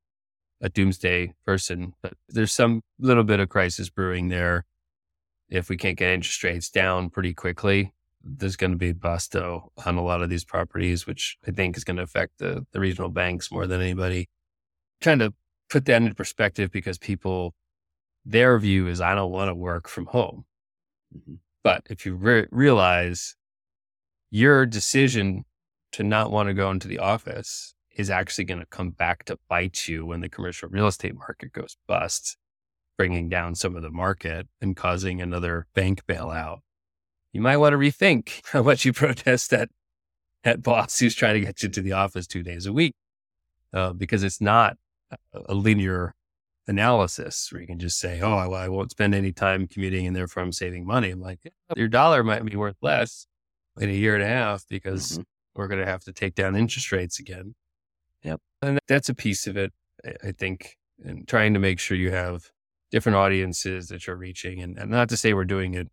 a 0.61 0.69
doomsday 0.69 1.35
person, 1.47 1.95
but 2.03 2.15
there's 2.29 2.53
some 2.53 2.83
little 2.99 3.25
bit 3.25 3.39
of 3.39 3.49
crisis 3.49 3.91
brewing 3.91 4.29
there 4.29 4.65
if 5.49 5.69
we 5.69 5.77
can't 5.77 5.99
get 5.99 6.11
interest 6.11 6.43
rates 6.43 6.71
down 6.71 7.11
pretty 7.11 7.35
quickly, 7.35 7.93
there's 8.25 8.57
going 8.57 8.71
to 8.71 8.77
be 8.77 8.95
busto 8.95 9.69
on 9.85 9.97
a 9.97 10.03
lot 10.03 10.23
of 10.23 10.31
these 10.31 10.45
properties, 10.45 11.07
which 11.07 11.37
I 11.47 11.51
think 11.51 11.77
is 11.77 11.85
going 11.85 11.99
to 11.99 12.03
affect 12.03 12.39
the, 12.39 12.67
the 12.73 12.81
regional 12.81 13.11
banks 13.11 13.53
more 13.53 13.67
than 13.67 13.81
anybody. 13.81 14.29
trying 15.01 15.19
to 15.19 15.35
put 15.71 15.85
that 15.87 16.03
into 16.03 16.15
perspective 16.15 16.71
because 16.71 16.99
people, 16.99 17.55
their 18.25 18.59
view 18.59 18.87
is, 18.87 19.01
I 19.01 19.15
don't 19.15 19.33
want 19.33 19.49
to 19.49 19.55
work 19.55 19.89
from 19.89 20.07
home. 20.07 20.45
Mm-hmm. 21.15 21.35
But 21.63 21.87
if 21.91 22.07
you 22.07 22.15
re- 22.15 22.47
realize 22.51 23.37
your 24.31 24.67
decision 24.67 25.45
to 25.93 26.03
not 26.03 26.31
want 26.31 26.49
to 26.49 26.55
go 26.55 26.71
into 26.71 26.89
the 26.89 26.99
office 26.99 27.75
is 27.97 28.11
actually 28.11 28.45
going 28.45 28.61
to 28.61 28.67
come 28.67 28.91
back 28.91 29.25
to 29.25 29.39
bite 29.49 29.87
you 29.87 30.05
when 30.05 30.21
the 30.21 30.29
commercial 30.29 30.69
real 30.69 30.87
estate 30.87 31.15
market 31.15 31.53
goes 31.53 31.77
bust 31.87 32.37
bringing 32.97 33.29
down 33.29 33.55
some 33.55 33.77
of 33.77 33.83
the 33.83 33.91
market 33.91 34.47
and 34.61 34.77
causing 34.77 35.21
another 35.21 35.67
bank 35.75 36.03
bailout, 36.07 36.59
you 37.35 37.43
might 37.43 37.59
want 37.59 37.73
to 37.75 37.77
rethink 37.77 38.41
how 38.53 38.63
much 38.63 38.87
you 38.87 38.95
protest 38.95 39.51
that 39.51 39.69
that 40.45 40.63
boss 40.63 40.99
who's 40.99 41.15
trying 41.15 41.35
to 41.35 41.41
get 41.41 41.63
you 41.63 41.69
to 41.71 41.81
the 41.81 41.93
office 41.93 42.27
two 42.27 42.43
days 42.43 42.67
a 42.67 42.73
week, 42.73 42.95
uh, 43.73 43.93
because 43.93 44.23
it's 44.23 44.41
not 44.41 44.77
a 45.33 45.55
linear 45.55 46.15
analysis 46.67 47.51
where 47.51 47.61
you 47.61 47.67
can 47.67 47.79
just 47.79 47.99
say, 47.99 48.21
"Oh, 48.21 48.35
I, 48.35 48.65
I, 48.65 48.69
won't 48.69 48.91
spend 48.91 49.15
any 49.15 49.33
time 49.33 49.67
commuting, 49.67 50.07
and 50.07 50.15
therefore 50.15 50.43
I'm 50.43 50.53
saving 50.53 50.87
money." 50.87 51.11
I'm 51.11 51.21
like, 51.21 51.41
your 51.77 51.89
dollar 51.89 52.23
might 52.23 52.45
be 52.45 52.57
worth 52.57 52.77
less 52.83 53.27
in 53.81 53.89
a 53.89 53.93
year 53.93 54.15
and 54.15 54.23
a 54.23 54.29
half 54.29 54.65
because 54.69 55.13
mm-hmm. 55.13 55.23
we're 55.57 55.69
going 55.69 55.81
to 55.81 55.91
have 55.91 56.05
to 56.05 56.13
take 56.13 56.35
down 56.35 56.57
interest 56.57 56.93
rates 56.93 57.19
again. 57.19 57.55
Yep, 58.23 58.41
and 58.63 58.79
that's 58.87 59.09
a 59.09 59.15
piece 59.15 59.47
of 59.47 59.57
it. 59.57 59.73
I 60.23 60.33
think, 60.33 60.77
and 61.03 61.27
trying 61.27 61.55
to 61.55 61.61
make 61.61 61.79
sure 61.79 61.97
you 61.97 62.11
have 62.11 62.51
different 62.91 63.17
audiences 63.17 63.89
that 63.89 64.07
you're 64.07 64.17
reaching. 64.17 64.61
And, 64.61 64.79
and 64.79 64.91
not 64.91 65.09
to 65.09 65.17
say 65.17 65.33
we're 65.33 65.47
doing 65.47 65.73
it 65.75 65.89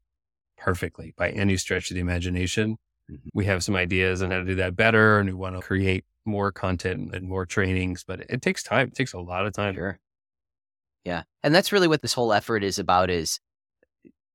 perfectly 0.61 1.13
by 1.17 1.29
any 1.31 1.57
stretch 1.57 1.89
of 1.91 1.95
the 1.95 2.01
imagination. 2.01 2.77
Mm-hmm. 3.11 3.29
We 3.33 3.45
have 3.45 3.63
some 3.63 3.75
ideas 3.75 4.21
on 4.21 4.31
how 4.31 4.37
to 4.37 4.45
do 4.45 4.55
that 4.55 4.75
better 4.75 5.19
and 5.19 5.27
we 5.27 5.33
want 5.33 5.55
to 5.55 5.61
create 5.61 6.05
more 6.25 6.51
content 6.51 7.13
and 7.15 7.27
more 7.27 7.45
trainings, 7.45 8.03
but 8.03 8.21
it 8.29 8.41
takes 8.41 8.63
time. 8.63 8.87
It 8.87 8.95
takes 8.95 9.13
a 9.13 9.19
lot 9.19 9.45
of 9.45 9.53
time. 9.53 9.73
Sure. 9.73 9.99
Yeah. 11.03 11.23
And 11.41 11.53
that's 11.53 11.71
really 11.71 11.87
what 11.87 12.01
this 12.01 12.13
whole 12.13 12.31
effort 12.31 12.63
is 12.63 12.77
about 12.77 13.09
is 13.09 13.39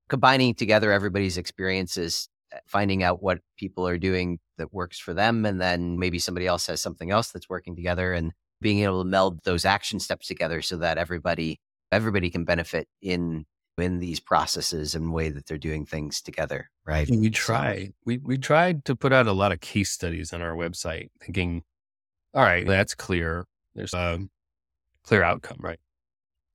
combining 0.09 0.55
together 0.55 0.91
everybody's 0.91 1.39
experiences, 1.39 2.29
uh, 2.53 2.59
finding 2.67 3.03
out 3.03 3.23
what 3.23 3.39
people 3.57 3.87
are 3.87 3.99
doing 3.99 4.41
that 4.59 4.73
works 4.73 4.99
for 4.99 5.15
them. 5.15 5.47
And 5.47 5.61
then 5.61 5.99
maybe 5.99 6.19
somebody 6.19 6.47
else 6.47 6.67
has 6.67 6.83
something 6.83 7.11
else 7.11 7.31
that's 7.31 7.49
working 7.49 7.77
together 7.77 8.13
and 8.13 8.33
being 8.61 8.81
able 8.81 9.03
to 9.03 9.09
meld 9.09 9.45
those 9.45 9.65
action 9.65 10.01
steps 10.01 10.27
together 10.27 10.61
so 10.63 10.77
that 10.79 10.99
everybody 10.99 11.61
everybody 11.93 12.31
can 12.31 12.45
benefit 12.45 12.89
in 13.01 13.45
in 13.79 13.99
these 13.99 14.21
processes 14.21 14.95
and 14.95 15.13
way 15.13 15.29
that 15.29 15.47
they're 15.47 15.59
doing 15.59 15.85
things 15.85 16.21
together, 16.21 16.71
right? 16.87 17.09
We 17.11 17.31
try. 17.31 17.91
We 18.05 18.19
we 18.19 18.39
tried 18.39 18.85
to 18.87 18.97
put 18.97 19.13
out 19.13 19.27
a 19.27 19.33
lot 19.33 19.53
of 19.53 19.61
case 19.61 19.91
studies 19.91 20.33
on 20.33 20.43
our 20.43 20.55
website, 20.55 21.09
thinking, 21.21 21.63
all 22.35 22.43
right, 22.43 22.67
that's 22.67 22.95
clear. 22.95 23.47
There's 23.75 23.95
a 23.95 24.21
clear 25.03 25.23
outcome, 25.23 25.59
right? 25.61 25.79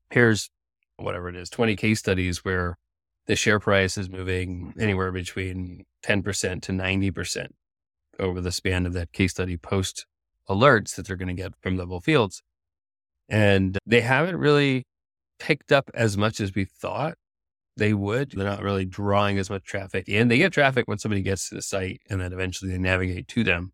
Here's 0.09 0.49
whatever 0.97 1.29
it 1.29 1.35
is, 1.35 1.49
20 1.49 1.75
case 1.75 1.99
studies 1.99 2.43
where 2.43 2.77
the 3.27 3.35
share 3.35 3.59
price 3.59 3.97
is 3.97 4.09
moving 4.09 4.73
anywhere 4.79 5.11
between 5.11 5.85
10% 6.03 6.61
to 6.61 6.71
90% 6.71 7.47
over 8.19 8.41
the 8.41 8.51
span 8.51 8.85
of 8.85 8.93
that 8.93 9.11
case 9.13 9.31
study 9.31 9.57
post 9.57 10.05
alerts 10.49 10.95
that 10.95 11.07
they're 11.07 11.15
going 11.15 11.35
to 11.35 11.41
get 11.41 11.53
from 11.61 11.77
LevelFields. 11.77 12.41
And 13.29 13.77
they 13.85 14.01
haven't 14.01 14.37
really 14.37 14.83
picked 15.41 15.71
up 15.71 15.89
as 15.95 16.17
much 16.17 16.39
as 16.39 16.53
we 16.53 16.65
thought 16.65 17.15
they 17.75 17.93
would. 17.95 18.31
They're 18.31 18.45
not 18.45 18.61
really 18.61 18.85
drawing 18.85 19.39
as 19.39 19.49
much 19.49 19.63
traffic 19.63 20.07
in. 20.07 20.27
They 20.27 20.37
get 20.37 20.53
traffic 20.53 20.87
when 20.87 20.99
somebody 20.99 21.23
gets 21.23 21.49
to 21.49 21.55
the 21.55 21.63
site 21.63 22.01
and 22.09 22.21
then 22.21 22.31
eventually 22.31 22.71
they 22.71 22.77
navigate 22.77 23.27
to 23.29 23.43
them. 23.43 23.73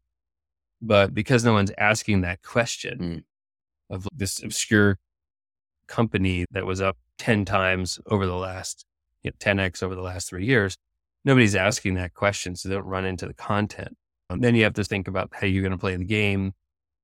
But 0.82 1.14
because 1.14 1.44
no 1.44 1.52
one's 1.52 1.74
asking 1.78 2.22
that 2.22 2.42
question 2.42 3.00
mm. 3.00 3.24
of 3.94 4.08
this 4.16 4.42
obscure 4.42 4.98
company 5.88 6.46
that 6.52 6.66
was 6.66 6.80
up 6.80 6.98
10 7.18 7.44
times 7.44 8.00
over 8.06 8.26
the 8.26 8.36
last 8.36 8.86
you 9.24 9.32
know, 9.32 9.36
10x 9.40 9.84
over 9.84 9.94
the 9.94 10.02
last 10.02 10.30
three 10.30 10.46
years, 10.46 10.78
nobody's 11.26 11.56
asking 11.56 11.96
that 11.96 12.14
question. 12.14 12.56
So 12.56 12.70
they 12.70 12.76
don't 12.76 12.86
run 12.86 13.04
into 13.04 13.26
the 13.26 13.34
content. 13.34 13.98
And 14.30 14.42
then 14.42 14.56
you 14.56 14.64
have 14.64 14.76
to 14.76 14.86
think 14.86 15.10
about 15.10 15.32
how 15.34 15.48
you're 15.48 15.64
going 15.64 15.72
to 15.72 15.78
play 15.78 15.98
the 15.98 16.06
game 16.06 16.54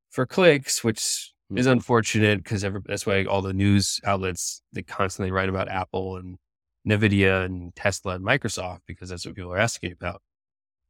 for 0.10 0.26
clicks, 0.26 0.86
which 0.86 1.33
mm-hmm. 1.54 1.60
is 1.60 1.68
unfortunate 1.68 2.44
because 2.44 2.66
that's 2.86 3.06
why 3.06 3.26
all 3.26 3.42
the 3.42 3.54
news 3.54 4.00
outlets 4.06 4.62
they 4.74 4.82
constantly 4.82 5.32
write 5.32 5.50
about 5.50 5.70
Apple 5.70 6.18
and 6.18 6.38
NVIDIA 6.88 7.46
and 7.46 7.76
Tesla 7.76 8.16
and 8.16 8.26
Microsoft 8.26 8.80
because 8.88 9.10
that's 9.10 9.26
what 9.26 9.36
people 9.36 9.54
are 9.54 9.58
asking 9.58 9.92
about. 9.92 10.22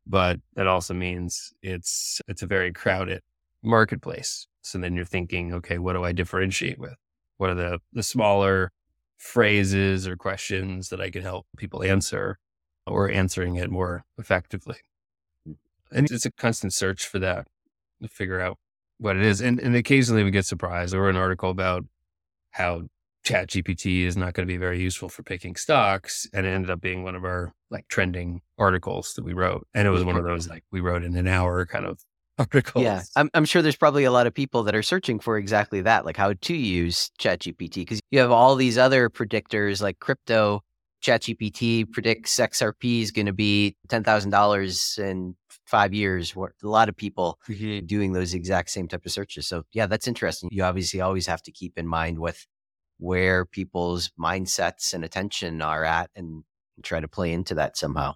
But 0.05 0.39
that 0.55 0.67
also 0.67 0.93
means 0.93 1.53
it's 1.61 2.21
it's 2.27 2.41
a 2.41 2.47
very 2.47 2.71
crowded 2.73 3.21
marketplace. 3.61 4.47
So 4.61 4.79
then 4.79 4.95
you're 4.95 5.05
thinking, 5.05 5.53
okay, 5.53 5.77
what 5.77 5.93
do 5.93 6.03
I 6.03 6.11
differentiate 6.11 6.79
with? 6.79 6.95
What 7.37 7.49
are 7.49 7.55
the 7.55 7.79
the 7.93 8.03
smaller 8.03 8.71
phrases 9.17 10.07
or 10.07 10.17
questions 10.17 10.89
that 10.89 10.99
I 10.99 11.09
can 11.09 11.21
help 11.21 11.45
people 11.57 11.83
answer 11.83 12.37
or 12.85 13.09
answering 13.09 13.55
it 13.55 13.69
more 13.69 14.03
effectively? 14.17 14.77
And 15.91 16.09
it's 16.09 16.25
a 16.25 16.31
constant 16.31 16.73
search 16.73 17.05
for 17.05 17.19
that 17.19 17.47
to 18.01 18.07
figure 18.07 18.41
out 18.41 18.57
what 19.03 19.17
it 19.17 19.23
is. 19.23 19.41
And, 19.41 19.59
and 19.59 19.75
occasionally 19.75 20.23
we 20.23 20.31
get 20.31 20.45
surprised. 20.45 20.95
Or 20.95 21.09
an 21.09 21.17
article 21.17 21.49
about 21.49 21.85
how 22.51 22.83
ChatGPT 23.25 24.03
is 24.03 24.15
not 24.15 24.33
going 24.33 24.47
to 24.47 24.51
be 24.51 24.57
very 24.57 24.79
useful 24.79 25.09
for 25.09 25.23
picking 25.23 25.55
stocks. 25.55 26.27
And 26.33 26.45
it 26.45 26.49
ended 26.49 26.69
up 26.69 26.81
being 26.81 27.03
one 27.03 27.15
of 27.15 27.23
our 27.23 27.53
like 27.69 27.87
trending 27.87 28.41
articles 28.57 29.13
that 29.15 29.23
we 29.23 29.33
wrote. 29.33 29.67
And 29.73 29.87
it 29.87 29.91
was 29.91 30.03
one 30.03 30.15
of 30.15 30.23
those 30.23 30.45
mm-hmm. 30.45 30.53
like 30.53 30.63
we 30.71 30.81
wrote 30.81 31.03
in 31.03 31.15
an 31.15 31.27
hour 31.27 31.65
kind 31.65 31.85
of 31.85 31.99
articles. 32.39 32.83
Yeah. 32.83 33.01
I'm, 33.15 33.29
I'm 33.33 33.45
sure 33.45 33.61
there's 33.61 33.75
probably 33.75 34.05
a 34.05 34.11
lot 34.11 34.27
of 34.27 34.33
people 34.33 34.63
that 34.63 34.75
are 34.75 34.83
searching 34.83 35.19
for 35.19 35.37
exactly 35.37 35.81
that, 35.81 36.05
like 36.05 36.17
how 36.17 36.33
to 36.33 36.55
use 36.55 37.11
ChatGPT, 37.19 37.75
because 37.75 37.99
you 38.11 38.19
have 38.19 38.31
all 38.31 38.55
these 38.55 38.77
other 38.77 39.09
predictors 39.09 39.81
like 39.81 39.99
crypto. 39.99 40.63
ChatGPT 41.03 41.91
predicts 41.91 42.37
XRP 42.37 43.01
is 43.01 43.11
going 43.11 43.25
to 43.25 43.33
be 43.33 43.75
$10,000 43.89 44.99
in 44.99 45.35
five 45.65 45.93
years. 45.93 46.33
A 46.35 46.67
lot 46.67 46.89
of 46.89 46.95
people 46.95 47.39
mm-hmm. 47.49 47.85
doing 47.85 48.13
those 48.13 48.33
exact 48.33 48.69
same 48.69 48.87
type 48.87 49.05
of 49.05 49.11
searches. 49.11 49.47
So, 49.47 49.63
yeah, 49.73 49.85
that's 49.85 50.07
interesting. 50.07 50.49
You 50.51 50.63
obviously 50.63 51.01
always 51.01 51.27
have 51.27 51.41
to 51.43 51.51
keep 51.51 51.77
in 51.77 51.87
mind 51.87 52.19
with 52.19 52.47
where 52.99 53.45
people's 53.45 54.11
mindsets 54.19 54.93
and 54.93 55.03
attention 55.03 55.61
are 55.61 55.83
at 55.83 56.09
and 56.15 56.43
try 56.83 56.99
to 56.99 57.07
play 57.07 57.33
into 57.33 57.55
that 57.55 57.77
somehow. 57.77 58.15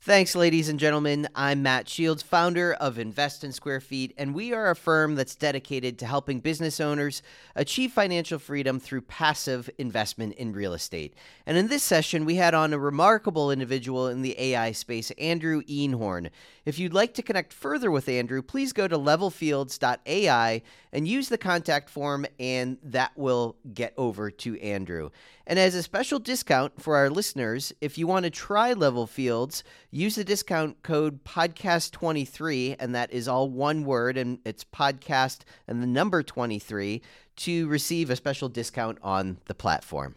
Thanks, 0.00 0.36
ladies 0.36 0.68
and 0.68 0.78
gentlemen. 0.78 1.28
I'm 1.34 1.64
Matt 1.64 1.88
Shields, 1.88 2.22
founder 2.22 2.72
of 2.74 3.00
Invest 3.00 3.42
in 3.42 3.50
Square 3.50 3.80
Feet, 3.80 4.14
and 4.16 4.32
we 4.32 4.52
are 4.52 4.70
a 4.70 4.76
firm 4.76 5.16
that's 5.16 5.34
dedicated 5.34 5.98
to 5.98 6.06
helping 6.06 6.38
business 6.38 6.78
owners 6.78 7.20
achieve 7.56 7.90
financial 7.90 8.38
freedom 8.38 8.78
through 8.78 9.00
passive 9.02 9.68
investment 9.76 10.34
in 10.34 10.52
real 10.52 10.72
estate. 10.72 11.14
And 11.46 11.58
in 11.58 11.66
this 11.66 11.82
session, 11.82 12.24
we 12.24 12.36
had 12.36 12.54
on 12.54 12.72
a 12.72 12.78
remarkable 12.78 13.50
individual 13.50 14.06
in 14.06 14.22
the 14.22 14.38
AI 14.40 14.70
space, 14.70 15.10
Andrew 15.18 15.62
Einhorn. 15.64 16.30
If 16.64 16.78
you'd 16.78 16.94
like 16.94 17.14
to 17.14 17.22
connect 17.22 17.52
further 17.52 17.90
with 17.90 18.08
Andrew, 18.08 18.40
please 18.40 18.72
go 18.72 18.86
to 18.86 18.96
levelfields.ai 18.96 20.62
and 20.92 21.08
use 21.08 21.28
the 21.28 21.38
contact 21.38 21.90
form, 21.90 22.24
and 22.38 22.78
that 22.84 23.12
will 23.16 23.56
get 23.74 23.94
over 23.96 24.30
to 24.30 24.60
Andrew. 24.60 25.10
And 25.48 25.58
as 25.58 25.74
a 25.74 25.82
special 25.82 26.18
discount 26.18 26.80
for 26.80 26.96
our 26.96 27.08
listeners, 27.08 27.72
if 27.80 27.96
you 27.96 28.06
want 28.06 28.24
to 28.24 28.30
try 28.30 28.74
LevelFields, 28.74 29.62
use 29.90 30.16
the 30.16 30.22
discount 30.22 30.82
code 30.82 31.24
podcast23, 31.24 32.76
and 32.78 32.94
that 32.94 33.10
is 33.10 33.28
all 33.28 33.48
one 33.48 33.84
word, 33.84 34.18
and 34.18 34.40
it's 34.44 34.62
podcast 34.62 35.40
and 35.66 35.82
the 35.82 35.86
number 35.86 36.22
23 36.22 37.00
to 37.36 37.66
receive 37.66 38.10
a 38.10 38.16
special 38.16 38.50
discount 38.50 38.98
on 39.02 39.38
the 39.46 39.54
platform. 39.54 40.16